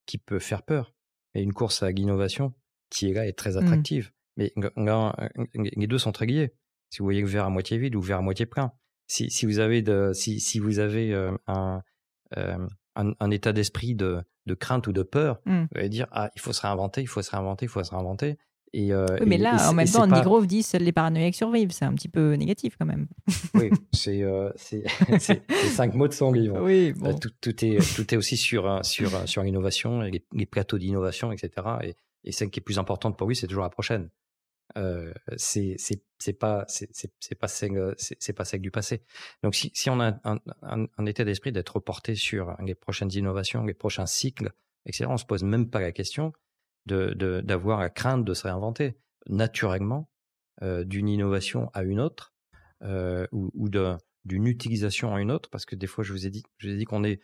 qui 0.05 0.19
peut 0.19 0.41
faire 0.41 0.63
peur, 0.63 0.93
et 1.35 1.43
une 1.43 1.55
course 1.55 1.83
à 1.83 1.91
l'innovation 1.91 2.53
qui 2.91 3.09
est 3.09 3.15
là 3.15 3.27
est 3.27 3.33
très 3.33 3.53
mmh. 3.53 3.59
attractive. 3.59 4.13
Mais 4.37 4.53
les 5.55 5.87
deux 5.87 5.99
sont 5.99 6.13
très 6.13 6.27
liés. 6.27 6.55
Si 6.91 6.99
vous 6.99 7.05
voyez 7.05 7.23
le 7.23 7.27
verre 7.27 7.47
à 7.47 7.51
moitié 7.51 7.79
vide 7.79 7.95
ou 7.95 8.01
le 8.01 8.07
verre 8.07 8.19
à 8.19 8.23
moitié 8.23 8.45
plein, 8.45 8.73
si, 9.13 9.31
si, 9.31 9.45
vous 9.45 9.59
avez, 9.59 9.83
de, 9.83 10.13
si, 10.15 10.41
si 10.41 10.59
vous 10.59 10.79
avez 10.79 11.13
euh, 11.13 11.33
un, 11.47 11.83
euh, 12.39 12.57
un, 12.97 13.13
un, 13.21 13.31
état 13.31 13.53
d'esprit 13.53 13.95
de, 13.95 14.23
de, 14.47 14.55
crainte 14.55 14.87
ou 14.87 14.93
de 14.93 15.03
peur, 15.03 15.39
mmh. 15.45 15.65
vous 15.71 15.79
allez 15.79 15.91
dire 15.91 16.07
ah, 16.13 16.31
il 16.35 16.41
faut 16.41 16.55
se 16.55 16.63
réinventer, 16.63 17.03
il 17.03 17.07
faut 17.07 17.21
se 17.21 17.31
réinventer, 17.31 17.67
il 17.67 17.69
faut 17.69 17.85
se 17.85 17.91
réinventer. 17.91 18.39
Et, 18.73 18.91
euh, 18.95 19.05
oui, 19.21 19.27
mais 19.27 19.37
là, 19.37 19.69
en 19.69 19.75
même 19.75 19.87
temps, 19.87 20.05
Andy 20.05 20.23
Grove 20.23 20.47
dit 20.47 20.63
seuls 20.63 20.81
les 20.81 20.93
paranoïaques 20.93 21.35
survivent. 21.35 21.73
C'est 21.73 21.85
un 21.85 21.93
petit 21.93 22.09
peu 22.09 22.33
négatif 22.37 22.77
quand 22.79 22.87
même. 22.87 23.07
oui, 23.53 23.69
c'est 23.93 24.23
euh, 24.23 24.51
cinq 25.75 25.93
mots 25.93 26.09
de 26.09 26.15
son 26.15 26.33
livre. 26.33 26.63
Oui, 26.63 26.95
bon. 26.95 27.15
tout, 27.19 27.29
tout, 27.43 27.65
est, 27.67 27.95
tout 27.95 28.15
est 28.15 28.17
aussi 28.17 28.39
sur, 28.39 28.83
sur, 28.83 29.29
sur 29.29 29.43
l'innovation, 29.43 30.01
les, 30.01 30.25
les, 30.33 30.47
plateaux 30.47 30.79
d'innovation, 30.79 31.33
etc. 31.33 31.51
Et, 31.83 31.95
et 32.25 32.33
celle 32.33 32.49
qui 32.49 32.61
est 32.61 32.63
plus 32.63 32.79
importante 32.79 33.19
pour 33.19 33.29
lui, 33.29 33.37
c'est 33.37 33.47
toujours 33.47 33.65
la 33.65 33.69
prochaine 33.69 34.09
euh, 34.77 35.13
c'est 35.37 35.77
c'est 35.79 36.33
pas 36.33 36.65
c'est 36.69 36.89
pas 37.39 37.49
c'est 37.49 38.33
pas 38.33 38.45
sec 38.45 38.63
du 38.63 38.71
passé. 38.71 39.03
Donc 39.43 39.55
si, 39.55 39.71
si 39.75 39.91
on 39.91 40.01
a 40.01 40.19
un, 40.25 40.39
un, 40.63 40.87
un 40.97 41.07
état 41.07 41.25
d'esprit 41.25 41.53
d'être 41.53 41.77
reporté 41.77 42.15
sur 42.15 42.57
les 42.65 42.75
prochaines 42.75 43.13
innovations, 43.13 43.65
les 43.65 43.75
prochains 43.75 44.07
cycles, 44.07 44.53
etc., 44.87 45.07
on 45.09 45.17
se 45.17 45.25
pose 45.25 45.43
même 45.43 45.69
pas 45.69 45.81
la 45.81 45.93
question 45.93 46.33
de 46.87 47.15
d'avoir 47.43 47.81
la 47.81 47.91
crainte 47.91 48.25
de 48.25 48.35
se 48.35 48.45
réinventer 48.45 48.97
naturellement 49.29 50.11
euh, 50.63 50.85
d'une 50.85 51.09
innovation 51.09 51.71
à 51.75 51.83
une 51.83 52.01
autre 52.01 52.35
euh, 52.83 53.27
ou, 53.33 53.51
ou 53.55 53.69
d'une 54.25 54.47
utilisation 54.47 55.15
à 55.15 55.21
une 55.21 55.31
autre, 55.31 55.49
parce 55.51 55.65
que 55.65 55.77
des 55.77 55.87
fois 55.87 56.05
je 56.05 56.13
vous 56.13 56.27
ai 56.27 56.31
dit 56.31 56.43
je 56.59 56.69
vous 56.69 56.75
ai 56.75 56.77
dit 56.77 56.85
qu'on 56.85 57.05
est 57.05 57.21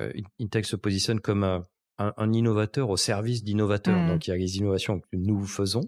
euh, 0.00 0.12
Intel 0.40 0.64
se 0.64 0.76
positionne 0.76 1.20
comme 1.20 1.44
un, 1.44 1.64
un, 1.98 2.32
innovateur 2.32 2.90
au 2.90 2.96
service 2.96 3.44
d'innovateurs. 3.44 3.96
Mmh. 3.96 4.08
Donc 4.08 4.26
il 4.26 4.30
y 4.30 4.32
a 4.32 4.36
les 4.36 4.56
innovations 4.56 5.00
que 5.00 5.06
nous 5.12 5.44
faisons 5.44 5.82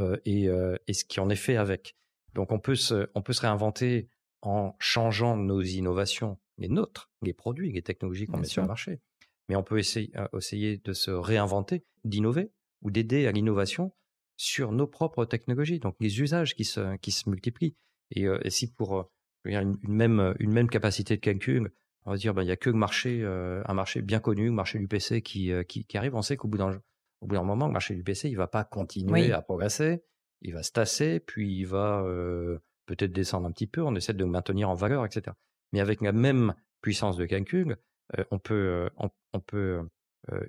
euh, 0.00 0.16
euh, 0.26 0.76
et, 0.86 0.92
ce 0.92 1.04
qui 1.04 1.20
en 1.20 1.28
est 1.30 1.36
fait 1.36 1.56
avec. 1.56 1.94
Donc 2.34 2.52
on 2.52 2.58
peut 2.58 2.74
se, 2.74 3.08
on 3.14 3.22
peut 3.22 3.32
se 3.32 3.40
réinventer 3.42 4.08
en 4.42 4.74
changeant 4.78 5.36
nos 5.36 5.60
innovations, 5.60 6.38
les 6.58 6.68
nôtres, 6.68 7.10
les 7.22 7.32
produits, 7.32 7.72
les 7.72 7.82
technologies 7.82 8.26
qu'on 8.26 8.38
met 8.38 8.46
sur 8.46 8.62
le 8.62 8.68
marché. 8.68 9.00
Mais 9.48 9.56
on 9.56 9.62
peut 9.62 9.78
essayer, 9.78 10.10
euh, 10.16 10.26
essayer 10.36 10.78
de 10.78 10.92
se 10.92 11.10
réinventer, 11.10 11.84
d'innover 12.04 12.50
ou 12.82 12.90
d'aider 12.90 13.26
à 13.26 13.32
l'innovation 13.32 13.92
sur 14.36 14.72
nos 14.72 14.86
propres 14.86 15.26
technologies, 15.26 15.80
donc 15.80 15.96
les 16.00 16.20
usages 16.20 16.54
qui 16.54 16.64
se, 16.64 16.96
qui 16.96 17.12
se 17.12 17.28
multiplient. 17.28 17.76
Et, 18.12 18.26
si 18.48 18.72
pour 18.72 19.10
une, 19.44 19.76
même, 19.86 20.34
une 20.40 20.50
même 20.50 20.68
capacité 20.68 21.16
de 21.16 21.20
calcul, 21.20 21.72
on 22.06 22.12
va 22.12 22.16
dire, 22.16 22.32
ben, 22.32 22.42
il 22.42 22.46
n'y 22.46 22.50
a 22.50 22.56
que 22.56 22.70
le 22.70 22.76
marché, 22.76 23.22
un 23.22 23.74
marché 23.74 24.00
bien 24.00 24.18
connu, 24.18 24.46
le 24.46 24.52
marché 24.52 24.78
du 24.78 24.88
PC 24.88 25.20
qui, 25.20 25.52
qui, 25.68 25.84
qui 25.84 25.98
arrive, 25.98 26.14
on 26.14 26.22
sait 26.22 26.38
qu'au 26.38 26.48
bout 26.48 26.56
d'un 26.56 26.80
au 27.20 27.26
bout 27.26 27.34
d'un 27.34 27.42
moment, 27.42 27.66
le 27.66 27.72
marché 27.72 27.94
du 27.94 28.02
PC, 28.02 28.28
il 28.28 28.36
va 28.36 28.46
pas 28.46 28.64
continuer 28.64 29.32
à 29.32 29.42
progresser, 29.42 30.02
il 30.42 30.54
va 30.54 30.62
se 30.62 30.72
tasser, 30.72 31.20
puis 31.20 31.54
il 31.54 31.64
va 31.64 32.02
euh, 32.02 32.58
peut-être 32.86 33.12
descendre 33.12 33.46
un 33.46 33.52
petit 33.52 33.66
peu, 33.66 33.82
on 33.82 33.94
essaie 33.94 34.14
de 34.14 34.24
le 34.24 34.30
maintenir 34.30 34.70
en 34.70 34.74
valeur, 34.74 35.04
etc. 35.04 35.36
Mais 35.72 35.80
avec 35.80 36.00
la 36.00 36.12
même 36.12 36.54
puissance 36.80 37.16
de 37.16 37.26
calcul, 37.26 37.76
euh, 38.18 38.24
on 38.30 38.38
peut, 38.38 38.88
on, 38.96 39.40
peut 39.40 39.86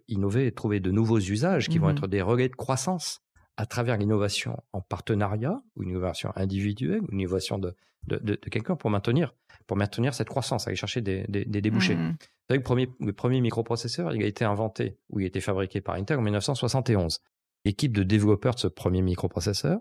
innover 0.07 0.47
et 0.47 0.51
trouver 0.51 0.79
de 0.79 0.91
nouveaux 0.91 1.19
usages 1.19 1.69
qui 1.69 1.77
vont 1.77 1.87
mmh 1.87 1.91
être 1.91 2.07
des 2.07 2.21
relais 2.21 2.49
de 2.49 2.55
croissance 2.55 3.21
à 3.57 3.65
travers 3.65 3.97
l'innovation 3.97 4.61
en 4.73 4.81
partenariat 4.81 5.61
ou 5.75 5.83
une 5.83 5.89
innovation 5.89 6.31
individuelle 6.35 7.01
ou 7.01 7.07
une 7.11 7.19
innovation 7.19 7.57
de, 7.57 7.75
de, 8.07 8.35
quelqu'un 8.35 8.75
pour 8.75 8.89
maintenir, 8.89 9.35
pour 9.67 9.77
maintenir 9.77 10.13
cette 10.13 10.29
croissance, 10.29 10.67
aller 10.67 10.75
chercher 10.75 11.01
des, 11.01 11.25
des, 11.27 11.45
débouchés. 11.45 11.95
Mmh 11.95 12.15
le 12.55 12.63
premier, 12.63 12.89
le 12.99 13.13
premier 13.13 13.41
microprocesseur, 13.41 14.13
il 14.13 14.23
a 14.23 14.27
été 14.27 14.45
inventé 14.45 14.97
ou 15.09 15.19
il 15.19 15.23
a 15.23 15.27
été 15.27 15.41
fabriqué 15.41 15.81
par 15.81 15.95
Intel 15.95 16.19
en 16.19 16.21
1971. 16.21 17.19
L'équipe 17.65 17.95
de 17.95 18.03
développeurs 18.03 18.55
de 18.55 18.59
ce 18.59 18.67
premier 18.67 19.01
microprocesseur 19.01 19.79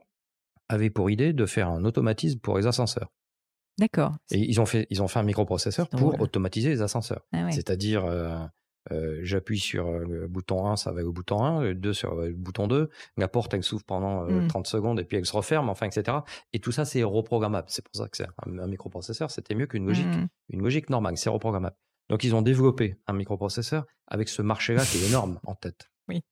avait 0.69 0.91
pour 0.91 1.11
idée 1.11 1.33
de 1.33 1.47
faire 1.47 1.69
un 1.69 1.85
automatisme 1.85 2.39
pour 2.41 2.59
les 2.59 2.67
ascenseurs. 2.67 3.11
D'accord. 3.79 4.13
Et 4.31 4.39
ils 4.39 4.61
ont 4.61 4.67
fait, 4.67 4.87
ils 4.91 5.03
ont 5.03 5.09
fait 5.09 5.19
un 5.19 5.25
microprocesseur 5.25 5.89
pour 5.89 6.21
automatiser 6.21 6.69
les 6.69 6.83
ascenseurs. 6.83 7.27
Ah 7.33 7.51
C'est-à-dire, 7.51 8.05
euh, 8.05 8.39
euh, 8.93 9.21
j'appuie 9.23 9.59
sur 9.59 9.87
euh, 9.87 10.05
le 10.09 10.27
bouton 10.27 10.67
1, 10.67 10.77
ça 10.77 10.93
va 10.93 11.05
au 11.05 11.13
bouton 11.13 11.43
1, 11.43 11.63
le 11.63 11.75
2 11.75 11.93
sur 11.93 12.15
le 12.15 12.33
bouton 12.33 12.67
2, 12.67 12.89
la 13.17 13.29
porte 13.29 13.53
elle 13.53 13.63
s'ouvre 13.63 13.85
pendant 13.85 14.27
30 14.49 14.67
mmh. 14.67 14.69
secondes 14.69 15.01
et 15.01 15.05
puis 15.05 15.19
elle 15.19 15.27
se 15.27 15.37
referme, 15.37 15.69
enfin, 15.69 15.87
etc. 15.87 16.19
Et 16.53 16.61
tout 16.61 16.73
ça, 16.73 16.85
c'est 16.85 17.03
reprogrammable. 17.03 17.67
C'est 17.69 17.85
pour 17.85 17.95
ça 17.95 18.09
que 18.09 18.17
c'est 18.17 18.27
un, 18.47 18.67
microprocesseur, 18.67 19.31
c'était 19.31 19.55
mieux 19.55 19.67
qu'une 19.67 19.87
logique, 19.87 20.07
mmh. 20.07 20.29
une 20.51 20.63
logique 20.63 20.89
normale, 20.89 21.17
c'est 21.17 21.31
reprogrammable. 21.31 21.77
Donc 22.09 22.25
ils 22.25 22.35
ont 22.35 22.43
développé 22.43 22.97
un 23.07 23.13
microprocesseur 23.13 23.87
avec 24.09 24.29
ce 24.29 24.43
marché-là 24.43 24.85
qui 24.85 24.99
est 24.99 25.09
énorme 25.09 25.39
en 25.45 25.55
tête. 25.55 25.91
Oui. 26.09 26.25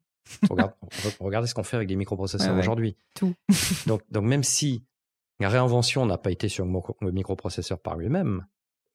Regarde, 0.51 0.73
regardez 1.21 1.47
ce 1.47 1.55
qu'on 1.55 1.63
fait 1.63 1.77
avec 1.77 1.89
des 1.89 1.95
microprocesseurs 1.95 2.59
aujourd'hui. 2.59 2.97
Tout. 3.15 3.33
donc, 3.87 4.03
donc 4.11 4.25
même 4.25 4.43
si 4.43 4.85
la 5.41 5.49
réinvention 5.49 6.05
n'a 6.05 6.19
pas 6.19 6.33
été 6.33 6.49
sur 6.49 6.67
le 6.67 7.13
microprocesseur 7.13 7.79
par 7.79 7.97
lui-même, 7.97 8.45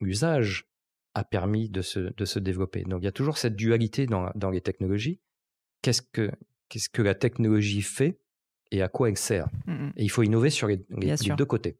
l'usage 0.01 0.67
a 1.15 1.23
permis 1.23 1.69
de 1.69 1.81
se, 1.81 1.99
de 1.99 2.25
se 2.25 2.39
développer. 2.39 2.83
Donc 2.83 3.01
il 3.01 3.05
y 3.05 3.09
a 3.09 3.11
toujours 3.11 3.37
cette 3.37 3.55
dualité 3.55 4.05
dans, 4.05 4.31
dans 4.35 4.49
les 4.49 4.61
technologies. 4.61 5.19
Qu'est-ce 5.81 6.01
que, 6.01 6.31
qu'est-ce 6.69 6.89
que 6.89 7.01
la 7.01 7.15
technologie 7.15 7.81
fait 7.81 8.19
et 8.71 8.81
à 8.81 8.87
quoi 8.87 9.09
elle 9.09 9.17
sert? 9.17 9.47
Mmh, 9.67 9.73
mmh. 9.73 9.93
Et 9.97 10.03
il 10.03 10.09
faut 10.09 10.23
innover 10.23 10.49
sur 10.49 10.67
les, 10.67 10.77
deux 11.37 11.45
côtés. 11.45 11.77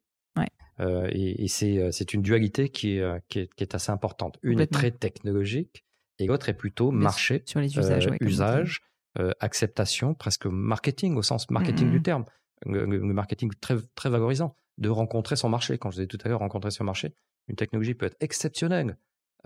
Euh, 0.79 1.07
et, 1.11 1.45
euh, 1.63 1.91
c'est, 1.91 2.13
une 2.13 2.21
dualité 2.21 2.69
qui 2.69 2.97
est, 2.97 3.01
euh, 3.01 3.19
qui 3.29 3.39
est, 3.39 3.53
qui 3.53 3.63
est 3.63 3.75
assez 3.75 3.91
importante. 3.91 4.39
Une 4.41 4.59
est 4.59 4.67
très 4.67 4.91
technologique 4.91 5.85
et 6.19 6.25
l'autre 6.25 6.49
est 6.49 6.53
plutôt 6.53 6.91
marché, 6.91 7.43
sur 7.45 7.59
les 7.59 7.77
usages, 7.77 8.09
usage, 8.21 8.81
acceptation, 9.39 10.15
presque 10.15 10.47
marketing 10.47 11.15
au 11.15 11.21
sens 11.21 11.49
marketing 11.51 11.91
du 11.91 11.99
mmh, 11.99 12.03
terme. 12.03 12.25
Le, 12.65 12.85
marketing 12.99 13.51
très, 13.59 13.75
très 13.95 14.09
valorisant, 14.09 14.55
de 14.77 14.89
rencontrer 14.89 15.35
son 15.35 15.49
marché. 15.49 15.77
Quand 15.77 15.91
je 15.91 15.97
disais 15.97 16.07
tout 16.07 16.17
à 16.23 16.29
l'heure, 16.29 16.39
rencontrer 16.39 16.71
son 16.71 16.83
marché, 16.83 17.13
une 17.47 17.55
technologie 17.55 17.93
peut 17.93 18.05
être 18.05 18.17
exceptionnelle, 18.21 18.97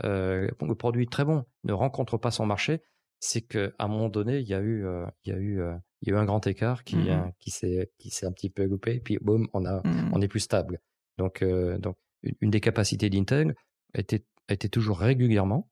euh, 0.04 0.48
le 0.62 0.76
produit 0.76 1.08
très 1.08 1.26
bon 1.26 1.46
ne 1.64 1.74
rencontre 1.74 2.18
pas 2.18 2.32
son 2.32 2.46
marché, 2.46 2.82
c'est 3.20 3.42
qu'à 3.42 3.72
un 3.80 3.88
moment 3.88 4.10
donné, 4.10 4.40
il 4.40 4.48
y 4.48 4.54
a 4.54 4.62
eu, 4.62 4.86
il 5.26 5.32
y 5.32 5.36
a 5.36 5.40
eu, 5.40 5.62
il 6.02 6.10
y 6.10 6.12
a 6.12 6.16
eu 6.16 6.18
un 6.18 6.26
grand 6.26 6.46
écart 6.46 6.84
qui, 6.84 6.98
Mmh 6.98 7.32
qui 7.40 7.50
s'est, 7.52 7.92
qui 7.98 8.10
s'est 8.12 8.26
un 8.28 8.32
petit 8.32 8.50
peu 8.50 8.64
loupé, 8.66 9.00
puis 9.00 9.18
boum, 9.20 9.48
on 9.54 9.66
a, 9.66 9.82
Mmh. 9.84 10.12
on 10.14 10.22
est 10.22 10.28
plus 10.28 10.42
stable. 10.42 10.80
Donc, 11.18 11.44
donc, 11.44 11.98
une 12.42 12.52
des 12.52 12.62
capacités 12.62 13.10
d'Intel 13.10 13.56
était, 13.96 14.24
était 14.50 14.70
toujours 14.70 15.00
régulièrement 15.00 15.70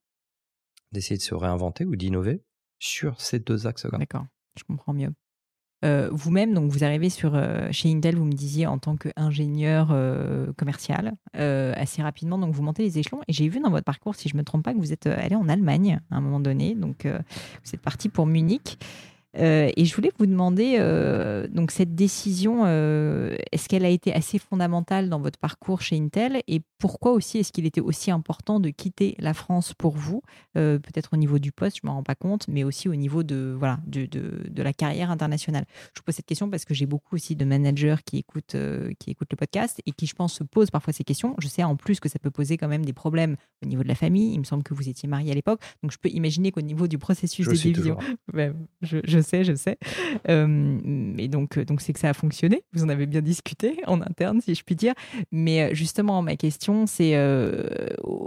d'essayer 0.91 1.17
de 1.17 1.21
se 1.21 1.36
réinventer 1.36 1.86
ou 1.86 1.95
d'innover 1.95 2.43
sur 2.80 3.21
ces 3.21 3.39
deux 3.39 3.67
axes-là. 3.67 3.97
D'accord, 3.97 4.26
je 4.57 4.63
comprends 4.63 4.93
mieux. 4.93 5.11
Euh, 5.84 6.09
vous-même, 6.11 6.53
donc 6.53 6.71
vous 6.71 6.84
arrivez 6.84 7.09
sur, 7.09 7.36
euh, 7.36 7.67
chez 7.71 7.91
Intel, 7.91 8.15
vous 8.15 8.26
me 8.26 8.34
disiez 8.34 8.65
en 8.65 8.78
tant 8.78 8.95
qu'ingénieur 8.95 9.89
euh, 9.91 10.51
commercial 10.53 11.13
assez 11.34 12.01
rapidement, 12.01 12.38
donc 12.39 12.53
vous 12.53 12.63
montez 12.63 12.84
les 12.84 12.97
échelons. 12.97 13.19
Et 13.28 13.34
j'ai 13.34 13.49
vu 13.49 13.59
dans 13.59 13.69
votre 13.69 13.84
parcours, 13.84 14.15
si 14.15 14.30
je 14.30 14.36
ne 14.36 14.39
me 14.39 14.43
trompe 14.45 14.63
pas, 14.63 14.73
que 14.73 14.80
vous 14.80 14.93
êtes 14.93 15.05
allé 15.05 15.36
en 15.36 15.49
Allemagne 15.49 15.99
à 16.09 16.15
un 16.15 16.21
moment 16.21 16.39
donné, 16.39 16.76
donc 16.76 17.05
vous 17.05 17.71
êtes 17.76 17.82
parti 17.82 18.07
pour 18.07 18.26
Munich. 18.26 18.78
Euh, 19.38 19.70
et 19.76 19.86
je 19.86 19.96
voulais 19.96 20.12
vous 20.18 20.26
demander, 20.26 20.78
euh, 20.80 21.48
donc 21.48 21.72
cette 21.72 21.96
décision, 21.96 22.64
euh, 22.66 23.36
est-ce 23.52 23.68
qu'elle 23.68 23.86
a 23.86 23.90
été 23.90 24.14
assez 24.14 24.40
fondamentale 24.40 25.10
dans 25.10 25.20
votre 25.20 25.40
parcours 25.40 25.82
chez 25.82 25.98
Intel 25.98 26.42
et 26.48 26.62
pourquoi 26.78 27.12
aussi 27.12 27.40
est-ce 27.40 27.52
qu'il 27.52 27.66
était 27.66 27.82
aussi 27.82 28.12
important 28.12 28.60
de 28.60 28.70
quitter 28.70 29.16
la 29.20 29.34
France 29.34 29.74
pour 29.74 29.96
vous, 29.96 30.22
peut-être 30.54 31.14
au 31.14 31.18
niveau 31.18 31.40
du 31.40 31.52
poste, 31.52 31.78
je 31.78 31.82
ne 31.84 31.90
m'en 31.90 31.96
rends 31.96 32.04
pas 32.04 32.16
compte, 32.16 32.48
mais 32.48 32.64
aussi 32.64 32.88
au 32.88 32.96
niveau 32.96 33.24
de, 33.24 33.56
voilà, 33.58 33.80
de, 33.88 34.06
de, 34.06 34.44
de 34.48 34.64
la 34.64 34.74
carrière 34.74 35.10
internationale? 35.10 35.66
Je 35.94 36.00
vous 36.00 36.04
pose 36.06 36.16
cette 36.16 36.26
question 36.26 36.50
parce 36.50 36.66
que 36.66 36.74
j'ai 36.74 36.86
beaucoup 36.86 37.16
aussi 37.16 37.36
de 37.36 37.44
managers 37.46 37.96
qui 38.06 38.18
écoutent, 38.18 38.56
qui 39.00 39.10
écoutent 39.10 39.32
le 39.32 39.38
podcast 39.38 39.82
et 39.86 39.92
qui, 39.92 40.06
je 40.06 40.14
pense, 40.14 40.34
se 40.34 40.44
posent 40.44 40.70
parfois 40.70 40.94
ces 40.94 41.04
questions. 41.04 41.36
Je 41.40 41.48
sais 41.48 41.64
en 41.64 41.76
plus 41.76 42.00
que 42.00 42.10
ça 42.10 42.20
peut 42.20 42.32
poser 42.32 42.58
quand 42.58 42.68
même 42.68 42.86
des 42.86 42.94
problèmes 42.94 43.36
au 43.64 43.68
niveau 43.68 43.84
de 43.84 43.88
la 43.88 43.96
famille. 43.96 44.34
Il 44.34 44.40
me 44.40 44.44
semble 44.46 44.64
que 44.64 44.74
vous 44.74 44.88
étiez 44.88 45.10
marié 45.10 45.32
à 45.32 45.36
l'époque, 45.36 45.62
donc 45.82 45.92
je 45.92 45.98
peux 45.98 46.10
imaginer 46.10 46.52
qu'au 46.52 46.62
niveau 46.62 46.88
du 46.88 46.98
processus 46.98 47.46
Je 47.46 47.52
de 47.52 47.56
suis 47.56 47.72
division, 47.72 47.96
toujours. 47.96 48.16
Ouais, 48.34 48.54
je, 48.82 48.98
je 49.04 49.20
sais, 49.26 49.43
je 49.43 49.55
sais. 49.55 49.78
Euh, 50.30 51.13
et 51.17 51.28
donc, 51.28 51.59
donc 51.59 51.82
c'est 51.82 51.93
que 51.93 51.99
ça 51.99 52.09
a 52.09 52.13
fonctionné. 52.13 52.63
Vous 52.73 52.84
en 52.84 52.89
avez 52.89 53.05
bien 53.05 53.21
discuté 53.21 53.78
en 53.88 54.01
interne, 54.01 54.41
si 54.41 54.55
je 54.55 54.63
puis 54.63 54.76
dire. 54.76 54.93
Mais 55.32 55.61
euh, 55.61 55.73
justement, 55.73 56.21
ma 56.21 56.36
question, 56.36 56.86
c'est 56.88 57.15
euh, 57.15 57.67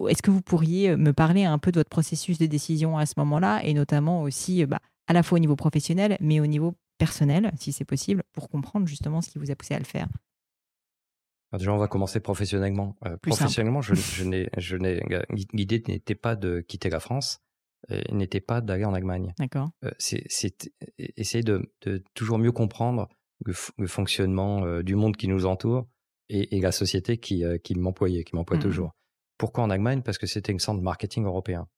est-ce 0.08 0.22
que 0.22 0.30
vous 0.30 0.42
pourriez 0.42 0.96
me 0.96 1.12
parler 1.12 1.44
un 1.44 1.58
peu 1.58 1.72
de 1.72 1.78
votre 1.80 1.90
processus 1.90 2.38
de 2.38 2.46
décision 2.46 2.98
à 2.98 3.06
ce 3.06 3.14
moment-là, 3.18 3.60
et 3.64 3.74
notamment 3.74 4.22
aussi, 4.22 4.62
euh, 4.62 4.66
bah, 4.66 4.80
à 5.06 5.12
la 5.12 5.22
fois 5.22 5.36
au 5.36 5.40
niveau 5.40 5.56
professionnel, 5.56 6.16
mais 6.20 6.40
au 6.40 6.46
niveau 6.46 6.74
personnel, 6.98 7.52
si 7.58 7.72
c'est 7.72 7.84
possible, 7.84 8.22
pour 8.32 8.48
comprendre 8.48 8.86
justement 8.86 9.20
ce 9.22 9.30
qui 9.30 9.38
vous 9.38 9.50
a 9.50 9.54
poussé 9.54 9.74
à 9.74 9.78
le 9.78 9.84
faire? 9.84 10.08
Alors 11.50 11.58
déjà, 11.58 11.72
on 11.72 11.78
va 11.78 11.88
commencer 11.88 12.20
professionnellement. 12.20 12.96
Euh, 13.06 13.16
Plus 13.16 13.32
simple. 13.32 13.44
professionnellement, 13.44 13.80
je, 13.80 13.94
je 13.94 14.24
n'ai, 14.28 14.50
je 14.58 14.76
n'ai, 14.76 15.00
l'idée 15.52 15.82
n'était 15.88 16.14
pas 16.14 16.36
de 16.36 16.60
quitter 16.60 16.90
la 16.90 17.00
France, 17.00 17.40
euh, 17.40 17.47
n'était 18.12 18.40
pas 18.40 18.60
d'aller 18.60 18.84
en 18.84 18.94
Allemagne. 18.94 19.32
D'accord 19.38 19.70
Euh, 19.84 19.90
c'est, 19.98 20.24
essayer 21.16 21.42
de, 21.44 21.72
de 21.82 22.02
toujours 22.14 22.38
mieux 22.38 22.52
comprendre 22.52 23.08
le, 23.44 23.52
fonctionnement 23.86 24.64
euh, 24.64 24.82
du 24.82 24.94
monde 24.96 25.16
qui 25.16 25.28
nous 25.28 25.46
entoure 25.46 25.86
et, 26.28 26.56
et 26.56 26.60
la 26.60 26.72
société 26.72 27.18
qui, 27.18 27.44
euh, 27.44 27.58
qui 27.58 27.74
m'employait, 27.76 28.24
qui 28.24 28.34
m'emploie 28.34 28.56
Mhm. 28.56 28.62
toujours. 28.62 28.92
Pourquoi 29.38 29.64
en 29.64 29.70
Allemagne? 29.70 30.02
Parce 30.02 30.18
que 30.18 30.26
c'était 30.26 30.52
un 30.52 30.58
centre 30.58 30.82
marketing 30.82 31.24
européen. 31.24 31.68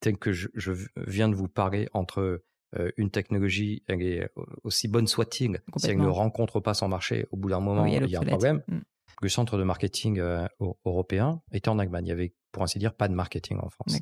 Tel 0.00 0.16
que 0.16 0.32
je, 0.32 0.48
je 0.54 0.72
viens 1.06 1.28
de 1.28 1.34
vous 1.34 1.48
parler 1.48 1.88
entre 1.92 2.42
euh, 2.78 2.90
une 2.96 3.10
technologie, 3.10 3.82
elle 3.88 4.02
est 4.02 4.30
aussi 4.62 4.86
bonne 4.88 5.08
soit-il, 5.08 5.60
si 5.76 5.90
elle 5.90 5.98
ne 5.98 6.06
rencontre 6.06 6.60
pas 6.60 6.74
son 6.74 6.86
marché, 6.88 7.26
au 7.32 7.36
bout 7.36 7.48
d'un 7.50 7.60
moment, 7.60 7.82
Oui, 7.82 7.98
il 8.02 8.10
y 8.10 8.16
a 8.16 8.20
un 8.20 8.24
problème 8.24 8.62
Mm. 8.68 8.78
le 9.22 9.28
centre 9.28 9.58
de 9.58 9.64
marketing 9.64 10.20
euh, 10.20 10.46
eu- 10.60 10.66
européen 10.84 11.42
était 11.50 11.70
en 11.70 11.78
Allemagne. 11.80 12.06
Il 12.06 12.10
y 12.10 12.12
avait, 12.12 12.34
pour 12.52 12.62
ainsi 12.62 12.78
dire, 12.78 12.94
pas 12.94 13.08
de 13.08 13.14
marketing 13.14 13.58
en 13.58 13.68
France. 13.70 13.98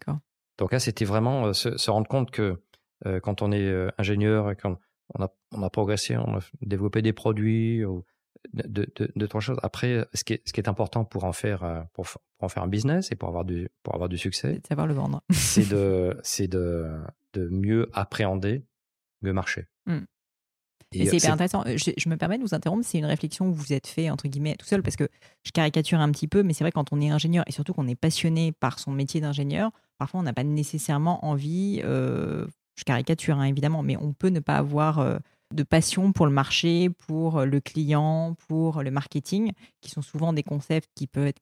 Donc 0.58 0.72
là, 0.72 0.78
c'était 0.78 1.04
vraiment 1.04 1.52
se, 1.52 1.76
se 1.76 1.90
rendre 1.90 2.08
compte 2.08 2.30
que 2.30 2.62
quand 3.22 3.42
on 3.42 3.52
est 3.52 3.88
ingénieur 3.98 4.50
et 4.50 4.56
quand 4.56 4.78
on 5.14 5.22
a, 5.22 5.28
on 5.52 5.62
a 5.62 5.70
progressé, 5.70 6.16
on 6.16 6.36
a 6.36 6.40
développé 6.62 7.02
des 7.02 7.12
produits, 7.12 7.84
ou 7.84 8.04
de, 8.54 8.62
de, 8.66 8.92
de, 8.96 9.12
de 9.14 9.26
trois 9.26 9.40
choses. 9.40 9.58
Après, 9.62 10.06
ce 10.14 10.24
qui 10.24 10.34
est, 10.34 10.42
ce 10.46 10.52
qui 10.52 10.60
est 10.60 10.68
important 10.68 11.04
pour 11.04 11.24
en 11.24 11.32
faire, 11.32 11.86
pour, 11.92 12.06
en 12.40 12.48
faire 12.48 12.62
un 12.62 12.68
business 12.68 13.12
et 13.12 13.16
pour 13.16 13.28
avoir 13.28 13.44
du, 13.44 13.68
pour 13.82 13.94
avoir 13.94 14.08
du 14.08 14.18
succès, 14.18 14.54
C'est 14.54 14.62
de 14.62 14.66
savoir 14.66 14.86
le 14.86 14.94
vendre. 14.94 15.22
c'est 15.30 15.68
de, 15.70 16.18
c'est 16.22 16.48
de, 16.48 16.86
de 17.32 17.48
mieux 17.48 17.90
appréhender 17.92 18.64
le 19.20 19.32
marché. 19.32 19.66
Mm. 19.86 19.98
Et 20.92 21.02
Et 21.02 21.06
c'est 21.06 21.16
hyper 21.16 21.32
intéressant. 21.32 21.64
Je, 21.66 21.90
je 21.96 22.08
me 22.08 22.16
permets 22.16 22.38
de 22.38 22.42
vous 22.42 22.54
interrompre. 22.54 22.84
C'est 22.86 22.98
une 22.98 23.06
réflexion 23.06 23.50
que 23.50 23.56
vous 23.56 23.72
êtes 23.72 23.88
fait, 23.88 24.08
entre 24.08 24.28
guillemets, 24.28 24.54
tout 24.54 24.66
seul, 24.66 24.82
parce 24.82 24.94
que 24.96 25.08
je 25.42 25.50
caricature 25.50 25.98
un 25.98 26.10
petit 26.12 26.28
peu, 26.28 26.42
mais 26.44 26.52
c'est 26.52 26.62
vrai, 26.62 26.70
quand 26.70 26.92
on 26.92 27.00
est 27.00 27.10
ingénieur 27.10 27.44
et 27.48 27.52
surtout 27.52 27.74
qu'on 27.74 27.88
est 27.88 27.96
passionné 27.96 28.52
par 28.52 28.78
son 28.78 28.92
métier 28.92 29.20
d'ingénieur, 29.20 29.72
parfois 29.98 30.20
on 30.20 30.22
n'a 30.24 30.32
pas 30.32 30.44
nécessairement 30.44 31.24
envie, 31.24 31.80
euh, 31.84 32.46
je 32.76 32.84
caricature 32.84 33.38
hein, 33.38 33.44
évidemment, 33.44 33.82
mais 33.82 33.96
on 33.96 34.12
peut 34.12 34.28
ne 34.28 34.40
pas 34.40 34.56
avoir 34.56 34.98
euh, 34.98 35.18
de 35.54 35.62
passion 35.62 36.12
pour 36.12 36.26
le 36.26 36.32
marché, 36.32 36.90
pour 36.90 37.44
le 37.44 37.60
client, 37.60 38.34
pour 38.48 38.82
le 38.82 38.90
marketing, 38.90 39.52
qui 39.80 39.90
sont 39.90 40.02
souvent 40.02 40.32
des 40.32 40.42
concepts 40.42 40.90
qui 40.96 41.06
peuvent 41.06 41.28
être, 41.28 41.40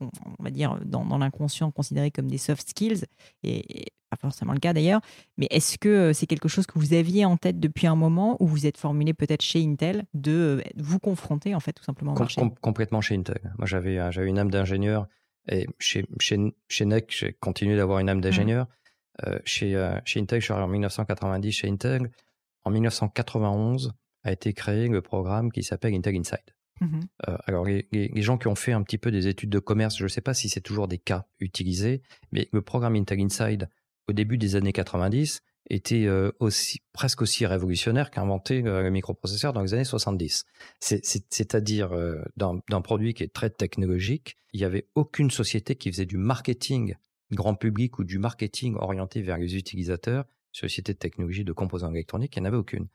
on 0.00 0.10
va 0.38 0.50
dire, 0.50 0.78
dans, 0.84 1.06
dans 1.06 1.16
l'inconscient 1.18 1.70
considérés 1.70 2.10
comme 2.10 2.30
des 2.30 2.36
soft 2.38 2.68
skills, 2.68 3.04
et, 3.42 3.80
et 3.80 3.86
pas 4.10 4.18
forcément 4.20 4.52
le 4.52 4.60
cas 4.60 4.74
d'ailleurs. 4.74 5.00
Mais 5.38 5.48
est-ce 5.50 5.78
que 5.78 5.88
euh, 5.88 6.12
c'est 6.12 6.26
quelque 6.26 6.48
chose 6.48 6.66
que 6.66 6.78
vous 6.78 6.92
aviez 6.92 7.24
en 7.24 7.38
tête 7.38 7.58
depuis 7.58 7.86
un 7.86 7.96
moment 7.96 8.36
ou 8.40 8.46
vous 8.46 8.66
êtes 8.66 8.76
formulé 8.76 9.14
peut-être 9.14 9.42
chez 9.42 9.64
Intel 9.64 10.04
de 10.12 10.32
euh, 10.32 10.62
vous 10.76 10.98
confronter 10.98 11.54
en 11.54 11.60
fait 11.60 11.72
tout 11.72 11.82
simplement 11.82 12.12
au 12.12 12.18
marché? 12.18 12.40
com- 12.40 12.54
complètement 12.60 13.00
chez 13.00 13.16
Intel. 13.16 13.54
Moi, 13.58 13.66
j'avais 13.66 13.98
euh, 13.98 14.12
j'avais 14.12 14.28
une 14.28 14.38
âme 14.38 14.50
d'ingénieur 14.50 15.08
et 15.48 15.66
chez 15.78 16.06
chez 16.20 16.38
chez 16.68 16.84
NEC, 16.84 17.06
j'ai 17.16 17.32
continué 17.34 17.76
d'avoir 17.76 17.98
une 18.00 18.08
âme 18.08 18.20
d'ingénieur. 18.20 18.66
Euh, 19.26 19.38
chez 19.44 19.74
euh, 19.74 19.98
chez 20.04 20.20
Intel, 20.20 20.40
je 20.40 20.44
suis 20.46 20.52
arrivé 20.52 20.64
en 20.66 20.68
1990 20.68 21.52
chez 21.52 21.68
Intel. 21.68 22.10
En 22.64 22.70
1991 22.70 23.92
a 24.24 24.32
été 24.32 24.52
créé 24.52 24.88
le 24.88 25.00
programme 25.02 25.52
qui 25.52 25.62
s'appelle 25.62 25.94
Intel 25.94 26.16
Inside. 26.16 26.40
Mhm. 26.80 27.00
Euh, 27.28 27.36
alors, 27.46 27.64
les, 27.64 27.88
les- 27.92 28.08
les 28.08 28.22
gens 28.22 28.36
qui 28.38 28.48
ont 28.48 28.54
fait 28.54 28.72
un 28.72 28.82
petit 28.82 28.98
peu 28.98 29.10
des 29.10 29.28
études 29.28 29.50
de 29.50 29.58
commerce, 29.58 29.96
je 29.96 30.02
ne 30.04 30.08
sais 30.08 30.20
pas 30.20 30.34
si 30.34 30.48
c'est 30.48 30.60
toujours 30.60 30.88
des 30.88 30.98
cas 30.98 31.26
utilisés, 31.40 32.02
mais 32.32 32.48
le 32.52 32.60
programme 32.60 32.96
Intel 32.96 33.20
Inside, 33.20 33.68
au 34.08 34.12
début 34.12 34.36
des 34.36 34.56
années 34.56 34.72
90, 34.74 35.42
était 35.68 36.06
euh, 36.06 36.30
aussi, 36.40 36.80
presque 36.92 37.22
aussi 37.22 37.44
révolutionnaire 37.46 38.10
qu'inventer 38.10 38.62
euh, 38.66 38.82
le 38.82 38.90
microprocesseur 38.90 39.52
dans 39.52 39.62
les 39.62 39.74
années 39.74 39.84
70. 39.84 40.44
C'est- 40.80 41.04
c'est- 41.04 41.26
C'est-à-dire, 41.32 41.92
euh, 41.92 42.22
d'un 42.36 42.60
d'un 42.70 42.80
produit 42.80 43.14
qui 43.14 43.22
est 43.22 43.32
très 43.32 43.50
technologique, 43.50 44.36
il 44.52 44.60
n'y 44.60 44.64
avait 44.64 44.88
aucune 44.94 45.30
société 45.30 45.74
qui 45.76 45.90
faisait 45.90 46.06
du 46.06 46.16
marketing 46.18 46.94
grand 47.32 47.54
public 47.56 47.98
ou 47.98 48.04
du 48.04 48.18
marketing 48.18 48.76
orienté 48.76 49.20
vers 49.22 49.38
les 49.38 49.56
utilisateurs, 49.56 50.24
société 50.52 50.92
de 50.92 50.98
technologie 50.98 51.44
de 51.44 51.52
composants 51.52 51.90
électroniques, 51.92 52.36
il 52.36 52.40
n'y 52.40 52.46
en 52.46 52.48
avait 52.48 52.56
aucune. 52.56 52.86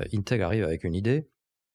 Euh, 0.00 0.04
Intel 0.14 0.42
arrive 0.42 0.64
avec 0.64 0.84
une 0.84 0.94
idée, 0.94 1.28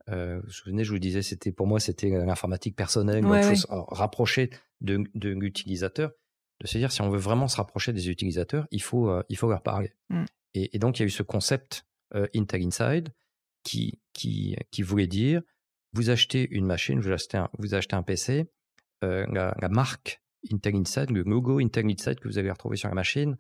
euh, 0.10 0.38
vous 0.40 0.46
vous 0.46 0.52
souvenez, 0.54 0.84
je 0.86 0.92
vous 0.92 1.00
disais, 1.00 1.22
c'était 1.22 1.52
pour 1.52 1.68
moi, 1.68 1.80
c'était 1.82 2.10
l'informatique 2.10 2.76
personnelle, 2.78 3.26
Ouais, 3.26 3.42
donc 3.42 3.50
ouais. 3.50 3.56
faut 3.56 3.62
se 3.62 3.68
rapprocher 3.70 4.50
de, 4.80 5.04
de 5.16 5.30
l'utilisateur, 5.30 6.12
de 6.62 6.68
se 6.68 6.78
dire 6.78 6.92
si 6.94 7.02
on 7.02 7.10
veut 7.10 7.20
vraiment 7.20 7.48
se 7.50 7.58
rapprocher 7.58 7.92
des 7.94 8.10
utilisateurs, 8.10 8.68
il 8.72 8.82
faut, 8.82 9.10
euh, 9.10 9.22
il 9.30 9.38
faut 9.38 9.50
leur 9.50 9.62
parler. 9.62 9.92
Mm. 10.10 10.24
Et, 10.74 10.80
donc 10.80 11.00
il 11.00 11.02
y 11.02 11.04
a 11.04 11.08
eu 11.08 11.12
ce 11.12 11.24
concept 11.24 11.86
euh, 12.16 12.28
Intel 12.36 12.64
Inside 12.64 13.10
qui, 13.64 14.00
qui, 14.14 14.56
qui 14.72 14.82
voulait 14.82 15.08
dire 15.08 15.42
vous 15.94 16.10
achetez 16.10 16.48
une 16.52 16.66
machine, 16.66 17.00
vous 17.00 17.12
achetez 17.12 17.38
un, 17.38 17.50
vous 17.58 17.74
achetez 17.74 17.96
un 17.96 18.04
PC, 18.04 18.46
euh, 19.04 19.26
la, 19.28 19.70
marque 19.70 20.22
Intel 20.52 20.76
Inside, 20.76 21.12
le 21.12 21.24
logo 21.24 21.60
Intel 21.60 21.86
Inside 21.86 22.20
que 22.20 22.28
vous 22.28 22.38
allez 22.38 22.52
retrouver 22.52 22.78
sur 22.78 22.90
la 22.90 22.96
machine 22.96 23.38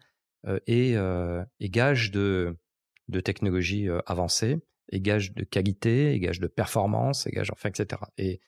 euh, 0.47 0.59
est, 0.67 0.95
euh, 0.95 1.43
est 1.59 1.69
gage 1.69 2.11
de, 2.11 2.57
de 3.07 3.19
technologie 3.19 3.87
avancée, 4.05 4.57
et 4.91 5.01
gage 5.01 5.33
de 5.33 5.43
qualité, 5.43 6.13
et 6.13 6.19
gage 6.19 6.39
de 6.39 6.47
performance, 6.47 7.27
et 7.27 7.31
gage, 7.31 7.51
enfin, 7.51 7.69
etc. 7.69 8.01
Et 8.17 8.39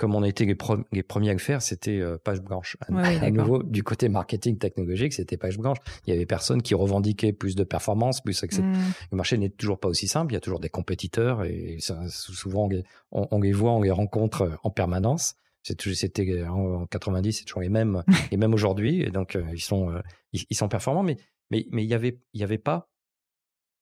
comme 0.00 0.14
on 0.14 0.22
a 0.22 0.28
été 0.28 0.46
les, 0.46 0.54
pre- 0.54 0.82
les 0.92 1.02
premiers 1.02 1.28
à 1.28 1.32
le 1.34 1.38
faire, 1.38 1.60
c'était 1.60 2.00
euh, 2.00 2.16
page 2.16 2.40
blanche. 2.40 2.78
À, 2.80 2.90
Ouais, 2.90 3.30
nouveau, 3.30 3.62
du 3.62 3.82
côté 3.82 4.08
marketing 4.08 4.56
technologique, 4.56 5.12
c'était 5.12 5.36
page 5.36 5.58
blanche. 5.58 5.76
Il 6.06 6.14
y 6.14 6.16
avait 6.16 6.24
personne 6.24 6.62
qui 6.62 6.74
revendiquait 6.74 7.34
plus 7.34 7.54
de 7.54 7.64
performance, 7.64 8.22
plus 8.22 8.42
etc. 8.42 8.62
Mm. 8.62 8.72
Le 9.12 9.16
marché 9.18 9.36
n'est 9.36 9.50
toujours 9.50 9.78
pas 9.78 9.88
aussi 9.88 10.08
simple. 10.08 10.32
Il 10.32 10.36
y 10.36 10.38
a 10.38 10.40
toujours 10.40 10.58
des 10.58 10.70
compétiteurs 10.70 11.44
et 11.44 11.76
ça, 11.80 12.00
souvent 12.08 12.64
on 12.64 12.68
les, 12.68 12.82
on, 13.12 13.28
on 13.30 13.40
les 13.42 13.52
voit, 13.52 13.72
on 13.72 13.82
les 13.82 13.90
rencontre 13.90 14.42
euh, 14.42 14.56
en 14.64 14.70
permanence. 14.70 15.34
C'était 15.62 16.42
en 16.44 16.82
en 16.82 16.86
90, 16.86 17.32
c'est 17.34 17.44
toujours 17.44 17.60
les 17.60 17.68
mêmes 17.68 18.02
et 18.32 18.38
même 18.38 18.54
aujourd'hui. 18.54 19.02
Et 19.02 19.10
donc 19.10 19.36
euh, 19.36 19.44
ils 19.52 19.60
sont, 19.60 19.90
euh, 19.90 20.00
ils, 20.32 20.46
ils 20.48 20.56
sont 20.56 20.68
performants, 20.70 21.02
mais 21.02 21.18
mais 21.50 21.66
mais 21.72 21.84
il 21.84 21.90
y 21.90 21.94
avait 21.94 22.18
il 22.32 22.40
y 22.40 22.44
avait 22.44 22.56
pas 22.56 22.88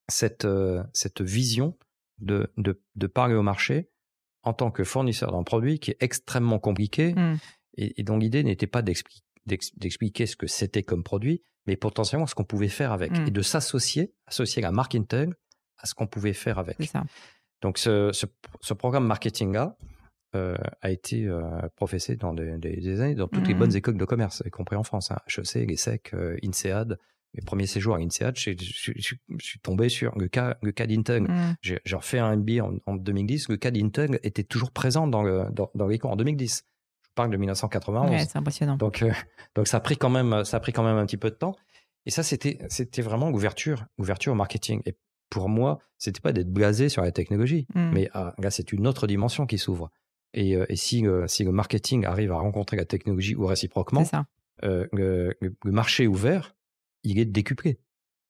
cette 0.08 0.44
euh, 0.44 0.82
cette 0.92 1.20
vision 1.22 1.76
de, 2.18 2.50
de 2.56 2.82
de 2.96 3.06
parler 3.06 3.34
au 3.36 3.42
marché 3.42 3.88
en 4.49 4.53
tant 4.53 4.70
que 4.70 4.84
fournisseur 4.84 5.30
d'un 5.32 5.42
produit 5.44 5.78
qui 5.78 5.90
est 5.92 5.96
extrêmement 6.01 6.59
compliqué 6.59 7.14
Mm. 7.14 7.36
et, 7.76 8.01
et 8.01 8.03
dont 8.03 8.16
l'idée 8.18 8.42
n'était 8.42 8.66
pas 8.66 8.82
d'expli- 8.82 9.22
d'ex- 9.46 9.74
d'expliquer 9.76 10.26
ce 10.26 10.36
que 10.36 10.46
c'était 10.46 10.82
comme 10.82 11.03
produit, 11.05 11.42
mais 11.66 11.76
potentiellement 11.76 12.26
ce 12.26 12.34
qu'on 12.34 12.44
pouvait 12.44 12.68
faire 12.68 12.92
avec 12.92 13.12
Mm. 13.12 13.26
et 13.28 13.30
de 13.30 13.42
s'associer, 13.42 14.12
associer 14.26 14.62
la 14.62 14.72
marque 14.72 14.94
Intel 14.94 15.34
à 15.78 15.86
ce 15.86 15.94
qu'on 15.94 16.07
pouvait 16.07 16.32
faire 16.32 16.59
avec. 16.59 16.82
Ça. 16.84 17.05
Donc 17.62 17.78
ce, 17.78 18.11
ce, 18.12 18.26
ce 18.61 18.74
programme 18.74 19.07
marketing-là 19.07 19.76
euh, 20.34 20.57
a 20.82 20.90
été 20.90 21.24
euh, 21.26 21.40
professé 21.76 22.16
dans 22.16 22.34
des, 22.34 22.59
des- 22.59 22.76
des 22.76 23.01
années 23.01 23.14
dans 23.14 23.28
toutes 23.28 23.46
les 23.49 23.55
Mhm. 23.55 23.61
bonnes 23.61 23.76
écoles 23.76 23.96
de 23.96 24.05
commerce, 24.05 24.42
y 24.44 24.51
compris 24.51 24.76
en 24.76 24.82
France, 24.82 25.11
hein, 25.11 25.16
HEC, 25.26 25.66
l'ESSEC, 25.66 26.12
euh, 26.14 26.36
INSEAD, 26.44 26.99
mes 27.34 27.42
premiers 27.42 27.66
séjours 27.66 27.94
à 27.94 27.98
INSEAD, 27.98 28.36
je, 28.38 28.52
suis 28.52 29.60
tombé 29.62 29.88
sur 29.88 30.16
le 30.16 30.28
le 30.62 30.72
cas 30.72 30.86
d'Intel. 30.86 31.22
Mm. 31.22 31.56
J'ai 31.62 31.80
refait 31.94 32.18
un 32.18 32.36
MBA 32.36 32.64
en, 32.64 32.76
en, 32.86 32.96
2010. 32.96 33.48
Le 33.48 33.56
cas 33.56 33.70
d'Intel 33.70 34.18
était 34.22 34.44
toujours 34.44 34.70
présent 34.70 35.06
dans, 35.06 35.22
le, 35.22 35.46
dans, 35.52 35.70
dans 35.74 35.86
les 35.86 35.98
cours 35.98 36.10
en 36.10 36.16
2010. 36.16 36.64
Je 37.02 37.08
parle 37.14 37.30
de 37.30 37.36
1991. 37.36 38.10
Ouais, 38.10 38.24
c'est 38.24 38.36
impressionnant. 38.36 38.76
Donc, 38.76 39.02
euh, 39.02 39.12
donc 39.54 39.68
ça 39.68 39.78
a 39.78 39.80
pris 39.80 39.96
quand 39.96 40.10
même, 40.10 40.44
ça 40.44 40.56
a 40.56 40.60
pris 40.60 40.72
quand 40.72 40.84
même 40.84 40.96
un 40.96 41.06
petit 41.06 41.16
peu 41.16 41.30
de 41.30 41.36
temps. 41.36 41.54
Et 42.06 42.10
ça, 42.10 42.22
c'était, 42.22 42.58
vraiment 43.02 43.30
l'ouverture, 43.30 43.84
ouverture 43.98 44.32
au 44.32 44.36
marketing. 44.36 44.80
Et 44.86 44.96
pour 45.28 45.48
moi, 45.48 45.78
c'était 45.98 46.20
pas 46.20 46.32
d'être 46.32 46.50
blasé 46.50 46.88
sur 46.88 47.02
la 47.02 47.12
technologie, 47.12 47.66
mm. 47.74 47.90
mais 47.92 48.08
ah, 48.14 48.34
là, 48.38 48.50
c'est 48.50 48.72
une 48.72 48.86
autre 48.86 49.06
dimension 49.06 49.46
qui 49.46 49.58
s'ouvre. 49.58 49.90
Et, 50.32 50.56
euh, 50.56 50.64
et 50.68 50.76
si, 50.76 51.04
si 51.26 51.44
le 51.44 51.52
marketing 51.52 52.06
arrive 52.06 52.32
à 52.32 52.36
rencontrer 52.36 52.76
la 52.76 52.84
technologie 52.84 53.34
ou 53.34 53.46
réciproquement, 53.46 54.04
euh, 54.64 54.86
le, 54.92 55.36
le, 55.40 55.72
marché 55.72 56.06
ouvert, 56.06 56.56
il 57.03 57.18
est 57.18 57.24
décuplé. 57.24 57.80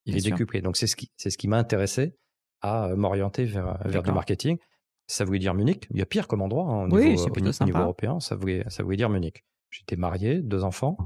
Il 0.06 0.16
est 0.16 0.30
décuplé. 0.30 0.62
Donc 0.62 0.76
c'est 0.76 0.86
ce 0.86 0.96
qui, 0.96 1.10
c'est 1.16 1.30
ce 1.30 1.38
qui 1.38 1.48
m'a 1.48 1.58
intéressé 1.58 2.16
à 2.60 2.86
euh, 2.86 2.96
m'orienter 2.96 3.44
vers, 3.44 3.78
vers 3.84 4.02
du 4.02 4.12
marketing. 4.12 4.58
Ça 5.06 5.24
voulait 5.24 5.38
dire 5.38 5.54
Munich. 5.54 5.86
Il 5.90 5.98
y 5.98 6.02
a 6.02 6.06
pire 6.06 6.28
comme 6.28 6.42
endroit 6.42 6.64
hein, 6.64 6.84
au, 6.84 7.00
niveau, 7.00 7.26
au 7.26 7.64
niveau, 7.64 7.78
européen. 7.78 8.20
Ça 8.20 8.36
voulait, 8.36 8.64
ça 8.68 8.82
voulait 8.82 8.96
dire 8.96 9.08
Munich. 9.08 9.44
J'étais 9.70 9.96
marié, 9.96 10.40
deux 10.40 10.64
enfants. 10.64 10.96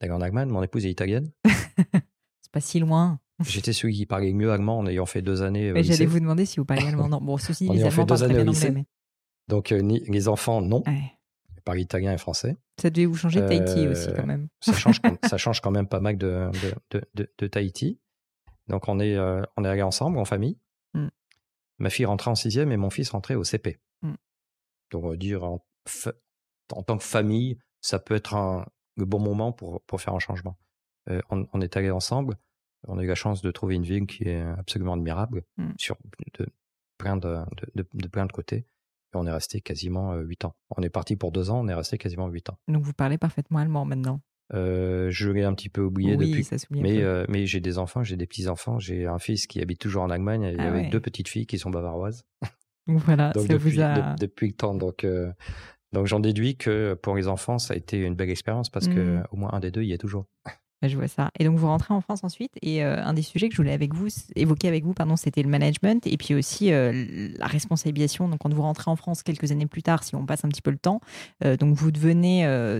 D'accord, 0.00 0.22
Allemagne, 0.22 0.48
mon 0.48 0.62
épouse 0.62 0.84
est 0.86 0.90
italienne. 0.90 1.30
c'est 1.44 2.52
pas 2.52 2.60
si 2.60 2.80
loin. 2.80 3.20
J'étais 3.46 3.72
celui 3.72 3.94
qui 3.94 4.06
parlait 4.06 4.32
mieux 4.32 4.52
allemand 4.52 4.78
en 4.78 4.86
ayant 4.86 5.06
fait 5.06 5.22
deux 5.22 5.42
années. 5.42 5.70
Euh, 5.70 5.82
J'allais 5.82 6.06
vous 6.06 6.20
demander 6.20 6.44
si 6.46 6.58
vous 6.58 6.64
parliez 6.64 6.86
allemand. 6.88 7.08
Non, 7.08 7.20
bon, 7.20 7.36
ceci, 7.38 7.68
les 7.68 7.82
Allemands 7.82 8.06
parlent 8.06 8.20
très 8.20 8.28
bien 8.28 8.46
anglais. 8.46 8.70
Mais... 8.70 8.84
Donc, 9.48 9.72
euh, 9.72 9.80
les 9.82 10.28
enfants, 10.28 10.60
non. 10.60 10.82
Ouais. 10.86 11.13
Par 11.64 11.76
italien 11.76 12.12
et 12.12 12.18
français. 12.18 12.56
Ça 12.80 12.90
devait 12.90 13.06
vous 13.06 13.16
changer 13.16 13.40
de 13.40 13.48
Tahiti 13.48 13.88
aussi, 13.88 14.08
quand 14.14 14.26
même. 14.26 14.48
ça, 14.60 14.74
change, 14.74 15.00
ça 15.24 15.38
change 15.38 15.60
quand 15.60 15.70
même 15.70 15.88
pas 15.88 16.00
mal 16.00 16.18
de, 16.18 16.50
de, 16.90 17.02
de, 17.14 17.32
de 17.38 17.46
Tahiti. 17.46 18.00
Donc, 18.68 18.88
on 18.88 19.00
est, 19.00 19.18
on 19.18 19.64
est 19.64 19.68
allés 19.68 19.82
ensemble, 19.82 20.18
en 20.18 20.24
famille. 20.24 20.58
Mm. 20.92 21.08
Ma 21.78 21.90
fille 21.90 22.04
rentrait 22.04 22.30
en 22.30 22.34
sixième 22.34 22.70
et 22.70 22.76
mon 22.76 22.90
fils 22.90 23.10
rentrait 23.10 23.34
au 23.34 23.44
CP. 23.44 23.80
Mm. 24.02 24.14
Donc, 24.90 25.04
on 25.04 25.08
va 25.08 25.16
dire, 25.16 25.42
en, 25.44 25.64
en, 26.72 26.82
tant 26.82 26.98
que 26.98 27.04
famille, 27.04 27.58
ça 27.80 27.98
peut 27.98 28.14
être 28.14 28.34
un, 28.34 28.66
le 28.96 29.06
bon 29.06 29.20
moment 29.20 29.52
pour, 29.52 29.82
pour 29.82 30.02
faire 30.02 30.14
un 30.14 30.18
changement. 30.18 30.58
on, 31.30 31.46
on, 31.52 31.60
est 31.62 31.76
allés 31.76 31.90
ensemble 31.90 32.36
on 32.88 32.98
a 32.98 33.02
eu 33.02 33.06
la 33.06 33.14
chance 33.14 33.42
de 33.42 33.50
trouver 33.50 33.74
une 33.74 33.84
ville 33.84 34.06
qui 34.06 34.24
est 34.24 34.42
absolument 34.42 34.94
admirable 34.94 35.44
mmh. 35.56 35.70
sur 35.78 35.96
de, 36.38 36.46
plein 36.98 37.16
de, 37.16 37.38
de, 37.74 38.08
plein 38.08 38.26
de 38.26 38.32
côtés. 38.32 38.66
Et 39.14 39.16
on 39.16 39.26
est 39.26 39.32
resté 39.32 39.60
quasiment 39.60 40.14
huit 40.16 40.44
ans. 40.44 40.54
On 40.76 40.82
est 40.82 40.90
parti 40.90 41.16
pour 41.16 41.32
deux 41.32 41.50
ans, 41.50 41.60
on 41.60 41.68
est 41.68 41.74
resté 41.74 41.98
quasiment 41.98 42.28
huit 42.28 42.50
ans. 42.50 42.58
Donc 42.68 42.82
vous 42.82 42.92
parlez 42.92 43.18
parfaitement 43.18 43.58
allemand 43.58 43.84
maintenant 43.84 44.20
euh, 44.52 45.10
je 45.10 45.30
l'ai 45.30 45.42
un 45.42 45.54
petit 45.54 45.70
peu 45.70 45.80
oublié 45.80 46.16
depuis. 46.16 46.46
mais 46.70 47.02
euh, 47.02 47.24
mais 47.28 47.46
j'ai 47.46 47.60
des 47.60 47.78
enfants, 47.78 48.02
j'ai 48.02 48.16
des 48.16 48.26
petits 48.26 48.48
enfants. 48.48 48.78
J'ai 48.78 49.06
un 49.06 49.18
fils 49.18 49.46
qui 49.46 49.60
habite 49.62 49.80
toujours 49.80 50.02
en 50.02 50.10
Allemagne 50.10 50.42
et 50.42 50.56
ah 50.58 50.68
avec 50.68 50.90
deux 50.90 51.00
petites 51.00 51.28
filles 51.28 51.46
qui 51.46 51.58
sont 51.58 51.70
bavaroises. 51.70 52.24
Voilà, 52.86 53.32
donc 53.32 53.46
ça 53.46 53.56
vous 53.56 53.80
a... 53.80 54.14
depuis 54.16 54.48
le 54.48 54.52
temps. 54.52 54.74
Donc 54.74 55.04
euh, 55.04 55.32
donc 55.94 56.06
j'en 56.06 56.20
déduis 56.20 56.56
que 56.56 56.92
pour 56.92 57.16
les 57.16 57.28
enfants, 57.28 57.58
ça 57.58 57.72
a 57.72 57.76
été 57.78 57.98
une 57.98 58.14
belle 58.14 58.28
expérience 58.28 58.68
parce 58.68 58.88
qu'au 58.88 58.94
que 58.94 59.00
mmh. 59.00 59.26
au 59.30 59.36
moins 59.36 59.50
un 59.54 59.60
des 59.60 59.70
deux 59.70 59.82
y 59.82 59.92
est 59.92 59.98
toujours. 59.98 60.26
Je 60.88 60.96
vois 60.96 61.08
ça. 61.08 61.30
Et 61.38 61.44
donc 61.44 61.58
vous 61.58 61.66
rentrez 61.66 61.94
en 61.94 62.00
France 62.00 62.24
ensuite. 62.24 62.52
Et 62.62 62.84
euh, 62.84 63.02
un 63.02 63.14
des 63.14 63.22
sujets 63.22 63.48
que 63.48 63.54
je 63.54 63.60
voulais 63.60 63.72
avec 63.72 63.94
vous, 63.94 64.08
évoquer 64.36 64.68
avec 64.68 64.84
vous, 64.84 64.92
pardon, 64.92 65.16
c'était 65.16 65.42
le 65.42 65.48
management 65.48 66.06
et 66.06 66.16
puis 66.16 66.34
aussi 66.34 66.72
euh, 66.72 67.30
la 67.38 67.46
responsabilisation. 67.46 68.28
Donc 68.28 68.40
quand 68.40 68.52
vous 68.52 68.62
rentrez 68.62 68.90
en 68.90 68.96
France 68.96 69.22
quelques 69.22 69.50
années 69.50 69.66
plus 69.66 69.82
tard, 69.82 70.04
si 70.04 70.14
on 70.14 70.26
passe 70.26 70.44
un 70.44 70.48
petit 70.48 70.62
peu 70.62 70.70
le 70.70 70.78
temps, 70.78 71.00
euh, 71.44 71.56
donc 71.56 71.74
vous 71.74 71.90
devenez 71.90 72.14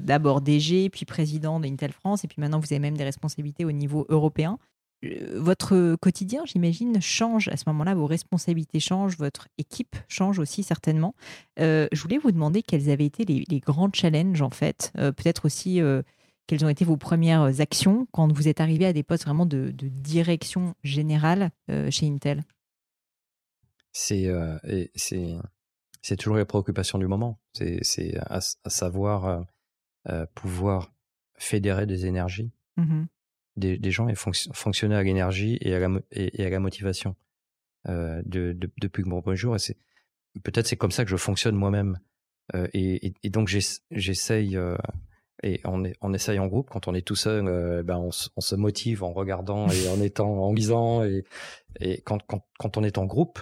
d'abord 0.03 0.41
DG, 0.41 0.91
puis 0.91 1.05
président 1.05 1.61
d'Intel 1.61 1.93
France, 1.93 2.25
et 2.25 2.29
puis 2.29 2.37
maintenant 2.41 2.59
vous 2.59 2.73
avez 2.73 2.79
même 2.79 2.97
des 2.97 3.05
responsabilités 3.05 3.65
au 3.65 3.73
niveau 3.73 4.07
européen. 4.09 4.59
Votre 5.35 5.97
quotidien, 5.97 6.43
j'imagine, 6.47 7.01
change 7.03 7.49
à 7.49 7.57
ce 7.59 7.65
moment-là, 7.67 7.95
vos 7.95 8.07
responsabilités 8.07 8.81
changent, 8.81 9.19
votre 9.19 9.49
équipe 9.59 9.97
change 10.09 10.39
aussi 10.39 10.63
certainement. 10.63 11.15
je 11.59 12.01
voulais 12.01 12.19
vous 12.19 12.33
demander 12.33 12.63
quels 12.63 12.91
avaient 12.91 13.07
été 13.07 13.25
les 13.25 13.61
grands 13.61 13.91
challenges 13.93 14.43
en 14.43 14.51
fait, 14.51 14.93
peut-être 14.95 15.45
aussi 15.47 15.81
quelles 16.47 16.65
ont 16.65 16.69
été 16.69 16.85
vos 16.85 16.97
premières 16.97 17.61
actions 17.61 18.07
quand 18.13 18.33
vous 18.33 18.49
êtes 18.49 18.61
arrivé 18.61 18.87
à 18.87 18.93
des 18.93 19.03
postes 19.03 19.25
vraiment 19.25 19.47
de, 19.47 19.71
direction 19.71 20.75
générale 20.83 21.51
euh, 21.71 21.91
chez 21.91 22.07
Intel? 22.07 22.45
Euh, 24.13 24.59
C'est 24.95 26.17
toujours 26.17 26.37
les 26.37 26.45
préoccupations 26.45 26.99
du 26.99 27.07
moment. 27.07 27.39
C'est 27.53 28.17
à, 28.19 28.41
savoir 28.41 29.47
euh, 30.09 30.27
pouvoir 30.35 30.93
fédérer 31.37 31.87
des 31.87 32.07
énergies, 32.07 32.51
mmh 32.77 33.05
des, 33.57 33.91
gens 33.93 34.09
et 34.09 34.17
fonctionner 34.17 34.97
à 34.97 35.05
l'énergie 35.05 35.59
et, 35.61 35.77
à 35.77 35.79
la, 35.79 35.89
et, 36.11 36.45
à 36.45 36.51
la 36.51 36.59
motivation 36.59 37.15
de, 37.87 38.59
depuis 38.81 39.05
le 39.05 39.21
bonjour. 39.21 39.55
Et 39.55 40.41
peut-être 40.41 40.67
c'est 40.67 40.77
comme 40.77 40.91
ça 40.91 41.05
que 41.05 41.11
je 41.11 41.17
fonctionne 41.17 41.55
moi-même. 41.55 42.01
Et, 42.73 43.15
et, 43.23 43.31
donc 43.31 43.47
j'essaye 43.93 44.59
et 45.43 45.61
on, 45.65 45.85
est, 45.85 45.95
on 46.01 46.15
essaye 46.15 46.39
en 46.39 46.47
groupe. 46.47 46.71
Quand 46.71 46.87
on 46.89 46.95
est 46.95 47.07
tout 47.07 47.17
seul, 47.17 47.47
euh, 47.49 47.83
ben 47.83 47.97
on, 47.97 48.11
on, 48.37 48.41
se 48.41 48.55
motive 48.55 49.03
en 49.03 49.13
regardant 49.13 49.69
et 49.69 49.89
en 49.89 50.01
étant, 50.01 50.45
en 50.45 50.53
lisant. 50.53 51.03
Et, 51.03 51.25
et 51.81 52.01
quand, 52.03 52.23
quand, 52.27 52.47
quand, 52.59 52.77
on 52.77 52.85
est 52.85 52.99
en 52.99 53.05
groupe, 53.05 53.41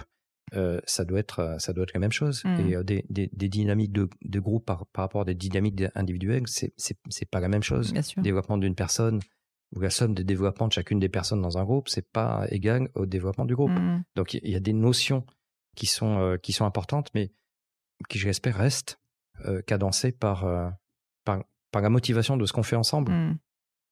euh, 0.55 0.81
ça 0.85 1.05
doit 1.05 1.19
être, 1.19 1.55
ça 1.59 1.73
doit 1.73 1.83
être 1.83 1.93
la 1.93 1.99
même 1.99 2.11
chose. 2.11 2.43
Mmh. 2.45 2.59
Et 2.59 2.75
euh, 2.75 2.83
des, 2.83 3.05
des, 3.09 3.29
des, 3.31 3.49
dynamiques 3.49 3.91
de, 3.91 4.09
de 4.23 4.39
groupe 4.39 4.65
par, 4.65 4.85
par, 4.87 5.03
rapport 5.03 5.21
à 5.21 5.25
des 5.25 5.35
dynamiques 5.35 5.83
individuelles, 5.95 6.43
c'est, 6.47 6.73
c'est, 6.77 7.29
pas 7.29 7.39
la 7.39 7.47
même 7.47 7.63
chose. 7.63 7.93
Bien 7.93 8.01
sûr. 8.01 8.21
Développement 8.21 8.57
d'une 8.57 8.75
personne 8.75 9.19
ou 9.75 9.79
la 9.79 9.89
somme 9.89 10.13
des 10.13 10.23
développements 10.23 10.67
de 10.67 10.73
chacune 10.73 10.99
des 10.99 11.09
personnes 11.09 11.41
dans 11.41 11.57
un 11.57 11.63
groupe, 11.63 11.89
c'est 11.89 12.07
pas 12.07 12.45
égal 12.49 12.89
au 12.95 13.05
développement 13.05 13.45
du 13.45 13.55
groupe. 13.55 13.71
Mmh. 13.71 14.03
Donc 14.15 14.33
il 14.33 14.49
y, 14.49 14.55
a 14.55 14.59
des 14.59 14.73
notions 14.73 15.25
qui 15.75 15.87
sont, 15.87 16.37
qui 16.43 16.53
sont 16.53 16.65
importantes, 16.65 17.09
mais 17.15 17.31
qui, 18.07 18.19
je 18.19 18.27
l'espère, 18.27 18.55
restent 18.55 18.99
cadencées 19.65 20.11
par, 20.11 20.45
par, 21.25 21.43
par 21.73 21.81
la 21.81 21.89
motivation 21.89 22.37
de 22.37 22.45
ce 22.45 22.53
qu'on 22.53 22.63
fait 22.63 22.77
ensemble, 22.77 23.11
mmh. 23.11 23.39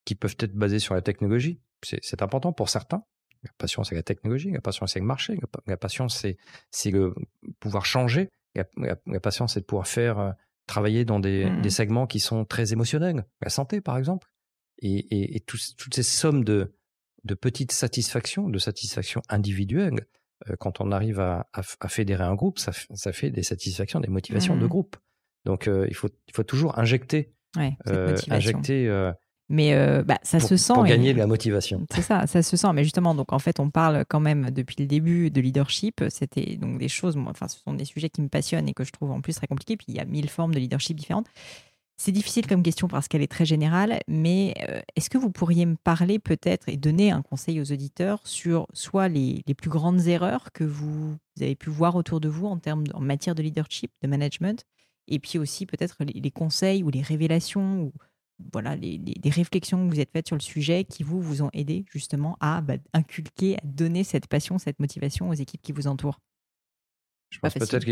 qui 0.06 0.16
peuvent 0.16 0.38
être 0.40 0.54
basées 0.54 0.80
sur 0.80 0.94
la 0.94 1.02
technologie. 1.02 1.60
C'est 1.84 2.22
important 2.22 2.54
pour 2.54 2.70
certains. 2.70 3.04
La 3.44 3.50
passion, 3.58 3.84
c'est 3.84 3.96
la 3.96 4.04
technologie. 4.04 4.52
La 4.52 4.62
passion, 4.62 4.86
c'est 4.86 5.00
le 5.00 5.06
marché. 5.06 5.38
La, 5.66 5.78
passion, 5.78 6.08
c'est 6.08 6.38
le 6.86 7.16
pouvoir 7.60 7.86
changer. 7.86 8.30
La, 8.56 9.20
passion, 9.20 9.48
c'est 9.48 9.62
de 9.62 9.66
pouvoir 9.66 9.88
faire 9.88 10.20
euh, 10.20 10.32
travailler 10.68 11.06
dans 11.06 11.20
des, 11.20 11.46
mmh. 11.46 11.62
des, 11.62 11.70
segments 11.72 12.06
qui 12.06 12.20
sont 12.20 12.46
très 12.46 12.72
émotionnels. 12.72 13.26
La 13.42 13.50
santé, 13.50 13.82
par 13.82 13.98
exemple. 13.98 14.28
Et, 14.84 15.36
et, 15.36 15.40
toutes 15.40 15.94
ces 15.94 16.04
sommes 16.04 16.44
de, 16.44 16.76
de 17.24 17.34
petites 17.34 17.72
satisfactions, 17.72 18.48
de 18.48 18.60
satisfactions 18.60 19.24
individuelles, 19.28 20.06
euh, 20.50 20.56
quand 20.60 20.82
on 20.82 20.92
arrive 20.92 21.20
à, 21.20 21.50
à, 21.54 21.88
fédérer 21.88 22.24
un 22.24 22.36
groupe, 22.36 22.60
ça, 22.60 22.72
ça, 22.94 23.12
fait 23.12 23.32
des 23.32 23.44
satisfactions, 23.44 24.00
des 24.00 24.08
motivations 24.08 24.56
de 24.56 24.66
mmh. 24.66 24.70
groupe. 24.70 24.98
Donc, 25.46 25.68
euh, 25.68 25.88
il, 25.90 25.96
faut, 25.96 26.10
il 26.28 26.34
faut 26.36 26.44
toujours 26.44 26.78
injecter 26.78 27.34
ouais, 27.58 27.78
euh, 27.88 28.16
injecter. 28.30 28.88
Euh, 28.88 29.12
mais 29.50 29.74
euh, 29.74 30.04
bah, 30.04 30.18
ça 30.24 30.40
se 30.40 30.56
sent. 30.56 30.74
Pour 30.74 30.86
gagner 30.86 31.14
de 31.14 31.18
la 31.18 31.28
motivation. 31.28 31.86
C'est 31.94 32.02
ça, 32.02 32.26
ça 32.28 32.42
se 32.42 32.56
sent. 32.56 32.72
Mais 32.74 32.84
justement, 32.84 33.16
donc 33.16 33.34
en 33.34 33.40
fait, 33.40 33.60
on 33.60 33.70
parle 33.70 34.06
quand 34.08 34.20
même 34.20 34.50
depuis 34.52 34.78
le 34.80 34.86
début 34.86 35.30
de 35.30 35.42
leadership. 35.42 36.04
C'était 36.10 36.56
donc 36.56 36.78
des 36.78 36.88
choses, 36.88 37.18
enfin, 37.28 37.48
ce 37.48 37.60
sont 37.60 37.74
des 37.74 37.86
sujets 37.86 38.10
qui 38.10 38.22
me 38.22 38.30
passionnent 38.30 38.70
et 38.70 38.74
que 38.74 38.84
je 38.84 38.92
trouve 38.92 39.12
en 39.12 39.22
plus 39.22 39.36
très 39.36 39.48
compliqués. 39.48 39.78
Puis 39.78 39.88
il 39.90 39.96
y 39.96 40.00
a 40.00 40.06
mille 40.06 40.30
formes 40.30 40.54
de 40.54 40.60
leadership 40.60 40.98
différentes. 40.98 41.28
C'est 41.98 42.12
difficile 42.12 42.48
comme 42.48 42.64
question 42.64 42.88
parce 42.88 43.08
qu'elle 43.08 43.22
est 43.22 43.32
très 43.32 43.46
générale, 43.46 44.00
mais 44.08 44.56
est-ce 44.96 45.08
que 45.08 45.20
vous 45.20 45.30
pourriez 45.30 45.68
me 45.68 45.76
parler 45.76 46.18
peut-être 46.18 46.68
et 46.68 46.76
donner 46.76 47.12
un 47.12 47.22
conseil 47.22 47.62
aux 47.62 47.72
auditeurs 47.72 48.22
sur 48.24 48.66
soit 48.74 49.08
les, 49.08 49.44
les 49.46 49.54
plus 49.54 49.70
grandes 49.70 50.08
erreurs 50.08 50.52
que 50.52 50.64
vous, 50.64 51.16
avez 51.40 51.56
pu 51.56 51.70
voir 51.70 51.96
autour 51.96 52.20
de 52.20 52.28
vous 52.28 52.48
en 52.48 52.58
termes 52.58 52.86
en 52.96 53.02
matière 53.02 53.36
de 53.36 53.44
leadership, 53.44 53.92
de 54.02 54.08
management, 54.08 54.66
et 55.08 55.20
puis 55.20 55.40
aussi 55.40 55.66
peut-être 55.66 55.98
les, 56.04 56.32
conseils 56.32 56.84
ou 56.84 56.90
les 56.90 57.02
révélations 57.02 57.84
ou 57.84 57.94
voilà 58.54 58.76
les, 58.76 59.00
réflexions 59.26 59.88
que 59.88 59.94
vous 59.94 60.00
êtes 60.00 60.12
faites 60.12 60.28
sur 60.28 60.36
le 60.36 60.42
sujet 60.42 60.84
qui 60.84 61.04
vous 61.04 61.22
vous 61.22 61.42
ont 61.42 61.50
aidé 61.54 61.86
justement 61.92 62.38
à 62.40 62.62
bah, 62.62 62.76
inculquer, 62.94 63.58
à 63.58 63.62
donner 63.64 64.04
cette 64.04 64.28
passion, 64.28 64.58
cette 64.58 64.80
motivation 64.80 65.30
aux 65.30 65.34
équipes 65.34 65.62
qui 65.62 65.72
vous 65.72 65.88
entourent. 65.88 66.20
Je 67.30 67.40
pense 67.40 67.54
peut-être 67.54 67.86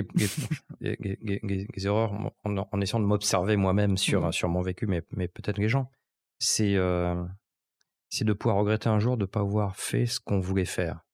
des 0.81 1.85
erreurs 1.85 2.33
en, 2.43 2.81
essayant 2.81 2.99
de 2.99 3.05
m'observer 3.05 3.55
moi-même 3.55 3.95
sur, 3.95 4.27
mmh. 4.27 4.31
sur 4.33 4.49
mon 4.49 4.61
vécu, 4.61 4.85
mais, 4.85 5.01
mais 5.11 5.29
peut-être 5.29 5.59
les 5.59 5.69
gens. 5.69 5.89
C'est 6.39 6.75
euh, 6.75 7.23
c'est 8.09 8.25
de 8.25 8.33
pouvoir 8.33 8.57
regretter 8.57 8.89
un 8.89 8.99
jour 8.99 9.17
de 9.17 9.23
ne 9.23 9.27
pas 9.27 9.41
avoir 9.41 9.75
fait 9.77 10.05
ce 10.05 10.19
qu'on 10.19 10.39
voulait 10.39 10.65
faire. 10.65 11.05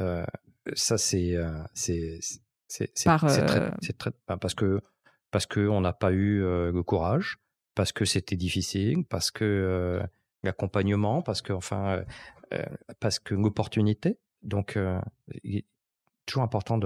Euh, 0.00 0.26
ça, 0.74 0.98
c'est 0.98 1.34
euh, 1.34 1.62
c'est 2.68 2.90
euh, 3.06 3.70
très, 3.98 4.10
parce 4.40 4.54
que 4.54 4.80
parce 5.30 5.46
que 5.46 5.68
on 5.68 5.80
n'a 5.80 5.92
pas 5.92 6.12
eu 6.12 6.42
euh, 6.42 6.72
le 6.72 6.82
courage, 6.82 7.38
parce 7.74 7.92
que 7.92 8.04
c'était 8.04 8.36
difficile, 8.36 9.04
parce 9.04 9.30
que 9.30 9.44
euh, 9.44 10.06
l'accompagnement, 10.42 11.22
parce 11.22 11.42
que 11.42 11.52
enfin 11.52 12.02
parce 13.00 13.18
que 13.18 13.34
l'opportunité. 13.34 14.18
Donc 14.42 14.78
il 15.42 15.56
est 15.56 15.64
toujours 16.24 16.44
important 16.44 16.78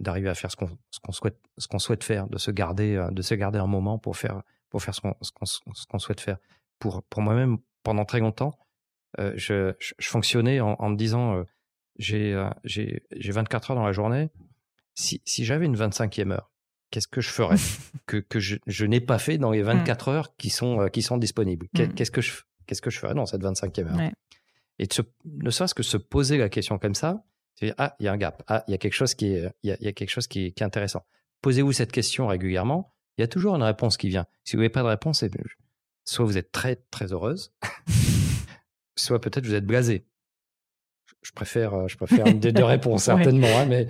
d'arriver 0.00 0.30
à 0.30 0.34
faire 0.34 0.50
ce 0.50 0.56
qu'on 0.56 0.70
ce 0.90 1.00
qu'on 1.00 1.12
souhaite 1.12 1.38
ce 1.58 1.68
qu'on 1.68 1.78
souhaite 1.78 2.04
faire, 2.04 2.26
de 2.28 2.38
se 2.38 2.50
garder 2.50 3.06
de 3.10 3.22
se 3.22 3.34
garder 3.34 3.58
un 3.58 3.66
moment 3.66 3.98
pour 3.98 4.16
faire 4.16 4.42
pour 4.70 4.82
faire 4.82 4.94
ce 4.94 5.00
qu'on 5.00 5.14
ce 5.20 5.86
qu'on 5.86 5.98
souhaite 5.98 6.20
faire. 6.20 6.38
Pour 6.78 7.02
pour 7.02 7.20
moi-même 7.20 7.58
pendant 7.82 8.04
très 8.04 8.20
longtemps, 8.20 8.58
je, 9.18 9.74
je, 9.78 10.08
fonctionnais 10.08 10.60
en, 10.60 10.74
en 10.78 10.88
me 10.88 10.96
disant 10.96 11.44
j'ai 11.98 12.34
j'ai 12.64 13.02
24 13.32 13.70
heures 13.70 13.76
dans 13.76 13.86
la 13.86 13.92
journée. 13.92 14.30
Si, 14.96 15.22
si 15.24 15.44
j'avais 15.44 15.66
une 15.66 15.76
25e 15.76 16.32
heure, 16.32 16.50
qu'est-ce 16.90 17.06
que 17.06 17.20
je 17.20 17.28
ferais 17.28 17.56
que, 18.06 18.16
que 18.16 18.40
je, 18.40 18.56
je 18.66 18.86
n'ai 18.86 19.00
pas 19.00 19.18
fait 19.18 19.38
dans 19.38 19.52
les 19.52 19.62
24 19.62 20.10
mmh. 20.10 20.14
heures 20.14 20.36
qui 20.36 20.50
sont, 20.50 20.88
qui 20.88 21.02
sont 21.02 21.18
disponibles? 21.18 21.66
Mmh. 21.74 21.88
Qu'est-ce 21.94 22.10
que 22.10 22.20
je 22.20 22.32
qu'est-ce 22.66 22.82
que 22.82 22.90
je 22.90 22.98
ferais 22.98 23.14
dans 23.14 23.26
cette 23.26 23.42
25e 23.42 23.86
heure? 23.86 24.10
Et 24.78 24.86
de 24.86 24.92
se, 24.92 25.02
ne 25.24 25.50
serait-ce 25.50 25.74
que 25.74 25.82
se 25.82 25.96
poser 25.96 26.36
la 26.36 26.48
question 26.48 26.78
comme 26.78 26.94
ça, 26.94 27.24
c'est 27.54 27.72
ah, 27.78 27.96
il 28.00 28.04
y 28.04 28.08
a 28.08 28.12
un 28.12 28.16
gap, 28.16 28.42
ah, 28.48 28.64
il 28.68 28.72
y 28.72 28.74
a 28.74 28.78
quelque 28.78 28.92
chose 28.92 29.14
qui 29.14 29.32
est, 29.32 29.50
il 29.62 29.70
y 29.70 29.72
a, 29.72 29.76
y 29.80 29.88
a 29.88 29.92
quelque 29.92 30.10
chose 30.10 30.26
qui 30.26 30.46
est, 30.46 30.52
qui 30.52 30.62
est 30.62 30.66
intéressant. 30.66 31.06
Posez-vous 31.40 31.72
cette 31.72 31.92
question 31.92 32.26
régulièrement, 32.26 32.92
il 33.16 33.22
y 33.22 33.24
a 33.24 33.28
toujours 33.28 33.54
une 33.54 33.62
réponse 33.62 33.96
qui 33.96 34.08
vient. 34.08 34.26
Si 34.44 34.56
vous 34.56 34.62
n'avez 34.62 34.68
pas 34.70 34.82
de 34.82 34.88
réponse, 34.88 35.24
soit 36.04 36.24
vous 36.24 36.36
êtes 36.36 36.52
très 36.52 36.76
très 36.90 37.12
heureuse, 37.12 37.54
soit 38.96 39.20
peut-être 39.20 39.46
vous 39.46 39.54
êtes 39.54 39.66
blasé. 39.66 40.06
Je 41.26 41.32
préfère, 41.32 41.74
euh, 41.74 41.88
je 41.88 41.96
préfère 41.96 42.24
une 42.28 42.38
des 42.38 42.52
deux 42.52 42.62
réponses 42.76 43.02
certainement, 43.02 43.48
hein, 43.58 43.66
mais 43.68 43.88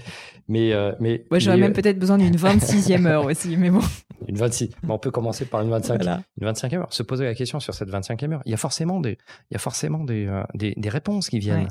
mais 0.49 0.73
euh, 0.73 0.93
mais. 1.01 1.27
j'aurais 1.33 1.59
même 1.59 1.73
euh, 1.73 1.75
peut-être 1.75 1.99
besoin 1.99 2.17
d'une 2.17 2.35
26e 2.37 3.07
heure 3.07 3.27
aussi, 3.27 3.59
mais 3.59 3.69
bon. 3.69 3.83
Une 4.27 4.37
26. 4.37 4.71
on 4.89 4.99
peut 4.99 5.11
commencer 5.11 5.45
par 5.45 5.61
une 5.61 5.69
25. 5.69 6.03
Une 6.41 6.49
25e 6.49 6.79
heure. 6.79 6.93
Se 6.95 7.03
poser 7.03 7.27
la 7.27 7.35
question 7.35 7.61
sur 7.61 7.75
cette 7.75 7.91
25e 7.91 8.33
heure. 8.33 8.43
Il 8.47 8.53
y 8.53 8.55
a 8.55 8.57
forcément 8.57 9.01
des, 9.01 9.19
il 9.51 9.55
y 9.55 9.57
a 9.57 9.59
forcément 9.59 10.03
des, 10.03 10.33
des, 10.55 10.73
des, 10.79 10.89
réponses 10.89 11.29
qui 11.29 11.39
viennent. 11.39 11.69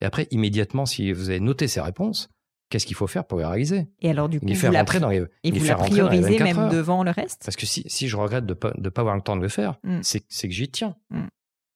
Et 0.00 0.06
après, 0.06 0.26
immédiatement, 0.32 0.86
si 0.86 1.12
vous 1.12 1.30
avez 1.30 1.38
noté 1.38 1.68
ces 1.68 1.80
réponses, 1.80 2.28
qu'est-ce 2.68 2.86
qu'il 2.86 2.96
faut 2.96 3.06
faire 3.06 3.24
pour 3.26 3.38
les 3.38 3.44
réaliser? 3.44 3.86
Et 4.00 4.10
alors, 4.10 4.28
du 4.28 4.40
coup, 4.40 4.46
les 4.46 4.56
faire 4.56 4.72
rentrer 4.72 4.98
dans 4.98 5.10
les, 5.10 5.24
et 5.44 5.52
vous 5.52 5.64
la 5.64 5.76
priorisez 5.76 6.40
même 6.40 6.68
devant 6.70 7.04
le 7.04 7.12
reste? 7.12 7.42
Parce 7.44 7.56
que 7.56 7.66
si, 7.66 7.84
si 7.86 8.08
je 8.08 8.16
regrette 8.16 8.44
de 8.44 8.54
ne 8.54 8.58
pas, 8.58 8.72
de 8.76 8.88
pas 8.88 9.02
avoir 9.02 9.14
le 9.14 9.22
temps 9.22 9.36
de 9.36 9.42
le 9.42 9.48
faire, 9.48 9.78
mmh. 9.84 10.00
c'est 10.02 10.48
que 10.48 10.54
j'y 10.54 10.68
tiens. 10.68 10.96
Mmh. 11.10 11.26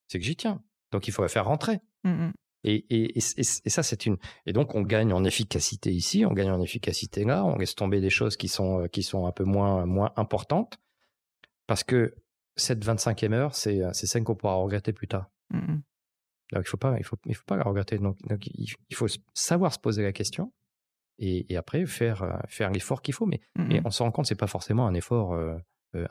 C'est 0.09 0.19
que 0.19 0.25
j'y 0.25 0.35
tiens. 0.35 0.61
Donc, 0.91 1.07
il 1.07 1.13
faut 1.13 1.23
la 1.23 1.29
faire 1.29 1.45
rentrer. 1.45 1.79
Mmh, 2.03 2.31
et, 2.65 2.87
et, 2.89 3.19
et, 3.19 3.23
et, 3.39 3.71
ça, 3.71 3.83
c'est 3.83 4.07
une. 4.07 4.17
Et 4.47 4.53
donc, 4.53 4.75
on 4.75 4.81
gagne 4.81 5.13
en 5.13 5.23
efficacité 5.25 5.93
ici, 5.93 6.25
on 6.25 6.33
gagne 6.33 6.51
en 6.51 6.63
efficacité 6.63 7.25
là, 7.25 7.45
on 7.45 7.57
laisse 7.57 7.75
tomber 7.75 8.01
des 8.01 8.11
choses 8.11 8.37
qui 8.37 8.49
sont, 8.49 8.83
euh, 8.83 8.87
qui 8.89 9.03
sont 9.03 9.27
un 9.27 9.33
peu 9.33 9.45
moins, 9.45 9.87
moins 9.87 10.13
importantes. 10.17 10.79
Parce 11.67 11.85
que 11.85 12.15
cette 12.57 12.85
25e 12.85 13.33
heure, 13.33 13.55
c'est 13.55 13.93
celle 13.95 14.25
qu'on 14.25 14.35
pourra 14.35 14.55
regretter 14.55 14.93
plus 14.93 15.09
tard. 15.09 15.31
Donc, 15.51 15.63
il 16.53 16.59
ne 16.59 16.63
faut, 16.65 16.77
pas, 16.77 16.97
il 16.99 17.05
faut, 17.05 17.17
il 17.27 17.35
faut 17.35 17.45
pas 17.47 17.57
la 17.57 17.65
regretter. 17.65 17.99
Donc, 17.99 18.19
donc, 18.29 18.47
il 18.47 18.95
faut 18.95 19.07
savoir 19.35 19.73
se 19.73 19.79
poser 19.79 20.03
la 20.03 20.13
question 20.13 20.53
et, 21.19 21.53
et 21.53 21.57
après 21.57 21.87
faire, 21.87 22.23
euh, 22.23 22.37
faire 22.49 22.71
l'effort 22.71 23.03
qu'il 23.03 23.15
faut. 23.15 23.27
Mais, 23.27 23.41
mais, 23.57 23.81
on 23.85 23.91
se 23.91 24.03
rend 24.03 24.11
compte 24.11 24.25
que 24.25 24.29
ce 24.29 24.35
n'est 24.35 24.39
pas 24.39 24.47
forcément 24.47 24.87
un 24.87 24.95
effort 24.95 25.35
euh, 25.35 25.57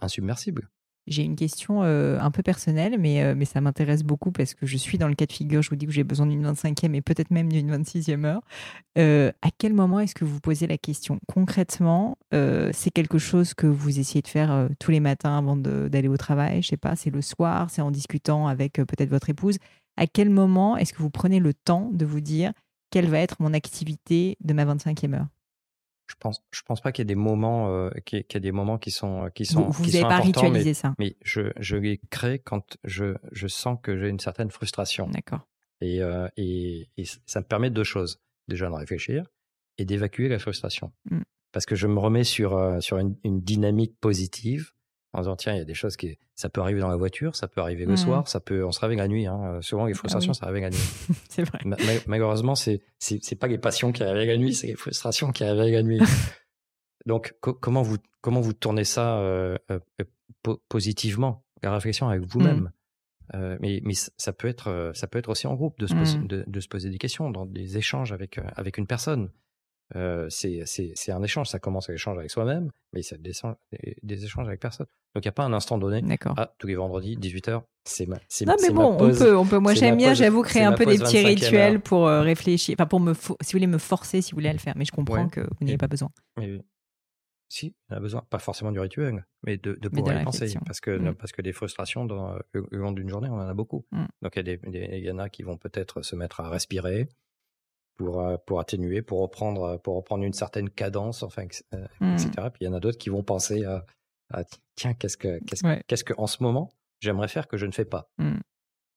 insubmersible. 0.01 0.69
J'ai 1.05 1.23
une 1.23 1.35
question 1.35 1.83
euh, 1.83 2.17
un 2.19 2.31
peu 2.31 2.43
personnelle, 2.43 2.97
mais, 2.97 3.23
euh, 3.23 3.35
mais 3.35 3.43
ça 3.45 3.59
m'intéresse 3.59 4.03
beaucoup 4.03 4.31
parce 4.31 4.53
que 4.53 4.65
je 4.65 4.77
suis 4.77 4.97
dans 4.97 5.09
le 5.09 5.15
cas 5.15 5.25
de 5.25 5.33
figure, 5.33 5.61
je 5.61 5.69
vous 5.69 5.75
dis 5.75 5.85
que 5.85 5.91
j'ai 5.91 6.05
besoin 6.05 6.25
d'une 6.25 6.49
25e 6.49 6.93
et 6.93 7.01
peut-être 7.01 7.29
même 7.29 7.51
d'une 7.51 7.75
26e 7.75 8.23
heure. 8.25 8.41
Euh, 8.97 9.31
à 9.41 9.49
quel 9.57 9.73
moment 9.73 9.99
est-ce 9.99 10.15
que 10.15 10.23
vous 10.23 10.39
posez 10.39 10.65
la 10.65 10.77
question? 10.77 11.19
Concrètement, 11.27 12.17
c'est 12.31 12.91
quelque 12.91 13.17
chose 13.17 13.53
que 13.53 13.67
vous 13.67 13.99
essayez 13.99 14.21
de 14.21 14.27
faire 14.27 14.69
tous 14.79 14.91
les 14.91 14.99
matins 14.99 15.37
avant 15.37 15.55
d'aller 15.55 16.07
au 16.07 16.17
travail? 16.17 16.61
Je 16.61 16.69
sais 16.69 16.77
pas, 16.77 16.95
c'est 16.95 17.09
le 17.09 17.21
soir, 17.21 17.69
c'est 17.69 17.81
en 17.81 17.91
discutant 17.91 18.47
avec 18.47 18.73
peut-être 18.73 19.09
votre 19.09 19.29
épouse. 19.29 19.57
À 19.97 20.07
quel 20.07 20.29
moment 20.29 20.77
est-ce 20.77 20.93
que 20.93 20.99
vous 21.01 21.09
prenez 21.09 21.39
le 21.39 21.53
temps 21.53 21.89
de 21.93 22.05
vous 22.05 22.21
dire 22.21 22.53
quelle 22.91 23.07
va 23.07 23.19
être 23.19 23.37
mon 23.39 23.53
activité 23.53 24.37
de 24.43 24.53
ma 24.53 24.65
25e 24.65 25.15
heure? 25.15 25.27
Je 26.07 26.15
pense, 26.19 26.41
je 26.51 26.61
pense 26.63 26.81
pas 26.81 26.91
qu'il 26.91 27.01
y 27.01 27.05
ait 27.05 27.05
des 27.05 27.15
moments, 27.15 27.69
euh, 27.69 27.89
qu'il 28.05 28.19
y, 28.19 28.37
ait 28.37 28.39
des 28.39 28.51
moments 28.51 28.77
qui 28.77 28.91
sont, 28.91 29.29
qui 29.33 29.45
sont, 29.45 29.69
vous, 29.69 29.85
n'avez 29.85 30.01
pas 30.01 30.19
ritualisé 30.19 30.73
ça? 30.73 30.93
Mais 30.99 31.15
je, 31.23 31.51
je 31.57 31.77
les 31.77 31.99
crée 32.09 32.39
quand 32.39 32.77
je, 32.83 33.15
je 33.31 33.47
sens 33.47 33.77
que 33.81 33.97
j'ai 33.97 34.09
une 34.09 34.19
certaine 34.19 34.51
frustration. 34.51 35.07
D'accord. 35.07 35.47
Et, 35.81 36.01
euh, 36.01 36.27
et, 36.37 36.89
et, 36.97 37.05
ça 37.25 37.39
me 37.39 37.45
permet 37.45 37.69
deux 37.69 37.83
choses. 37.83 38.19
Déjà 38.47 38.67
de 38.69 38.73
réfléchir 38.73 39.25
et 39.77 39.85
d'évacuer 39.85 40.27
la 40.27 40.37
frustration. 40.37 40.91
Mmh. 41.09 41.21
Parce 41.53 41.65
que 41.65 41.75
je 41.75 41.87
me 41.87 41.99
remets 41.99 42.25
sur, 42.25 42.57
euh, 42.57 42.79
sur 42.81 42.97
une, 42.97 43.15
une, 43.23 43.41
dynamique 43.41 43.97
positive 43.99 44.71
en 45.13 45.21
disant 45.21 45.35
tiens 45.35 45.53
il 45.53 45.59
y 45.59 45.61
a 45.61 45.65
des 45.65 45.73
choses 45.73 45.95
qui 45.95 46.17
ça 46.35 46.49
peut 46.49 46.61
arriver 46.61 46.79
dans 46.79 46.89
la 46.89 46.95
voiture 46.95 47.35
ça 47.35 47.47
peut 47.47 47.61
arriver 47.61 47.85
le 47.85 47.93
mmh. 47.93 47.97
soir 47.97 48.27
ça 48.27 48.39
peut 48.39 48.65
on 48.65 48.71
se 48.71 48.79
réveille 48.79 48.97
la 48.97 49.07
nuit 49.07 49.27
hein. 49.27 49.39
Euh, 49.45 49.61
souvent 49.61 49.85
les 49.85 49.93
ah 49.93 49.97
frustrations 49.97 50.33
ça 50.33 50.47
réveille 50.47 50.63
la 50.63 50.71
nuit 50.71 50.89
c'est 51.29 51.43
vrai 51.43 51.59
malheureusement 52.07 52.55
c'est 52.55 52.81
c'est 52.99 53.35
pas 53.35 53.47
les 53.47 53.57
passions 53.57 53.91
qui 53.91 54.03
réveillent 54.03 54.27
la 54.27 54.37
nuit 54.37 54.53
c'est 54.53 54.67
les 54.67 54.75
frustrations 54.75 55.31
qui 55.31 55.43
réveillent 55.43 55.73
la 55.73 55.83
nuit 55.83 56.01
donc 57.05 57.35
comment 57.39 57.81
vous 57.81 57.97
comment 58.21 58.41
vous 58.41 58.53
tournez 58.53 58.85
ça 58.85 59.17
euh, 59.19 59.57
euh, 59.71 59.79
positivement 60.67 61.45
la 61.61 61.73
réflexion 61.73 62.09
avec 62.09 62.23
vous-même? 62.23 62.71
Mmh. 63.33 63.57
mais, 63.61 63.79
mais 63.83 63.93
ça 63.93 64.33
peut 64.33 64.49
être 64.49 64.91
ça 64.93 65.07
peut 65.07 65.17
être 65.17 65.29
aussi 65.29 65.47
en 65.47 65.55
groupe 65.55 65.79
de 65.79 65.87
se, 65.87 65.93
poser, 65.93 66.17
mmh. 66.17 66.27
de, 66.27 66.43
de, 66.45 66.59
se 66.59 66.67
poser 66.67 66.89
des 66.89 66.97
questions 66.97 67.31
dans 67.31 67.45
des 67.45 67.77
échanges 67.77 68.11
avec 68.11 68.37
avec 68.55 68.77
une 68.77 68.85
personne 68.85 69.29
euh, 69.95 70.27
c'est 70.29 71.11
un 71.11 71.23
échange. 71.23 71.47
Ça 71.47 71.59
commence 71.59 71.89
avec 71.89 71.99
l'échange 71.99 72.17
avec 72.17 72.31
soi-même, 72.31 72.71
mais 72.93 73.01
c'est 73.01 73.21
des, 73.21 73.33
des, 74.01 74.25
échanges 74.25 74.47
avec 74.47 74.59
personne. 74.59 74.87
Donc 75.13 75.23
il 75.23 75.27
n'y 75.27 75.29
a 75.29 75.33
pas 75.33 75.43
un 75.43 75.53
instant 75.53 75.77
donné. 75.77 76.01
Ah, 76.37 76.53
tous 76.57 76.67
les 76.67 76.75
vendredis, 76.75 77.17
18h, 77.17 77.61
c'est 77.83 78.07
ma. 78.07 78.15
Non, 78.45 78.55
mais 78.61 78.71
bon, 78.71 78.97
on 78.99 79.11
peut, 79.11 79.35
on 79.35 79.45
peut. 79.45 79.59
Moi, 79.59 79.73
j'aime 79.73 79.97
bien, 79.97 80.13
j'avoue, 80.13 80.41
créer 80.41 80.63
un 80.63 80.73
peu 80.73 80.85
des 80.85 80.97
petits 80.97 81.23
rituels 81.23 81.79
pour 81.79 82.07
euh, 82.07 82.21
réfléchir, 82.21 82.75
enfin, 82.77 82.87
pour 82.87 82.99
me, 82.99 83.13
si 83.13 83.27
vous 83.27 83.35
voulez 83.53 83.67
me 83.67 83.77
forcer, 83.77 84.21
si 84.21 84.31
vous 84.31 84.37
voulez 84.37 84.49
à 84.49 84.53
le 84.53 84.59
faire. 84.59 84.73
Mais 84.75 84.85
je 84.85 84.91
comprends 84.91 85.29
que 85.29 85.41
vous 85.41 85.65
n'avez 85.65 85.77
pas 85.77 85.87
besoin. 85.87 86.09
Si, 87.49 87.75
on 87.91 87.97
a 87.97 87.99
besoin, 87.99 88.23
pas 88.31 88.39
forcément 88.39 88.71
du 88.71 88.79
rituel, 88.79 89.27
mais 89.45 89.57
de, 89.57 89.77
de 89.79 89.87
pouvoir 89.87 90.19
y 90.19 90.23
penser. 90.23 90.51
Parce 90.65 90.79
que, 90.79 90.89
mmh. 90.89 91.13
parce 91.13 91.31
que 91.31 91.43
des 91.43 91.53
frustrations, 91.53 92.03
dans, 92.05 92.35
le 92.53 92.65
long 92.71 92.91
d'une 92.91 93.07
journée, 93.07 93.29
on 93.29 93.35
en 93.35 93.47
a 93.47 93.53
beaucoup. 93.53 93.85
Mmh. 93.91 94.05
Donc 94.23 94.37
il 94.37 94.47
y, 94.47 95.05
y, 95.05 95.11
en 95.11 95.19
a 95.19 95.29
qui 95.29 95.43
vont 95.43 95.57
peut-être 95.57 96.01
se 96.01 96.15
mettre 96.15 96.39
à 96.39 96.49
respirer, 96.49 97.09
pour, 97.95 98.19
euh, 98.19 98.37
pour 98.45 98.59
atténuer, 98.59 99.01
pour 99.01 99.19
reprendre, 99.21 99.77
pour 99.77 99.95
reprendre 99.95 100.23
une 100.23 100.33
certaine 100.33 100.69
cadence, 100.69 101.23
enfin, 101.23 101.43
etc. 101.43 101.63
Euh, 101.73 101.87
mmh. 101.99 102.17
Puis 102.17 102.61
il 102.61 102.65
y 102.65 102.67
en 102.67 102.73
a 102.73 102.79
d'autres 102.79 102.97
qui 102.97 103.09
vont 103.09 103.23
penser 103.23 103.63
à, 103.65 104.43
tiens, 104.75 104.93
qu'est-ce 104.93 105.17
que, 105.17 105.39
qu'est-ce, 105.45 105.63
qu'est-ce 105.87 106.03
que 106.03 106.13
en 106.17 106.27
ce 106.27 106.41
moment 106.41 106.69
j'aimerais 107.01 107.27
faire 107.27 107.47
que 107.47 107.57
je 107.57 107.65
ne 107.65 107.71
fais 107.71 107.85
pas. 107.85 108.09
Mmh. 108.17 108.37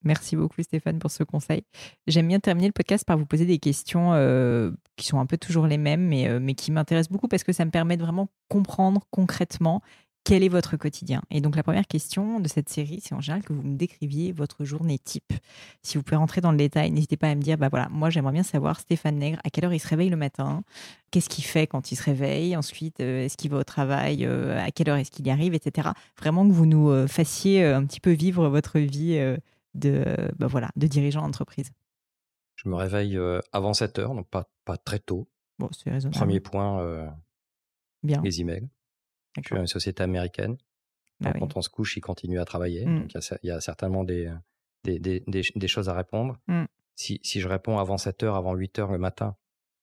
Merci 0.05 0.37
beaucoup 0.37 0.63
Stéphane 0.63 0.99
pour 0.99 1.11
ce 1.11 1.25
conseil. 1.25 1.65
J'aime 2.07 2.29
bien 2.29 2.39
terminer 2.39 2.69
le 2.69 2.73
podcast 2.73 3.05
par 3.05 3.19
vous 3.19 3.27
poser 3.27 3.45
des 3.45 3.59
questions 3.59 4.13
euh, 4.13 4.71
qui 4.95 5.07
sont 5.07 5.19
un 5.19 5.27
peu 5.27 5.37
toujours 5.37 5.67
les 5.67 5.79
mêmes, 5.79 6.07
mais, 6.07 6.39
mais 6.39 6.55
qui 6.55 6.71
m'intéressent 6.71 7.11
beaucoup 7.11 7.29
parce 7.29 7.43
que 7.43 7.53
ça 7.53 7.65
me 7.65 7.71
permet 7.71 7.97
de 7.97 8.03
vraiment 8.03 8.29
comprendre 8.49 9.03
concrètement 9.11 9.83
quel 10.27 10.43
est 10.43 10.49
votre 10.49 10.77
quotidien? 10.77 11.23
Et 11.31 11.41
donc 11.41 11.55
la 11.55 11.63
première 11.63 11.87
question 11.87 12.41
de 12.41 12.49
cette 12.49 12.69
série, 12.69 12.99
c'est 13.01 13.15
en 13.15 13.21
général 13.21 13.45
que 13.45 13.53
vous 13.53 13.63
me 13.63 13.77
décriviez 13.77 14.33
votre 14.33 14.65
journée 14.65 14.99
type. 14.99 15.33
Si 15.83 15.97
vous 15.97 16.03
pouvez 16.03 16.17
rentrer 16.17 16.41
dans 16.41 16.51
le 16.51 16.57
détail, 16.57 16.91
n'hésitez 16.91 17.17
pas 17.17 17.29
à 17.29 17.35
me 17.37 17.41
dire, 17.41 17.57
bah 17.57 17.69
voilà, 17.69 17.89
moi 17.91 18.11
j'aimerais 18.11 18.33
bien 18.33 18.43
savoir 18.43 18.81
Stéphane 18.81 19.19
Nègre, 19.19 19.39
à 19.45 19.51
quelle 19.51 19.67
heure 19.67 19.73
il 19.73 19.79
se 19.79 19.87
réveille 19.87 20.09
le 20.09 20.17
matin, 20.17 20.65
qu'est-ce 21.13 21.29
qu'il 21.29 21.45
fait 21.45 21.69
quand 21.69 21.93
il 21.93 21.97
se 21.97 22.03
réveille, 22.03 22.57
ensuite 22.57 22.99
euh, 22.99 23.25
est-ce 23.25 23.37
qu'il 23.37 23.53
va 23.53 23.59
au 23.59 23.63
travail, 23.63 24.27
euh, 24.27 24.61
à 24.61 24.73
quelle 24.73 24.89
heure 24.89 24.97
est-ce 24.97 25.13
qu'il 25.13 25.25
y 25.29 25.31
arrive, 25.31 25.55
etc. 25.55 25.91
Vraiment 26.19 26.45
que 26.45 26.53
vous 26.53 26.67
nous 26.67 26.91
euh, 26.91 27.07
fassiez 27.07 27.65
un 27.65 27.85
petit 27.87 28.01
peu 28.01 28.11
vivre 28.11 28.49
votre 28.49 28.81
vie 28.81 29.21
de, 29.75 30.05
bah 30.41 30.49
voilà, 30.49 30.71
de 30.75 30.89
dirigeant 30.89 31.23
d'entreprise. 31.23 31.71
Je 32.57 32.69
me 32.69 32.75
réveille 32.75 33.17
avant 33.53 33.75
7 33.75 34.01
heures, 34.01 34.15
donc 34.15 34.27
pas, 34.27 34.51
pas 34.65 34.77
très 34.77 34.99
tôt. 34.99 35.29
Bon, 35.61 35.69
c'est 35.71 35.89
raisonnable. 35.89 36.19
Premier 36.19 36.41
point, 36.41 37.13
bien. 38.03 38.21
les 38.25 38.41
emails. 38.41 38.69
Je 39.37 39.43
suis 39.43 39.57
une 39.57 39.67
société 39.67 40.03
américaine. 40.03 40.57
Bah 41.21 41.33
quand 41.33 41.57
on 41.57 41.63
se 41.63 41.71
couche, 41.71 41.97
il 41.97 42.03
continue 42.03 42.39
à 42.39 42.45
travailler. 42.45 42.85
Mmh. 42.85 43.01
Donc, 43.01 43.13
il 43.43 43.49
y, 43.49 43.51
a 43.51 43.61
certainement 43.61 44.05
des, 44.05 44.31
des, 44.85 44.99
des, 44.99 45.23
des, 45.27 45.69
choses 45.69 45.89
à 45.89 45.95
répondre. 45.95 46.39
Mmh. 46.47 46.65
Si, 46.95 47.21
si, 47.23 47.41
je 47.41 47.49
réponds 47.49 47.79
avant 47.79 47.97
7 47.97 48.23
heures, 48.23 48.37
avant 48.37 48.55
8 48.55 48.79
heures 48.81 48.93
le 48.93 48.99
matin, 48.99 49.37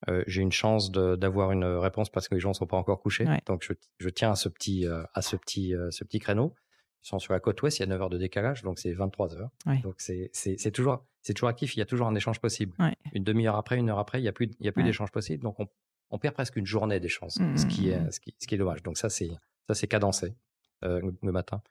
euh, 0.10 0.24
j'ai 0.28 0.42
une 0.42 0.52
chance 0.52 0.92
d'avoir 0.92 1.52
une 1.52 1.64
réponse 1.64 2.10
parce 2.10 2.28
que 2.28 2.36
les 2.36 2.42
gens 2.42 2.50
ne 2.50 2.56
sont 2.56 2.68
pas 2.68 2.78
encore 2.78 3.02
couchés. 3.02 3.26
Donc, 3.46 3.64
je, 3.64 3.74
je, 4.00 4.10
tiens 4.10 4.32
à 4.32 4.36
ce 4.36 4.50
petit, 4.50 4.86
euh, 4.88 5.04
à 5.14 5.22
ce 5.22 5.36
petit, 5.36 5.76
euh, 5.76 5.92
ce 5.92 6.04
petit 6.04 6.20
créneau. 6.20 6.54
Ils 7.04 7.08
sont 7.08 7.20
sur 7.20 7.34
la 7.34 7.40
côte 7.40 7.62
ouest, 7.62 7.80
il 7.80 7.82
y 7.82 7.84
a 7.84 7.88
9 7.88 8.02
heures 8.02 8.10
de 8.10 8.18
décalage, 8.18 8.64
donc 8.64 8.80
c'est 8.80 8.94
23 8.94 9.36
heures. 9.36 9.50
Donc, 9.84 9.96
c'est 9.98 10.72
toujours, 10.72 11.06
toujours 11.36 11.50
actif, 11.50 11.76
il 11.76 11.80
y 11.80 11.82
a 11.82 11.86
toujours 11.86 12.08
un 12.08 12.16
échange 12.16 12.40
possible. 12.40 12.74
Une 13.14 13.24
demi-heure 13.24 13.58
après, 13.58 13.78
une 13.78 13.90
heure 13.90 14.00
après, 14.00 14.20
il 14.20 14.22
n'y 14.22 14.30
a 14.30 14.32
plus, 14.32 14.50
il 14.60 14.66
y 14.66 14.70
a 14.70 14.72
plus 14.72 14.84
d'échange 14.84 15.12
possible. 15.12 15.44
Donc, 15.44 15.60
on, 15.60 15.68
on 16.14 16.20
perd 16.20 16.36
presque 16.36 16.56
une 16.56 16.66
journée 16.68 17.00
d'échange, 17.00 17.32
mmh, 17.38 17.58
ce, 17.58 17.66
qui 17.66 17.88
mmh, 17.88 17.92
est, 17.92 18.00
mmh. 18.00 18.12
ce, 18.12 18.20
qui, 18.20 18.36
ce 18.38 18.48
qui 18.48 18.56
est 18.56 18.58
dommage. 18.60 18.84
Donc 18.84 18.98
ça, 18.98 19.10
c'est 19.10 19.32
ça 19.68 19.74
c'est 19.74 19.88
cadencé 19.88 20.36
euh, 20.86 21.12
le 21.22 21.32
matin. 21.32 21.62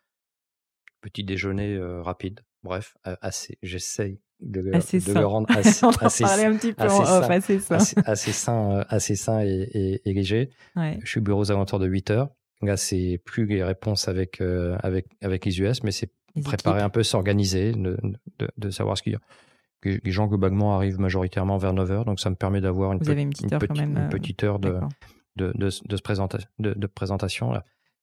Petit 1.00 1.22
déjeuner 1.24 1.74
euh, 1.76 2.02
rapide. 2.02 2.40
Bref, 2.64 2.96
assez. 3.04 3.58
J'essaye 3.62 4.20
de, 4.40 4.60
le, 4.60 4.72
de 4.72 5.12
le 5.12 5.26
rendre 5.26 5.48
assez, 5.56 5.86
assez, 6.00 6.24
un 6.44 6.56
petit 6.56 6.72
peu 6.72 6.82
assez, 6.82 7.04
sain, 7.04 7.22
assez, 7.30 7.58
sain. 7.60 8.02
assez, 8.04 8.32
sain, 8.32 8.70
euh, 8.70 8.84
assez 8.88 9.16
sain 9.16 9.40
et, 9.44 10.00
et, 10.04 10.12
léger. 10.12 10.50
Je 10.76 11.06
suis 11.06 11.18
au 11.18 11.22
bureau 11.22 11.40
aux 11.40 11.50
alentours 11.52 11.78
de 11.78 11.86
8 11.86 12.10
heures. 12.10 12.28
Là, 12.62 12.76
c'est 12.76 13.20
plus 13.24 13.46
les 13.46 13.62
réponses 13.62 14.08
avec, 14.08 14.40
avec, 14.40 15.06
avec 15.20 15.44
les 15.44 15.60
US, 15.60 15.82
mais 15.82 15.90
c'est 15.90 16.10
préparer 16.44 16.82
un 16.82 16.88
peu, 16.88 17.02
s'organiser, 17.02 17.72
de, 17.72 17.96
de, 18.38 18.48
de, 18.56 18.70
savoir 18.70 18.96
ce 18.96 19.02
qu'il 19.02 19.12
y 19.12 19.16
a 19.16 19.20
les 19.84 20.10
gens 20.10 20.26
globalement 20.26 20.76
arrivent 20.76 21.00
majoritairement 21.00 21.58
vers 21.58 21.74
9h, 21.74 22.04
donc 22.04 22.20
ça 22.20 22.30
me 22.30 22.36
permet 22.36 22.60
d'avoir 22.60 22.92
une, 22.92 22.98
petite, 22.98 23.52
heure, 23.52 23.60
une 23.62 24.08
petite 24.10 24.44
heure 24.44 24.58
de, 24.58 24.78
de, 25.36 25.52
de, 25.54 25.68
de, 26.58 26.74
de, 26.74 26.86
présentation. 26.86 27.54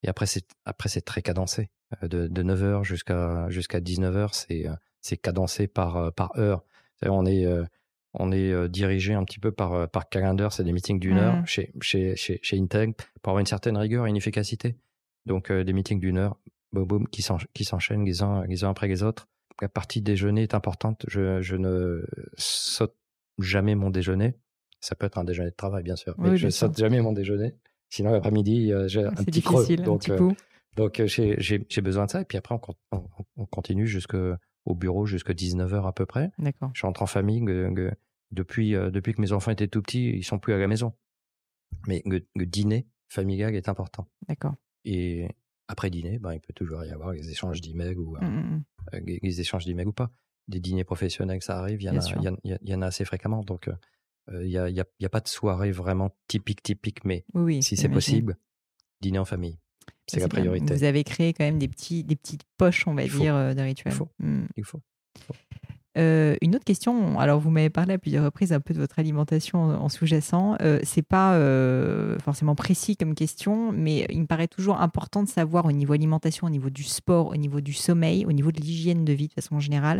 Et 0.03 0.09
après, 0.09 0.25
c'est, 0.25 0.45
après, 0.65 0.89
c'est 0.89 1.01
très 1.01 1.21
cadencé. 1.21 1.69
Euh, 2.03 2.07
de, 2.07 2.27
de 2.27 2.43
9h 2.43 2.83
jusqu'à, 2.83 3.49
jusqu'à 3.49 3.79
19h, 3.79 4.29
c'est, 4.33 4.65
c'est 5.01 5.17
cadencé 5.17 5.67
par, 5.67 6.13
par 6.13 6.37
heure. 6.37 6.63
On 7.05 7.25
est, 7.25 7.47
on 8.13 8.31
est 8.31 8.69
dirigé 8.69 9.13
un 9.13 9.23
petit 9.23 9.39
peu 9.39 9.51
par, 9.51 9.89
par 9.89 10.09
calendar, 10.09 10.51
c'est 10.51 10.63
des 10.63 10.73
meetings 10.73 10.99
d'une 10.99 11.17
heure 11.17 11.47
chez, 11.47 11.71
chez, 11.81 12.15
chez, 12.15 12.39
chez 12.41 12.59
Intel 12.59 12.93
pour 13.21 13.31
avoir 13.31 13.39
une 13.39 13.45
certaine 13.45 13.77
rigueur 13.77 14.05
et 14.05 14.09
une 14.09 14.17
efficacité. 14.17 14.75
Donc 15.25 15.51
des 15.51 15.73
meetings 15.73 15.99
d'une 15.99 16.17
heure, 16.17 16.37
boum, 16.73 16.85
boum, 16.85 17.07
qui 17.07 17.21
s'enchaînent 17.21 18.03
les 18.03 18.21
uns, 18.21 18.45
les 18.47 18.63
uns 18.63 18.69
après 18.69 18.87
les 18.87 19.03
autres. 19.03 19.27
La 19.61 19.69
partie 19.69 20.01
déjeuner 20.01 20.43
est 20.43 20.53
importante. 20.53 21.05
Je, 21.07 21.41
je 21.41 21.55
ne 21.55 22.05
saute 22.37 22.95
jamais 23.39 23.75
mon 23.75 23.89
déjeuner. 23.89 24.35
Ça 24.79 24.95
peut 24.95 25.05
être 25.05 25.17
un 25.17 25.25
déjeuner 25.25 25.49
de 25.49 25.55
travail, 25.55 25.83
bien 25.83 25.95
sûr, 25.95 26.15
mais 26.17 26.37
je 26.37 26.45
ne 26.45 26.51
saute 26.51 26.77
jamais 26.77 27.01
mon 27.01 27.11
déjeuner. 27.11 27.55
Sinon, 27.89 28.11
l'après-midi, 28.11 28.71
j'ai 28.87 29.03
un 29.03 29.11
petit 29.11 29.41
creux. 29.41 29.65
Donc, 29.77 30.09
donc 30.77 31.01
j'ai 31.05 31.81
besoin 31.81 32.05
de 32.05 32.11
ça. 32.11 32.21
Et 32.21 32.25
puis 32.25 32.37
après, 32.37 32.55
on, 32.91 33.09
on, 33.35 33.45
continue 33.45 33.87
jusqu'au 33.87 34.37
bureau 34.67 35.05
jusqu'à 35.05 35.33
19h 35.33 35.85
à 35.85 35.91
peu 35.91 36.05
près. 36.05 36.31
D'accord. 36.37 36.71
Je 36.73 36.85
rentre 36.85 37.01
en 37.01 37.07
famille. 37.07 37.41
depuis, 38.31 38.71
depuis 38.71 39.13
que 39.13 39.21
mes 39.21 39.33
enfants 39.33 39.51
étaient 39.51 39.67
tout 39.67 39.81
petits, 39.81 40.11
ils 40.11 40.23
sont 40.23 40.39
plus 40.39 40.53
à 40.53 40.57
la 40.57 40.67
maison. 40.67 40.93
Mais 41.87 42.01
le, 42.05 42.45
dîner 42.45 42.87
familial 43.07 43.55
est 43.55 43.69
important. 43.69 44.07
D'accord. 44.27 44.55
Et 44.85 45.27
après 45.69 45.89
dîner, 45.91 46.17
ben, 46.17 46.33
il 46.33 46.41
peut 46.41 46.53
toujours 46.53 46.83
y 46.83 46.89
avoir 46.89 47.13
des 47.13 47.29
échanges 47.29 47.61
d'emails 47.61 47.95
ou 47.95 48.17
mmh, 48.17 48.25
mmh, 48.25 48.63
mmh. 48.93 49.19
des 49.21 49.39
échanges 49.39 49.65
d'emails 49.65 49.85
ou 49.85 49.93
pas. 49.93 50.11
Des 50.47 50.59
dîners 50.59 50.83
professionnels, 50.83 51.43
ça 51.43 51.59
arrive. 51.59 51.81
Il 51.81 51.85
y 51.85 51.89
en, 51.89 51.97
a, 51.97 52.37
il 52.43 52.57
y, 52.63 52.73
en 52.73 52.81
a 52.81 52.87
assez 52.87 53.05
fréquemment. 53.05 53.43
Donc, 53.43 53.69
il 54.31 54.47
n'y 54.47 54.57
a, 54.57 54.67
y 54.67 54.79
a, 54.79 55.09
pas 55.09 55.19
de 55.19 55.27
soirée 55.27 55.71
vraiment 55.71 56.09
typique, 56.27 56.63
typique. 56.63 57.05
Mais 57.05 57.23
si 57.61 57.77
c'est 57.77 57.87
possible, 57.87 58.35
dîner 58.99 59.19
en 59.19 59.25
famille. 59.25 59.59
C'est 60.07 60.19
la 60.19 60.27
priorité. 60.27 60.73
Vous 60.73 60.83
avez 60.83 61.03
créé 61.03 61.33
quand 61.33 61.43
même 61.43 61.59
des, 61.59 61.67
petits, 61.67 62.03
des 62.03 62.15
petites 62.15 62.45
poches, 62.57 62.87
on 62.87 62.95
va 62.95 63.05
dire, 63.07 63.55
de 63.55 63.61
rituels. 63.61 63.93
Il 63.93 63.95
faut. 63.95 64.09
Il 64.57 64.63
faut. 64.63 64.81
Euh, 65.97 66.35
une 66.41 66.55
autre 66.55 66.65
question, 66.65 67.19
alors 67.19 67.39
vous 67.39 67.49
m'avez 67.49 67.69
parlé 67.69 67.95
à 67.95 67.97
plusieurs 67.97 68.23
reprises 68.23 68.53
un 68.53 68.59
peu 68.59 68.73
de 68.73 68.79
votre 68.79 68.99
alimentation 68.99 69.59
en, 69.59 69.89
sous-jacent. 69.89 70.55
Euh, 70.61 70.79
c'est 70.83 71.01
pas 71.01 71.35
euh, 71.35 72.17
forcément 72.19 72.55
précis 72.55 72.95
comme 72.95 73.15
question, 73.15 73.71
mais 73.71 74.05
il 74.09 74.21
me 74.21 74.27
paraît 74.27 74.47
toujours 74.47 74.81
important 74.81 75.23
de 75.23 75.27
savoir 75.27 75.65
au 75.65 75.71
niveau 75.71 75.93
alimentation, 75.93 76.47
au 76.47 76.49
niveau 76.49 76.69
du 76.69 76.83
sport, 76.83 77.27
au 77.27 77.35
niveau 77.37 77.59
du 77.59 77.73
sommeil, 77.73 78.25
au 78.25 78.31
niveau 78.31 78.51
de 78.51 78.61
l'hygiène 78.61 79.03
de 79.03 79.13
vie 79.13 79.27
de 79.27 79.33
façon 79.33 79.59
générale. 79.59 79.99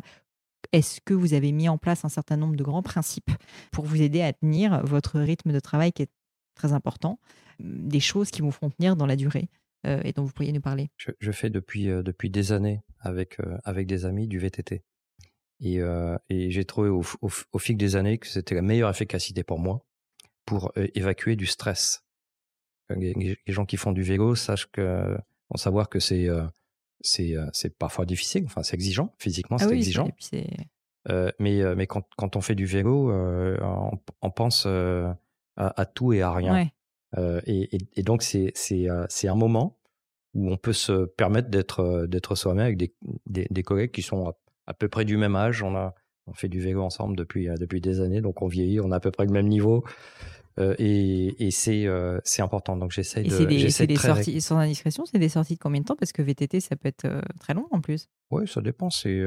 Est-ce 0.72 1.02
que 1.02 1.14
vous 1.14 1.34
avez 1.34 1.52
mis 1.52 1.70
en 1.70 1.78
place 1.78 2.06
un 2.06 2.10
certain 2.10 2.38
nombre 2.38 2.56
de 2.56 2.64
grands 2.64 2.84
principes 2.84 3.32
pour 3.72 3.86
vous 3.86 4.02
aider 4.02 4.22
à 4.22 4.34
tenir 4.34 4.86
votre 4.86 5.20
rythme 5.20 5.52
de 5.52 5.60
travail 5.60 5.92
qui 5.92 6.04
est 6.04 6.12
très 6.54 6.74
important, 6.74 7.20
des 7.60 8.02
choses 8.02 8.30
qui 8.30 8.42
vous 8.42 8.52
font 8.52 8.70
tenir 8.70 8.96
dans 8.96 9.06
la 9.06 9.16
durée 9.16 9.50
et 9.86 10.12
dont 10.12 10.24
vous 10.24 10.34
pourriez 10.34 10.52
nous 10.52 10.62
parler? 10.62 10.90
Je, 10.98 11.32
fais 11.32 11.50
depuis, 11.50 11.86
depuis 11.86 12.30
des 12.30 12.52
années 12.52 12.82
avec, 13.00 13.38
avec 13.64 13.88
des 13.88 14.06
amis 14.06 14.28
du 14.28 14.38
VTT. 14.38 14.84
Et, 15.62 15.82
euh, 15.82 16.18
et 16.30 16.52
j'ai 16.52 16.66
trouvé 16.66 16.90
au, 16.90 17.04
au, 17.22 17.60
fil 17.60 17.76
des 17.76 17.96
années 17.96 18.18
que 18.18 18.28
c'était 18.28 18.56
la 18.56 18.62
meilleure 18.62 18.90
efficacité 18.90 19.44
pour 19.44 19.60
moi 19.60 19.86
pour 20.46 20.72
euh, 20.78 20.88
évacuer 20.96 21.36
du 21.36 21.46
stress. 21.46 22.06
Les, 22.90 23.38
gens 23.48 23.66
qui 23.66 23.78
font 23.78 23.92
du 23.92 24.02
vélo 24.02 24.34
sachent 24.34 24.72
que, 24.72 25.16
vont 25.52 25.58
savoir 25.58 25.90
que 25.90 26.00
c'est 26.00 26.28
euh, 26.28 26.44
c'est 27.02 27.36
c'est 27.54 27.78
parfois 27.78 28.06
difficile, 28.06 28.46
enfin 28.46 28.64
c'est 28.64 28.74
exigeant 28.74 29.14
physiquement, 29.20 29.58
ah 29.60 29.66
c'est 29.66 29.76
exigeant. 29.76 30.10
Euh, 31.08 31.32
mais 31.38 31.62
mais 31.76 31.86
quand, 31.86 32.04
quand 32.18 32.36
on 32.36 32.42
fait 32.42 32.56
du 32.56 32.66
vélo, 32.66 33.12
on, 33.12 33.92
on, 34.22 34.32
pense 34.32 34.66
à, 34.66 35.16
à, 35.56 35.86
tout 35.86 36.14
et 36.14 36.24
à 36.24 36.34
rien. 36.34 36.68
Et, 37.16 37.76
et, 37.76 37.78
et, 37.96 38.04
donc 38.04 38.24
c'est 38.24 38.52
c'est 38.56 38.88
c'est 39.08 39.28
un 39.28 39.36
moment 39.36 39.78
où 40.34 40.52
on 40.52 40.58
peut 40.58 40.74
se 40.74 41.06
permettre 41.06 41.50
d'être 41.50 42.08
d'être 42.08 42.34
soi-même 42.34 42.66
avec 42.66 42.78
des, 42.78 42.96
des, 43.28 43.46
des 43.52 43.64
collègues 43.64 43.92
qui 43.92 44.02
sont 44.02 44.30
à 44.30 44.34
peu 44.74 44.88
près 44.88 45.06
du 45.06 45.18
même 45.18 45.36
âge. 45.36 45.64
On 45.64 45.76
a 45.76 45.94
on 46.30 46.34
fait 46.34 46.48
du 46.48 46.60
vélo 46.60 46.84
ensemble 46.84 47.16
depuis 47.16 47.50
euh, 47.50 47.56
depuis 47.56 47.82
des 47.82 48.02
années, 48.02 48.22
donc 48.22 48.42
on 48.42 48.48
vieillit, 48.48 48.80
on 48.80 48.92
a 48.92 48.98
à 48.98 49.00
peu 49.00 49.12
près 49.12 49.26
le 49.26 49.32
même 49.32 49.48
niveau. 49.48 49.84
Euh, 50.60 50.76
et, 50.78 51.48
et 51.48 51.52
c'est 51.52 51.86
euh, 51.86 52.20
c'est 52.24 52.42
important. 52.42 52.76
Donc 52.76 52.92
j'essaie 52.92 53.24
de. 53.24 53.30
C'est 53.70 53.88
des, 53.88 53.96
sorties 53.96 54.42
sans 54.42 54.58
indiscrétion, 54.58 55.06
c'est 55.06 55.20
des 55.20 55.30
sorties 55.30 55.56
de 55.56 55.60
combien 55.60 55.82
de 55.82 55.86
temps? 55.86 55.96
Parce 55.96 56.12
que 56.12 56.22
VTT, 56.22 56.60
ça 56.60 56.76
peut 56.76 56.88
être 56.88 57.08
très 57.40 57.54
long 57.54 57.68
en 57.72 57.82
plus. 57.82 58.10
Oui, 58.32 58.48
ça 58.48 58.62
dépend. 58.62 58.90
C'est 58.90 59.24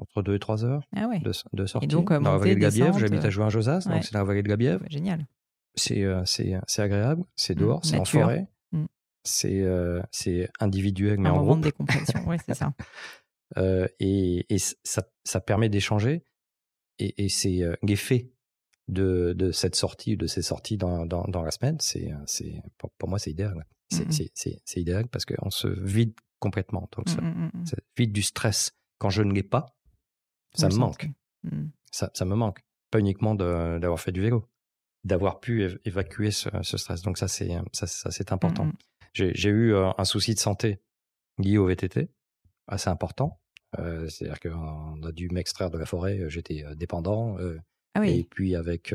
entre 0.00 0.22
2 0.22 0.34
et 0.34 0.38
3 0.38 0.64
heures 0.64 0.82
ah 0.94 1.08
ouais. 1.08 1.18
de, 1.18 1.32
de 1.54 1.66
sortie. 1.66 1.86
Et 1.86 1.88
donc, 1.88 2.12
dans 2.12 2.20
la 2.20 2.38
vallée 2.38 2.54
de 2.54 2.60
Gabiève, 2.60 2.96
j'habite 2.98 3.24
à 3.24 3.30
Jouin-Josas, 3.30 3.88
donc 3.88 4.04
c'est 4.04 4.12
dans 4.12 4.20
la 4.20 4.24
vallée 4.24 4.42
de 4.42 4.48
Gabiève. 4.48 4.82
génial. 4.88 5.26
C'est 5.74 6.04
c'est 6.24 6.82
agréable, 6.82 7.24
c'est 7.36 7.54
mmh, 7.54 7.60
dehors, 7.60 7.84
c'est 7.84 7.98
en 7.98 8.04
forêt. 8.04 8.48
Mmh. 8.72 8.84
C'est 9.24 9.64
c'est 10.10 10.50
individuel, 10.60 11.18
mais 11.18 11.28
un 11.28 11.32
en 11.32 11.36
moment 11.36 11.52
groupe. 11.52 11.60
de 11.60 11.64
décompression, 11.64 12.20
oui, 12.26 12.36
c'est 12.46 12.54
ça. 12.54 12.72
Euh, 13.56 13.88
et, 13.98 14.46
et 14.54 14.58
ça, 14.58 15.02
ça, 15.24 15.40
permet 15.40 15.68
d'échanger. 15.68 16.24
Et, 16.98 17.24
et 17.24 17.28
c'est 17.28 17.62
euh, 17.62 17.74
l'effet 17.82 18.30
de, 18.88 19.32
de, 19.36 19.52
cette 19.52 19.74
sortie, 19.74 20.16
de 20.16 20.26
ces 20.26 20.42
sorties 20.42 20.76
dans, 20.76 21.06
dans, 21.06 21.24
dans 21.24 21.42
la 21.42 21.50
semaine, 21.50 21.78
c'est, 21.80 22.10
c'est 22.26 22.62
pour, 22.76 22.90
pour 22.92 23.08
moi, 23.08 23.18
c'est 23.18 23.30
idéal. 23.30 23.66
C'est, 23.90 24.06
mmh 24.06 24.28
c'est, 24.64 24.80
idéal 24.80 25.08
parce 25.08 25.24
qu'on 25.24 25.50
se 25.50 25.68
vide 25.68 26.12
complètement. 26.40 26.88
Donc, 26.94 27.08
ça, 27.08 27.22
mmh, 27.22 27.50
mmh, 27.54 27.66
ça, 27.66 27.76
vide 27.96 28.12
du 28.12 28.22
stress. 28.22 28.72
Quand 28.98 29.10
je 29.10 29.22
ne 29.22 29.32
l'ai 29.32 29.42
pas, 29.42 29.76
ça 30.54 30.68
me 30.68 30.74
manque. 30.74 31.08
Ça, 31.90 32.10
ça 32.14 32.24
me 32.24 32.34
manque. 32.34 32.60
Pas 32.90 32.98
uniquement 32.98 33.34
d'avoir 33.34 34.00
fait 34.00 34.12
du 34.12 34.20
vélo, 34.20 34.46
d'avoir 35.04 35.40
pu 35.40 35.80
évacuer 35.84 36.30
ce, 36.30 36.50
ce, 36.62 36.76
stress. 36.76 37.02
Donc, 37.02 37.16
ça, 37.16 37.28
c'est, 37.28 37.50
ça, 37.72 38.10
c'est 38.10 38.32
important. 38.32 38.70
J'ai 39.14 39.48
eu 39.48 39.72
euh, 39.72 39.90
un 39.96 40.04
souci 40.04 40.34
de 40.34 40.38
santé 40.38 40.80
lié 41.38 41.58
au 41.58 41.66
VTT 41.66 42.10
assez 42.68 42.90
important. 42.90 43.40
C'est-à-dire 43.76 44.40
qu'on 44.40 45.02
a 45.02 45.12
dû 45.12 45.28
m'extraire 45.30 45.70
de 45.70 45.78
la 45.78 45.86
forêt, 45.86 46.24
j'étais 46.28 46.64
dépendant. 46.76 47.36
Ah 47.94 48.00
oui. 48.00 48.20
Et 48.20 48.24
puis 48.24 48.54
avec. 48.54 48.94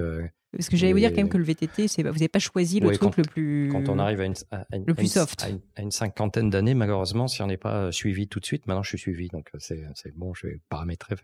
Parce 0.51 0.69
que 0.69 0.77
j'allais 0.77 0.93
vous 0.93 0.99
dire 0.99 1.09
quand 1.09 1.17
même 1.17 1.29
que 1.29 1.37
le 1.37 1.43
VTT, 1.43 1.87
vous 1.97 2.03
n'avez 2.03 2.27
pas 2.27 2.39
choisi 2.39 2.79
le 2.79 2.89
truc 2.89 2.99
quand, 2.99 3.17
le 3.17 3.23
plus. 3.23 3.69
Quand 3.71 3.89
on 3.89 3.97
arrive 3.97 4.21
à 4.21 4.25
une, 4.25 4.35
à 4.51 4.65
une, 4.75 4.85
le 4.85 4.93
plus 4.93 5.11
soft. 5.11 5.43
À 5.43 5.49
une, 5.49 5.61
à 5.75 5.81
une, 5.81 5.91
cinquantaine 5.91 6.51
d'années, 6.51 6.75
malheureusement, 6.75 7.27
si 7.27 7.41
on 7.41 7.47
n'est 7.47 7.57
pas 7.57 7.91
suivi 7.91 8.27
tout 8.27 8.39
de 8.39 8.45
suite, 8.45 8.67
maintenant 8.67 8.83
je 8.83 8.89
suis 8.89 8.99
suivi, 8.99 9.29
donc 9.29 9.49
c'est, 9.57 9.83
bon, 10.15 10.33
je 10.33 10.47
vais 10.47 10.61
paramétrer. 10.69 11.15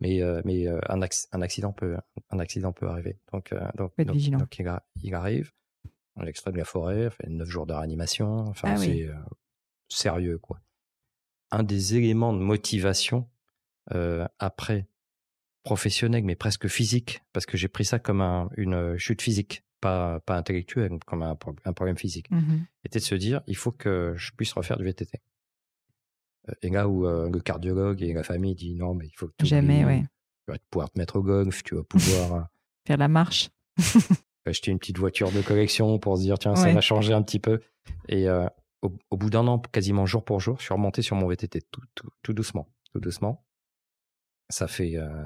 Mais, 0.00 0.20
mais 0.44 0.68
un, 0.68 1.00
un, 1.32 1.42
accident 1.42 1.72
peut, 1.72 1.96
un 2.30 2.38
accident 2.38 2.72
peut 2.72 2.86
arriver. 2.88 3.18
Donc, 3.32 3.54
donc, 3.76 3.92
donc, 3.98 4.16
donc, 4.30 4.58
il, 4.58 4.80
il, 5.02 5.14
arrive, 5.14 5.50
on 6.16 6.22
l'extrait 6.22 6.52
de 6.52 6.58
la 6.58 6.64
forêt, 6.64 7.08
fait 7.10 7.28
9 7.28 7.48
jours 7.48 7.66
de 7.66 7.72
réanimation. 7.72 8.40
Enfin, 8.48 8.74
ah 8.74 8.76
c'est 8.76 9.08
sérieux, 9.88 10.38
quoi 10.38 10.60
un 11.50 11.62
des 11.62 11.96
éléments 11.96 12.32
de 12.32 12.38
motivation 12.38 13.28
euh, 13.94 14.26
après 14.38 14.86
professionnel, 15.62 16.24
mais 16.24 16.36
presque 16.36 16.68
physique, 16.68 17.22
parce 17.32 17.46
que 17.46 17.56
j'ai 17.56 17.68
pris 17.68 17.84
ça 17.84 17.98
comme 17.98 18.20
un, 18.20 18.48
une 18.56 18.96
chute 18.96 19.22
physique, 19.22 19.62
pas, 19.80 20.20
pas 20.20 20.36
intellectuelle, 20.36 20.98
comme 21.06 21.22
un, 21.22 21.36
un 21.64 21.72
problème 21.72 21.96
physique, 21.96 22.30
mmh 22.30 22.64
était 22.84 23.00
de 23.00 23.04
se 23.04 23.14
dire, 23.14 23.42
il 23.46 23.56
faut 23.56 23.70
que 23.70 24.14
je 24.16 24.32
puisse 24.32 24.52
refaire 24.54 24.78
du 24.78 24.84
VTT. 24.84 25.20
Euh, 26.48 26.54
et 26.62 26.70
là 26.70 26.88
où 26.88 27.06
euh, 27.06 27.28
le 27.28 27.40
cardiologue 27.40 28.02
et 28.02 28.14
la 28.14 28.22
famille 28.22 28.54
disent, 28.54 28.76
non, 28.76 28.94
mais 28.94 29.06
il 29.06 29.14
faut 29.14 29.28
que 29.28 29.34
tu 29.38 29.44
Jamais, 29.44 29.84
ouais. 29.84 30.04
Tu 30.46 30.52
vas 30.52 30.58
pouvoir 30.70 30.90
te 30.90 30.98
mettre 30.98 31.16
au 31.16 31.22
golf, 31.22 31.62
tu 31.62 31.74
vas 31.74 31.82
pouvoir... 31.82 32.34
Euh, 32.34 32.40
Faire 32.86 32.96
la 32.96 33.08
marche. 33.08 33.50
acheter 34.46 34.70
une 34.70 34.78
petite 34.78 34.96
voiture 34.96 35.30
de 35.30 35.42
collection 35.42 35.98
pour 35.98 36.16
se 36.16 36.22
dire, 36.22 36.38
tiens, 36.38 36.56
ça 36.56 36.72
va 36.72 36.80
changer 36.80 37.12
un 37.12 37.20
petit 37.20 37.38
peu. 37.38 37.60
Et 38.08 38.26
au, 38.82 39.16
bout 39.16 39.30
d'un 39.30 39.46
an, 39.46 39.58
quasiment 39.58 40.06
jour 40.06 40.24
pour 40.24 40.40
jour, 40.40 40.56
je 40.58 40.64
suis 40.64 40.74
remonté 40.74 41.02
sur 41.02 41.16
mon 41.16 41.28
VTT 41.28 41.62
tout, 41.70 41.82
tout, 41.94 42.10
tout 42.22 42.32
doucement, 42.32 42.72
tout 42.92 43.00
doucement. 43.00 43.44
Ça 44.50 44.68
fait 44.68 44.96
euh, 44.96 45.24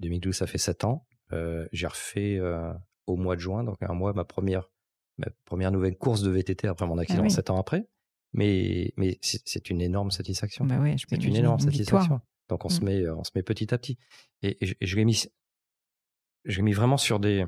2012, 0.00 0.34
ça 0.34 0.46
fait 0.46 0.58
sept 0.58 0.84
ans. 0.84 1.06
Euh, 1.32 1.66
j'ai 1.72 1.86
refait 1.86 2.38
euh, 2.38 2.72
au 3.06 3.16
mois 3.16 3.36
de 3.36 3.40
juin, 3.40 3.64
donc 3.64 3.76
un 3.82 3.94
mois, 3.94 4.12
ma 4.12 4.24
première, 4.24 4.70
ma 5.18 5.26
première 5.44 5.72
nouvelle 5.72 5.96
course 5.96 6.22
de 6.22 6.30
VTT 6.30 6.68
après 6.68 6.86
mon 6.86 6.98
accident, 6.98 7.24
ah 7.24 7.28
sept 7.28 7.50
ans 7.50 7.58
après. 7.58 7.86
Mais, 8.32 8.92
mais 8.96 9.18
c'est 9.20 9.70
une 9.70 9.80
énorme 9.80 10.10
satisfaction. 10.10 10.64
Bah 10.64 10.80
ouais, 10.80 10.96
c'est 10.98 11.24
une 11.24 11.36
énorme 11.36 11.60
satisfaction. 11.60 12.20
Donc 12.48 12.64
on 12.64 12.68
se 12.68 12.80
mmh. 12.80 12.84
met, 12.84 13.08
on 13.08 13.22
se 13.22 13.30
met 13.34 13.42
petit 13.42 13.72
à 13.72 13.78
petit. 13.78 13.96
Et, 14.42 14.58
et, 14.60 14.76
je 14.80 14.96
l'ai 14.96 15.04
mis, 15.04 15.24
je 16.44 16.56
l'ai 16.56 16.62
mis 16.62 16.72
vraiment 16.72 16.96
sur 16.96 17.20
des 17.20 17.46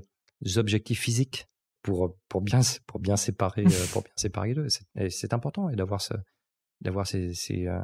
objectifs 0.56 1.00
physiques 1.00 1.48
pour, 1.86 2.16
pour, 2.28 2.42
bien, 2.42 2.60
pour, 2.86 3.00
bien 3.00 3.16
séparer, 3.16 3.64
euh, 3.64 3.86
pour 3.92 4.02
bien 4.02 4.12
séparer 4.16 4.48
les 4.48 4.54
deux. 4.54 4.68
C'est 5.08 5.32
important 5.32 5.70
et 5.70 5.76
d'avoir 5.76 6.00
ce, 6.02 6.14
d'avoir 6.80 7.06
ces, 7.06 7.32
ces, 7.32 7.68
euh, 7.68 7.78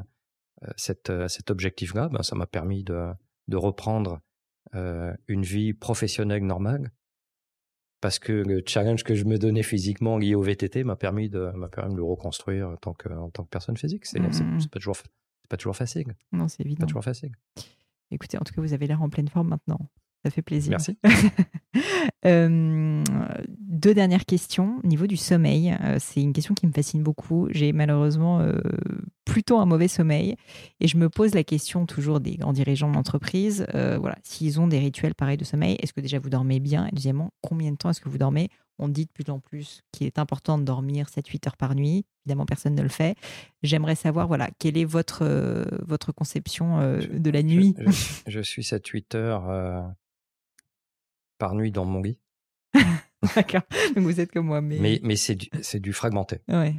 euh, 0.65 0.71
cette, 0.77 1.13
cet 1.29 1.51
objectif-là, 1.51 2.09
ben, 2.09 2.23
ça 2.23 2.35
m'a 2.35 2.47
permis 2.47 2.85
de, 2.85 3.13
de 3.49 3.57
reprendre 3.57 4.21
une 5.29 5.43
vie 5.43 5.75
professionnelle 5.75 6.47
normale 6.47 6.93
parce 8.01 8.19
que 8.19 8.33
le 8.33 8.63
challenge 8.67 9.05
que 9.05 9.15
je 9.15 9.25
me 9.25 9.37
donnais 9.37 9.63
physiquement 9.63 10.17
lié 10.17 10.35
au 10.35 10.41
VTT 10.41 10.83
m'a 10.83 10.97
permis 10.97 11.29
de 11.29 11.53
m'a 11.55 11.69
permis 11.69 11.93
de 11.93 11.99
le 11.99 12.05
reconstruire 12.05 12.71
en 12.71 12.77
tant 12.77 12.95
que 12.95 13.11
en 13.11 13.29
tant 13.29 13.45
que 13.45 13.51
personne 13.51 13.77
physique. 13.77 14.07
C'est 14.07 14.19
mmh. 14.19 14.67
pas 14.71 14.79
toujours 14.79 14.97
c'est 14.97 15.51
pas 15.51 15.59
toujours 15.59 15.77
facile. 15.77 16.15
Non, 16.31 16.49
c'est 16.49 16.65
évident. 16.65 16.81
Pas 16.81 16.87
toujours 16.87 17.05
facile. 17.05 17.33
Écoutez, 18.11 18.39
en 18.39 18.45
tout 18.45 18.55
cas, 18.55 18.63
vous 18.63 18.73
avez 18.73 18.87
l'air 18.87 19.03
en 19.03 19.11
pleine 19.11 19.29
forme 19.29 19.49
maintenant. 19.49 19.91
Ça 20.25 20.31
fait 20.31 20.43
plaisir. 20.43 20.71
Merci. 20.71 20.99
Euh, 22.25 23.03
deux 23.59 23.95
dernières 23.95 24.25
questions. 24.25 24.79
Au 24.85 24.87
niveau 24.87 25.09
du 25.09 25.17
sommeil, 25.17 25.77
euh, 25.83 25.97
c'est 25.99 26.21
une 26.21 26.33
question 26.33 26.55
qui 26.55 26.69
me 26.69 26.73
fascine 26.73 27.03
beaucoup. 27.03 27.49
J'ai 27.51 27.73
malheureusement 27.73 28.39
euh, 28.39 28.61
plutôt 29.25 29.59
un 29.59 29.67
mauvais 29.67 29.89
sommeil. 29.89 30.37
Et 30.79 30.87
je 30.87 30.97
me 30.97 31.09
pose 31.09 31.35
la 31.35 31.43
question 31.43 31.85
toujours 31.85 32.21
des 32.21 32.37
grands 32.37 32.53
dirigeants 32.53 32.93
d'entreprise. 32.93 33.67
voilà, 33.73 34.17
s'ils 34.23 34.61
ont 34.61 34.69
des 34.69 34.79
rituels 34.79 35.15
pareils 35.17 35.37
de 35.37 35.45
sommeil, 35.45 35.77
est-ce 35.81 35.93
que 35.93 36.01
déjà 36.01 36.21
vous 36.21 36.31
dormez 36.31 36.61
bien? 36.61 36.87
Et 36.87 36.91
deuxièmement, 36.93 37.33
combien 37.41 37.73
de 37.73 37.77
temps 37.77 37.91
est-ce 37.91 38.01
que 38.01 38.09
vous 38.09 38.19
dormez? 38.19 38.51
On 38.79 38.89
dit 38.89 39.07
de 39.07 39.11
plus 39.11 39.31
en 39.31 39.41
plus 39.41 39.83
qu'il 39.91 40.07
est 40.07 40.19
important 40.19 40.59
de 40.59 40.65
dormir 40.65 41.07
7-8 41.07 41.49
heures 41.49 41.57
par 41.57 41.75
nuit. 41.75 42.05
Évidemment, 42.25 42.47
personne 42.47 42.77
ne 42.77 42.83
le 42.83 42.89
fait. 42.89 43.17
J'aimerais 43.63 43.97
savoir, 43.97 44.29
voilà, 44.29 44.51
quelle 44.59 44.79
est 44.79 44.85
votre, 44.85 45.25
votre 45.85 46.13
conception 46.13 46.79
de 46.99 47.31
la 47.31 47.43
nuit? 47.43 47.75
je, 47.87 47.91
je, 48.29 48.41
suis 48.41 48.63
7-8 48.63 49.17
heures 49.17 49.93
par 51.43 51.57
nuit 51.57 51.73
dans 51.73 51.85
mon 51.85 52.01
lit. 52.01 52.21
D'accord. 53.35 53.63
Donc 53.97 54.05
vous 54.05 54.21
êtes 54.21 54.31
comme 54.31 54.47
moi. 54.47 54.61
Mais, 54.61 54.79
mais, 54.79 55.01
mais 55.03 55.17
c'est 55.17 55.35
du, 55.35 55.49
du 55.81 55.93
fragmenté. 55.93 56.39
Ouais. 56.47 56.77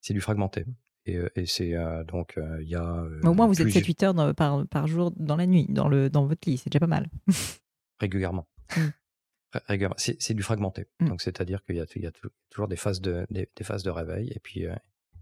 C'est 0.00 0.14
du 0.14 0.20
fragmenté. 0.20 0.64
Et, 1.04 1.16
euh, 1.16 1.28
et 1.34 1.44
c'est 1.46 1.74
euh, 1.74 2.04
donc, 2.04 2.38
euh, 2.38 2.62
il 2.62 2.68
y 2.68 2.76
a. 2.76 3.04
au 3.24 3.34
moins, 3.34 3.48
vous 3.48 3.60
êtes 3.60 3.66
7-8 3.66 4.04
heures 4.04 4.34
par, 4.36 4.64
par 4.68 4.86
jour 4.86 5.10
dans 5.16 5.34
la 5.34 5.46
nuit, 5.46 5.66
dans, 5.68 5.88
le, 5.88 6.10
dans 6.10 6.26
votre 6.26 6.48
lit. 6.48 6.58
C'est 6.58 6.70
déjà 6.70 6.78
pas 6.78 6.86
mal. 6.86 7.10
Régulièrement. 7.98 8.46
Mm. 8.76 8.80
Régulièrement. 9.66 9.96
C'est, 9.98 10.34
du 10.34 10.44
fragmenté. 10.44 10.86
Mm. 11.00 11.08
Donc, 11.08 11.20
c'est-à-dire 11.20 11.64
qu'il 11.64 11.74
y 11.74 11.80
a, 11.80 11.86
il 11.96 12.02
y 12.02 12.06
a 12.06 12.12
toujours 12.50 12.68
des 12.68 12.76
phases 12.76 13.00
de, 13.00 13.26
des, 13.30 13.48
phases 13.64 13.82
de 13.82 13.90
réveil. 13.90 14.30
Et 14.32 14.38
puis, 14.38 14.64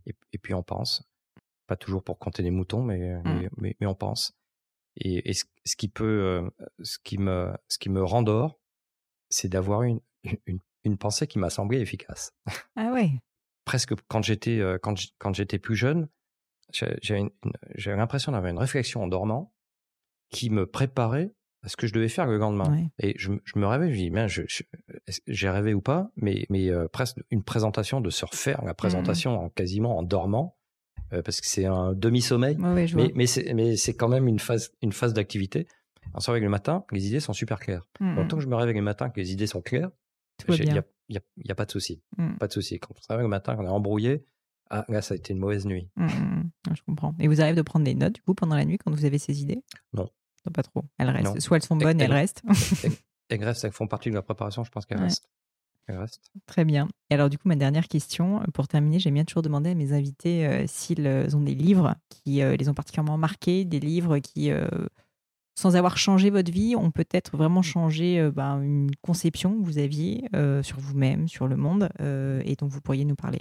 et, 0.05 0.39
puis, 0.39 0.53
on 0.53 0.63
pense. 0.63 1.03
Pas 1.67 1.77
toujours 1.77 2.05
pour 2.05 2.19
compter 2.19 2.43
les 2.43 2.51
moutons, 2.51 2.83
mais, 2.83 3.17
mm. 3.23 3.49
mais, 3.57 3.77
mais, 3.81 3.87
on 3.87 3.95
pense. 3.95 4.37
Et, 4.97 5.33
ce, 5.33 5.77
qui 5.77 5.89
peut, 5.89 6.51
ce 6.83 6.99
qui 7.03 7.19
me, 7.19 7.53
ce 7.69 7.79
qui 7.79 7.89
me 7.89 8.03
rendort, 8.03 8.61
c'est 9.31 9.49
d'avoir 9.49 9.83
une, 9.83 10.01
une, 10.47 10.59
une, 10.85 10.99
pensée 10.99 11.27
qui 11.27 11.39
m'a 11.39 11.51
semblé 11.51 11.81
efficace. 11.81 12.35
Ah 12.77 12.93
ouais. 12.93 13.11
Presque 13.65 13.95
quand 14.09 14.23
j'étais, 14.23 14.61
quand, 14.83 14.95
quand 15.19 15.35
j'étais 15.35 15.59
plus 15.59 15.77
jeune, 15.77 16.09
j'avais 16.73 17.97
l'impression 17.97 18.33
d'avoir 18.33 18.51
une 18.51 18.59
réflexion 18.59 19.03
en 19.03 19.09
dormant 19.09 19.55
qui 20.31 20.51
me 20.51 20.67
préparait 20.67 21.33
à 21.63 21.69
ce 21.69 21.77
que 21.77 21.87
je 21.87 21.93
devais 21.93 22.09
faire 22.09 22.27
le 22.27 22.39
lendemain. 22.39 22.89
Et 22.99 23.15
je, 23.17 23.33
je, 23.45 23.59
me 23.59 23.67
rêvais, 23.67 23.93
je 23.93 24.11
me 24.11 24.27
dis, 24.27 24.65
j'ai 25.27 25.49
rêvé 25.49 25.75
ou 25.75 25.81
pas, 25.81 26.11
mais, 26.17 26.45
mais 26.51 26.71
presque 26.93 27.19
une 27.31 27.45
présentation 27.45 28.01
de 28.01 28.11
se 28.11 28.25
refaire 28.25 28.65
la 28.65 28.73
mmh 28.73 28.77
présentation 28.77 29.45
en, 29.45 29.49
quasiment 29.49 29.97
en 29.97 30.03
dormant 30.03 30.57
euh, 30.57 30.62
parce 31.25 31.41
que 31.41 31.47
c'est 31.47 31.67
un 31.67 31.93
demi-sommeil. 31.93 32.57
mais, 32.59 33.13
mais 33.15 33.77
c'est 33.77 33.95
quand 33.95 34.09
même 34.09 34.29
une 34.29 34.39
phase, 34.39 34.73
une 34.81 34.93
phase 34.93 35.13
d'activité. 35.13 35.67
On 36.15 36.21
se 36.21 36.31
réveille 36.31 36.45
le 36.45 36.51
matin, 36.51 36.85
les 36.91 37.07
idées 37.07 37.21
sont 37.21 37.33
super 37.33 37.61
claires. 37.61 37.87
Mmh. 38.01 38.27
tant 38.29 38.37
que 38.37 38.43
je 38.43 38.49
me 38.49 38.57
réveille 38.57 38.75
le 38.75 38.83
matin, 38.83 39.11
que 39.11 39.21
les 39.21 39.33
idées 39.33 39.47
sont 39.47 39.63
claires, 39.63 39.91
il 40.49 40.65
n'y 40.65 40.79
a, 40.79 41.21
y 41.45 41.51
a, 41.51 41.55
pas 41.55 41.65
de 41.65 41.71
souci. 41.71 42.03
Mmh. 42.17 42.37
Pas 42.39 42.49
de 42.49 42.53
souci. 42.53 42.79
Quand 42.81 42.95
on 42.97 43.01
se 43.01 43.07
réveille 43.09 43.25
le 43.25 43.29
matin, 43.29 43.55
qu'on 43.57 43.65
est 43.65 43.69
embrouillé, 43.69 44.27
ah, 44.75 44.87
là, 44.89 45.03
ça 45.03 45.13
a 45.13 45.17
été 45.19 45.35
une 45.35 45.39
mauvaise 45.39 45.67
nuit. 45.67 45.91
Mmh, 45.97 46.45
je 46.75 46.83
comprends. 46.83 47.15
Et 47.19 47.29
vous 47.29 47.43
arrivez 47.43 47.57
de 47.57 47.63
prendre 47.63 47.85
des 47.85 47.95
notes, 47.95 48.15
du 48.15 48.23
coup, 48.23 48.35
pendant 48.35 48.57
la 48.57 48.65
nuit, 48.65 48.79
quand 48.79 48.91
vous 48.91 49.05
avez 49.05 49.19
ces 49.19 49.43
idées? 49.43 49.63
Non. 49.93 50.09
non. 50.47 50.53
Pas 50.53 50.63
trop. 50.63 50.85
Elles 50.99 51.11
restent. 51.11 51.41
Soit 51.41 51.59
elles 51.59 51.63
sont 51.63 51.77
bonnes 51.77 52.01
et, 52.01 52.05
elles 52.05 52.13
restent. 52.13 52.43
elles 53.29 53.45
restent, 53.45 53.65
elles 53.65 53.73
font 53.73 53.87
partie 53.87 54.09
de 54.09 54.15
la 54.15 54.23
préparation, 54.23 54.65
je 54.65 54.71
pense 54.71 54.87
qu'elles 54.87 55.01
restent. 55.01 55.29
Très 56.47 56.65
bien. 56.65 56.89
Et 57.11 57.15
alors, 57.15 57.29
du 57.29 57.39
coup, 57.39 57.49
ma 57.49 57.57
dernière 57.57 57.89
question, 57.89 58.41
euh, 58.41 58.45
pour 58.55 58.69
terminer, 58.69 58.99
j'aime 58.99 59.15
bien 59.15 59.25
toujours 59.25 59.43
demander 59.43 59.71
à 59.71 59.75
mes 59.75 59.93
invités 59.93 60.47
euh, 60.47 60.65
s'ils 60.67 61.07
euh, 61.07 61.29
ont 61.35 61.41
des 61.41 61.55
livres 61.55 61.95
qui 62.09 62.41
les 62.41 62.69
ont 62.69 62.75
particulièrement 62.75 63.19
marqués, 63.19 63.65
des 63.65 63.81
livres 63.81 64.19
qui, 64.19 64.51
sans 65.55 65.77
avoir 65.77 65.99
changé 65.99 66.31
votre 66.31 66.53
vie, 66.53 66.77
ont 66.77 66.91
peut-être 66.91 67.37
vraiment 67.37 67.63
changé 67.63 68.31
ben, 68.31 68.63
une 68.63 68.91
conception 69.03 69.59
que 69.59 69.65
vous 69.65 69.79
aviez 69.79 70.29
sur 70.63 70.79
vous-même, 70.79 71.27
sur 71.27 71.49
le 71.49 71.57
monde, 71.57 71.89
et 71.99 72.55
dont 72.57 72.69
vous 72.69 72.81
pourriez 72.81 73.05
nous 73.05 73.17
parler. 73.17 73.41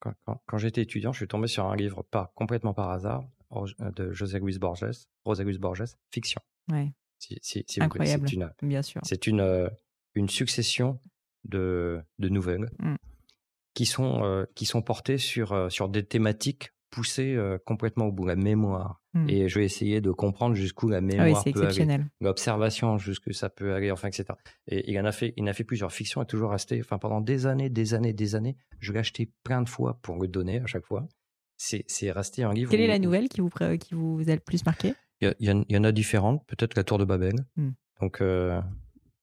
Quand, 0.00 0.58
j'étais 0.58 0.82
étudiant, 0.82 1.12
je 1.12 1.18
suis 1.18 1.28
tombé 1.28 1.46
sur 1.46 1.66
un 1.66 1.76
livre 1.76 2.02
pas 2.02 2.32
complètement 2.34 2.74
par 2.74 2.90
hasard 2.90 3.24
de 3.80 4.12
José 4.12 4.38
Luis 4.38 4.58
Borges, 4.58 4.86
José 5.26 5.44
Luis 5.44 5.58
Borges, 5.58 5.84
Fiction. 6.10 6.40
Ouais. 6.70 6.92
Incroyable. 7.78 8.28
bien 8.62 8.82
sûr. 8.82 9.00
C'est 9.04 9.26
une 9.26 9.70
une 10.14 10.28
succession 10.28 11.00
de, 11.44 12.00
de 12.18 12.28
nouvelles 12.28 12.70
mmh. 12.78 12.94
qui, 13.74 13.86
sont, 13.86 14.24
euh, 14.24 14.44
qui 14.54 14.66
sont 14.66 14.82
portées 14.82 15.18
sur, 15.18 15.52
euh, 15.52 15.68
sur 15.68 15.88
des 15.88 16.04
thématiques 16.04 16.72
poussées 16.90 17.34
euh, 17.34 17.58
complètement 17.64 18.06
au 18.06 18.12
bout, 18.12 18.26
la 18.26 18.36
mémoire. 18.36 19.00
Mmh. 19.14 19.28
Et 19.30 19.48
je 19.48 19.58
vais 19.58 19.64
essayer 19.64 20.00
de 20.00 20.10
comprendre 20.10 20.54
jusqu'où 20.54 20.88
la 20.88 20.98
ah 20.98 21.00
mémoire 21.00 21.44
peut 21.44 21.66
aller, 21.66 21.98
l'observation 22.20 22.98
jusqu'où 22.98 23.32
ça 23.32 23.48
peut 23.48 23.74
aller, 23.74 23.90
enfin, 23.90 24.08
etc. 24.08 24.26
Et 24.68 24.90
il 24.90 25.00
en 25.00 25.04
a 25.04 25.12
fait, 25.12 25.32
il 25.36 25.48
a 25.48 25.54
fait 25.54 25.64
plusieurs 25.64 25.92
fictions 25.92 26.22
et 26.22 26.26
toujours 26.26 26.50
resté, 26.50 26.80
enfin, 26.80 26.98
pendant 26.98 27.20
des 27.20 27.46
années, 27.46 27.70
des 27.70 27.94
années, 27.94 28.12
des 28.12 28.34
années. 28.34 28.56
Je 28.78 28.92
l'ai 28.92 28.98
acheté 28.98 29.30
plein 29.42 29.62
de 29.62 29.68
fois 29.68 29.98
pour 30.02 30.20
le 30.20 30.28
donner 30.28 30.60
à 30.60 30.66
chaque 30.66 30.84
fois. 30.84 31.08
C'est, 31.56 32.10
resté 32.10 32.42
un 32.42 32.52
livre. 32.52 32.70
Quelle 32.70 32.80
est 32.80 32.88
la 32.88 32.98
nouvelle 32.98 33.28
qui 33.28 33.40
vous, 33.40 33.48
qui 33.48 33.94
vous 33.94 34.20
a 34.28 34.34
le 34.34 34.40
plus 34.40 34.66
marqué? 34.66 34.94
Il 35.20 35.32
y, 35.38 35.72
y, 35.72 35.76
en 35.76 35.84
a 35.84 35.92
différentes, 35.92 36.44
peut-être 36.48 36.74
la 36.74 36.82
Tour 36.82 36.98
de 36.98 37.04
Babel. 37.04 37.36
Mmh. 37.56 37.70
Donc, 38.00 38.20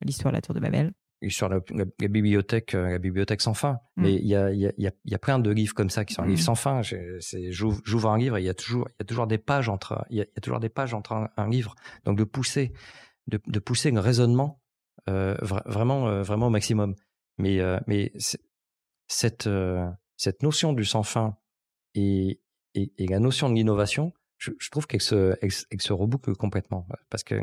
l'histoire 0.02 0.32
de 0.32 0.38
la 0.38 0.42
Tour 0.42 0.56
de 0.56 0.60
Babel. 0.60 0.94
Sur 1.28 1.50
la, 1.50 1.60
la, 1.72 2.08
bibliothèque, 2.08 2.76
euh, 2.76 2.92
la 2.92 2.98
bibliothèque 2.98 3.42
sans 3.42 3.54
fin. 3.54 3.80
Mm. 3.98 4.02
Mais 4.02 4.14
il 4.14 4.28
y 4.28 4.36
a, 4.36 4.54
y, 4.54 4.68
a, 4.68 4.92
y 5.04 5.16
a 5.16 5.20
plein 5.20 5.38
de 5.38 5.50
livres 5.50 5.74
comme 5.74 5.90
ça 5.90 6.06
qui 6.06 6.14
sont 6.14 6.22
un 6.22 6.28
livre 6.28 6.40
mm. 6.40 6.44
sans 6.44 6.56
fin. 6.56 6.82
J'ouvre 6.82 8.10
un 8.10 8.18
livre 8.18 8.38
et 8.38 8.42
il 8.42 8.46
y 8.46 8.50
a 8.50 8.54
toujours, 8.54 8.88
il 8.88 8.96
y 9.00 9.04
a 9.04 9.06
toujours 9.06 9.28
des 9.28 9.38
pages 9.38 9.68
entre, 9.68 10.06
il 10.10 10.18
y, 10.18 10.22
a, 10.22 10.26
toujours 10.42 10.62
des 10.62 10.70
pages 10.70 10.94
entre 10.94 11.30
un, 11.36 11.50
livre. 11.50 11.76
Donc 12.06 12.18
de 12.18 12.24
pousser, 12.24 12.72
de, 13.28 13.40
de 13.48 13.60
pousser 13.60 13.94
un 13.94 14.00
raisonnement 14.00 14.62
euh, 15.10 15.36
vraiment, 15.42 16.08
euh, 16.08 16.24
vraiment 16.24 16.48
au 16.48 16.52
maximum. 16.52 16.96
Mais, 17.38 17.60
euh, 17.60 17.80
mais 17.88 18.12
cette, 19.08 19.50
cette 20.18 20.44
notion 20.44 20.74
du 20.74 20.86
sans 20.86 21.04
fin 21.04 21.38
et, 21.96 22.42
et, 22.76 22.92
et 22.98 23.08
la 23.08 23.20
notion 23.20 23.50
de 23.50 23.56
l'innovation, 23.56 24.14
je, 24.38 24.52
je, 24.60 24.70
trouve 24.70 24.88
qu'elle 24.88 25.02
se, 25.02 25.36
elle, 25.42 25.82
se 25.82 25.94
reboucle 25.94 26.36
complètement. 26.36 26.88
Parce 27.10 27.24
que 27.24 27.36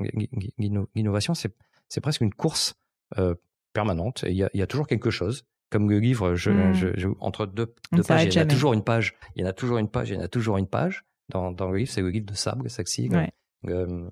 l'innovation, 0.94 1.34
c'est 1.34 1.54
c'est 1.88 2.00
presque 2.00 2.20
une 2.20 2.32
course 2.32 2.74
euh, 3.18 3.34
permanente. 3.72 4.24
Il 4.26 4.34
y, 4.34 4.46
y, 4.52 4.62
a 4.62 4.66
toujours 4.66 4.86
quelque 4.86 5.10
chose. 5.10 5.44
Comme 5.70 5.90
le 5.90 5.98
livre, 5.98 6.34
je, 6.34 6.50
mmh. 6.50 6.74
je, 6.74 6.88
je, 6.96 7.08
entre 7.20 7.44
deux, 7.46 7.74
deux 7.92 8.02
pages, 8.02 8.24
il 8.24 8.34
y 8.34 8.38
en 8.38 8.42
a 8.42 8.46
toujours 8.46 8.72
une 8.72 8.84
page. 8.84 9.14
Il 9.34 9.42
y 9.42 9.44
en 9.44 9.48
a 9.48 9.52
toujours 9.52 9.78
une 9.78 9.88
page. 9.88 10.10
Il 10.10 10.14
y 10.14 10.18
en 10.18 10.22
a 10.22 10.28
toujours 10.28 10.58
une 10.58 10.68
page. 10.68 11.04
Dans, 11.28 11.50
dans 11.50 11.70
le 11.70 11.78
livre, 11.78 11.90
c'est 11.90 12.02
le 12.02 12.10
livre 12.10 12.26
de 12.26 12.34
Sable, 12.34 12.70
Saxi, 12.70 13.08
ouais. 13.08 13.32
euh, 13.68 14.08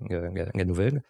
la, 0.53 0.65
nouvelle. 0.65 1.01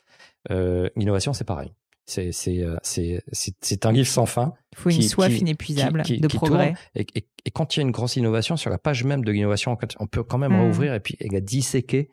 Euh, 0.52 0.88
L'innovation, 0.96 1.34
c'est 1.34 1.46
pareil. 1.46 1.74
C'est 2.06 3.86
un 3.86 3.92
livre 3.92 4.08
sans 4.08 4.28
fin. 4.28 4.54
Il 4.74 4.78
faut 4.78 4.90
une 4.92 5.02
soif 5.02 5.36
inépuisable 5.40 6.04
de 6.04 6.28
progrès. 6.28 6.76
Et, 6.94 7.08
et, 7.16 7.28
et, 7.46 7.52
quand 7.52 7.76
il 7.76 7.80
y 7.80 7.82
a 7.82 7.86
une 7.86 7.92
grosse 7.92 8.16
innovation 8.16 8.56
sur 8.56 8.70
la 8.70 8.78
page 8.78 9.04
même 9.04 9.26
de 9.26 9.32
l'innovation, 9.32 9.76
on 10.00 10.08
peut 10.08 10.24
quand 10.24 10.38
même 10.38 10.54
mmh. 10.54 10.62
rouvrir 10.62 10.94
et 10.94 11.00
puis 11.00 11.18
et 11.20 11.30
la 11.30 11.42
disséquer 11.42 12.12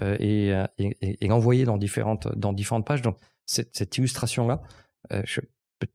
euh, 0.00 0.16
et, 0.20 0.52
et, 0.78 1.24
et 1.24 1.26
l'envoyer 1.26 1.64
dans 1.64 1.76
différentes 1.76 2.28
dans 2.38 2.52
différentes 2.52 2.86
pages. 2.86 3.02
Donc 3.02 3.18
cette, 3.46 3.76
cette 3.76 3.96
illustration-là, 3.98 4.62
euh, 5.12 5.22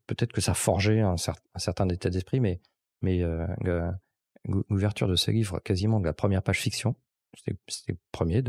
peut-être 0.06 0.32
que 0.32 0.40
ça 0.40 0.54
forgeait 0.54 1.00
un, 1.00 1.14
un 1.14 1.58
certain 1.58 1.88
état 1.88 2.10
d'esprit, 2.10 2.40
mais, 2.40 2.60
mais 3.02 3.22
euh, 3.22 3.46
l'ouverture 4.44 5.08
de 5.08 5.16
ce 5.16 5.30
livre, 5.30 5.58
quasiment 5.60 6.00
de 6.00 6.06
la 6.06 6.12
première 6.12 6.42
page 6.42 6.60
fiction, 6.60 6.94
c'était 7.34 7.92
le 7.92 7.96
premier, 8.12 8.42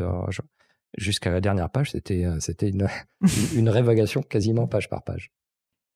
jusqu'à 0.97 1.31
la 1.31 1.41
dernière 1.41 1.69
page, 1.69 1.91
c'était 1.91 2.25
euh, 2.25 2.39
une, 2.61 2.87
une 3.55 3.69
révélation 3.69 4.21
quasiment 4.21 4.67
page 4.67 4.89
par 4.89 5.03
page. 5.03 5.31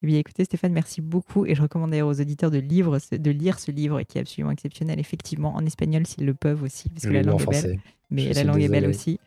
Eh 0.04 0.08
bien, 0.08 0.20
écoutez, 0.20 0.44
Stéphane, 0.44 0.74
merci 0.74 1.00
beaucoup. 1.00 1.46
Et 1.46 1.56
je 1.56 1.62
recommande 1.62 1.92
d'ailleurs 1.92 2.10
aux 2.10 2.20
auditeurs 2.20 2.52
de, 2.52 2.58
livre, 2.58 3.00
de 3.12 3.32
lire 3.32 3.58
ce 3.58 3.72
livre 3.72 4.02
qui 4.02 4.18
est 4.18 4.22
absolument 4.22 4.52
exceptionnel, 4.52 5.00
effectivement, 5.00 5.56
en 5.56 5.66
espagnol 5.66 6.06
s'ils 6.06 6.26
le 6.26 6.34
peuvent 6.34 6.62
aussi, 6.62 6.90
parce 6.90 7.06
que 7.06 7.12
la 7.12 7.24
langue 7.24 7.42
est 7.42 7.64
belle. 7.64 7.80
Mais 8.14 8.32
la 8.34 8.44
langue 8.44 8.62
est 8.62 8.70
belle 8.70 8.88
aussi. 8.88 9.20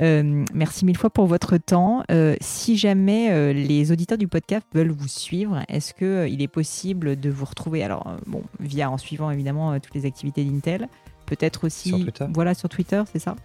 Euh, 0.00 0.44
merci 0.54 0.86
mille 0.86 0.96
fois 0.96 1.10
pour 1.10 1.26
votre 1.26 1.58
temps. 1.58 2.02
Euh, 2.10 2.34
si 2.40 2.78
jamais 2.78 3.30
euh, 3.30 3.52
les 3.52 3.92
auditeurs 3.92 4.16
du 4.16 4.26
podcast 4.26 4.66
veulent 4.74 4.90
vous 4.90 5.08
suivre, 5.08 5.62
est-ce 5.68 5.92
qu'il 5.92 6.40
est 6.40 6.48
possible 6.48 7.20
de 7.20 7.30
vous 7.30 7.44
retrouver 7.44 7.84
Alors, 7.84 8.16
bon, 8.26 8.42
via 8.58 8.90
en 8.90 8.96
suivant 8.98 9.30
évidemment 9.30 9.78
toutes 9.80 9.94
les 9.94 10.06
activités 10.06 10.44
d'Intel, 10.44 10.88
peut-être 11.26 11.64
aussi. 11.64 11.90
Sur 11.90 11.98
Twitter. 11.98 12.26
Voilà, 12.32 12.54
sur 12.54 12.68
Twitter, 12.68 13.02
c'est 13.12 13.18
ça 13.18 13.36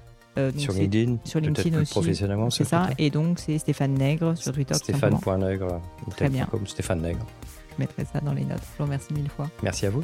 sur 0.57 0.73
LinkedIn, 0.73 1.17
sur 1.23 1.39
LinkedIn 1.39 1.81
aussi. 1.81 1.91
Professionnellement, 1.91 2.51
c'est 2.51 2.63
ça. 2.63 2.89
Et 2.97 3.09
donc 3.09 3.39
c'est 3.39 3.57
Stéphane 3.57 3.93
Nègre 3.93 4.37
sur 4.37 4.53
Twitter. 4.53 4.75
Stéphane.nègre. 4.75 5.81
Très 6.11 6.29
bien. 6.29 6.45
Comme 6.45 6.67
Stéphane 6.67 7.01
Nègre. 7.01 7.25
Je 7.73 7.79
mettrai 7.79 8.05
ça 8.05 8.19
dans 8.21 8.33
les 8.33 8.43
notes. 8.43 8.61
Je 8.73 8.77
vous 8.77 8.85
remercie 8.85 9.13
mille 9.13 9.29
fois. 9.29 9.49
Merci 9.63 9.85
à 9.85 9.89
vous. 9.89 10.03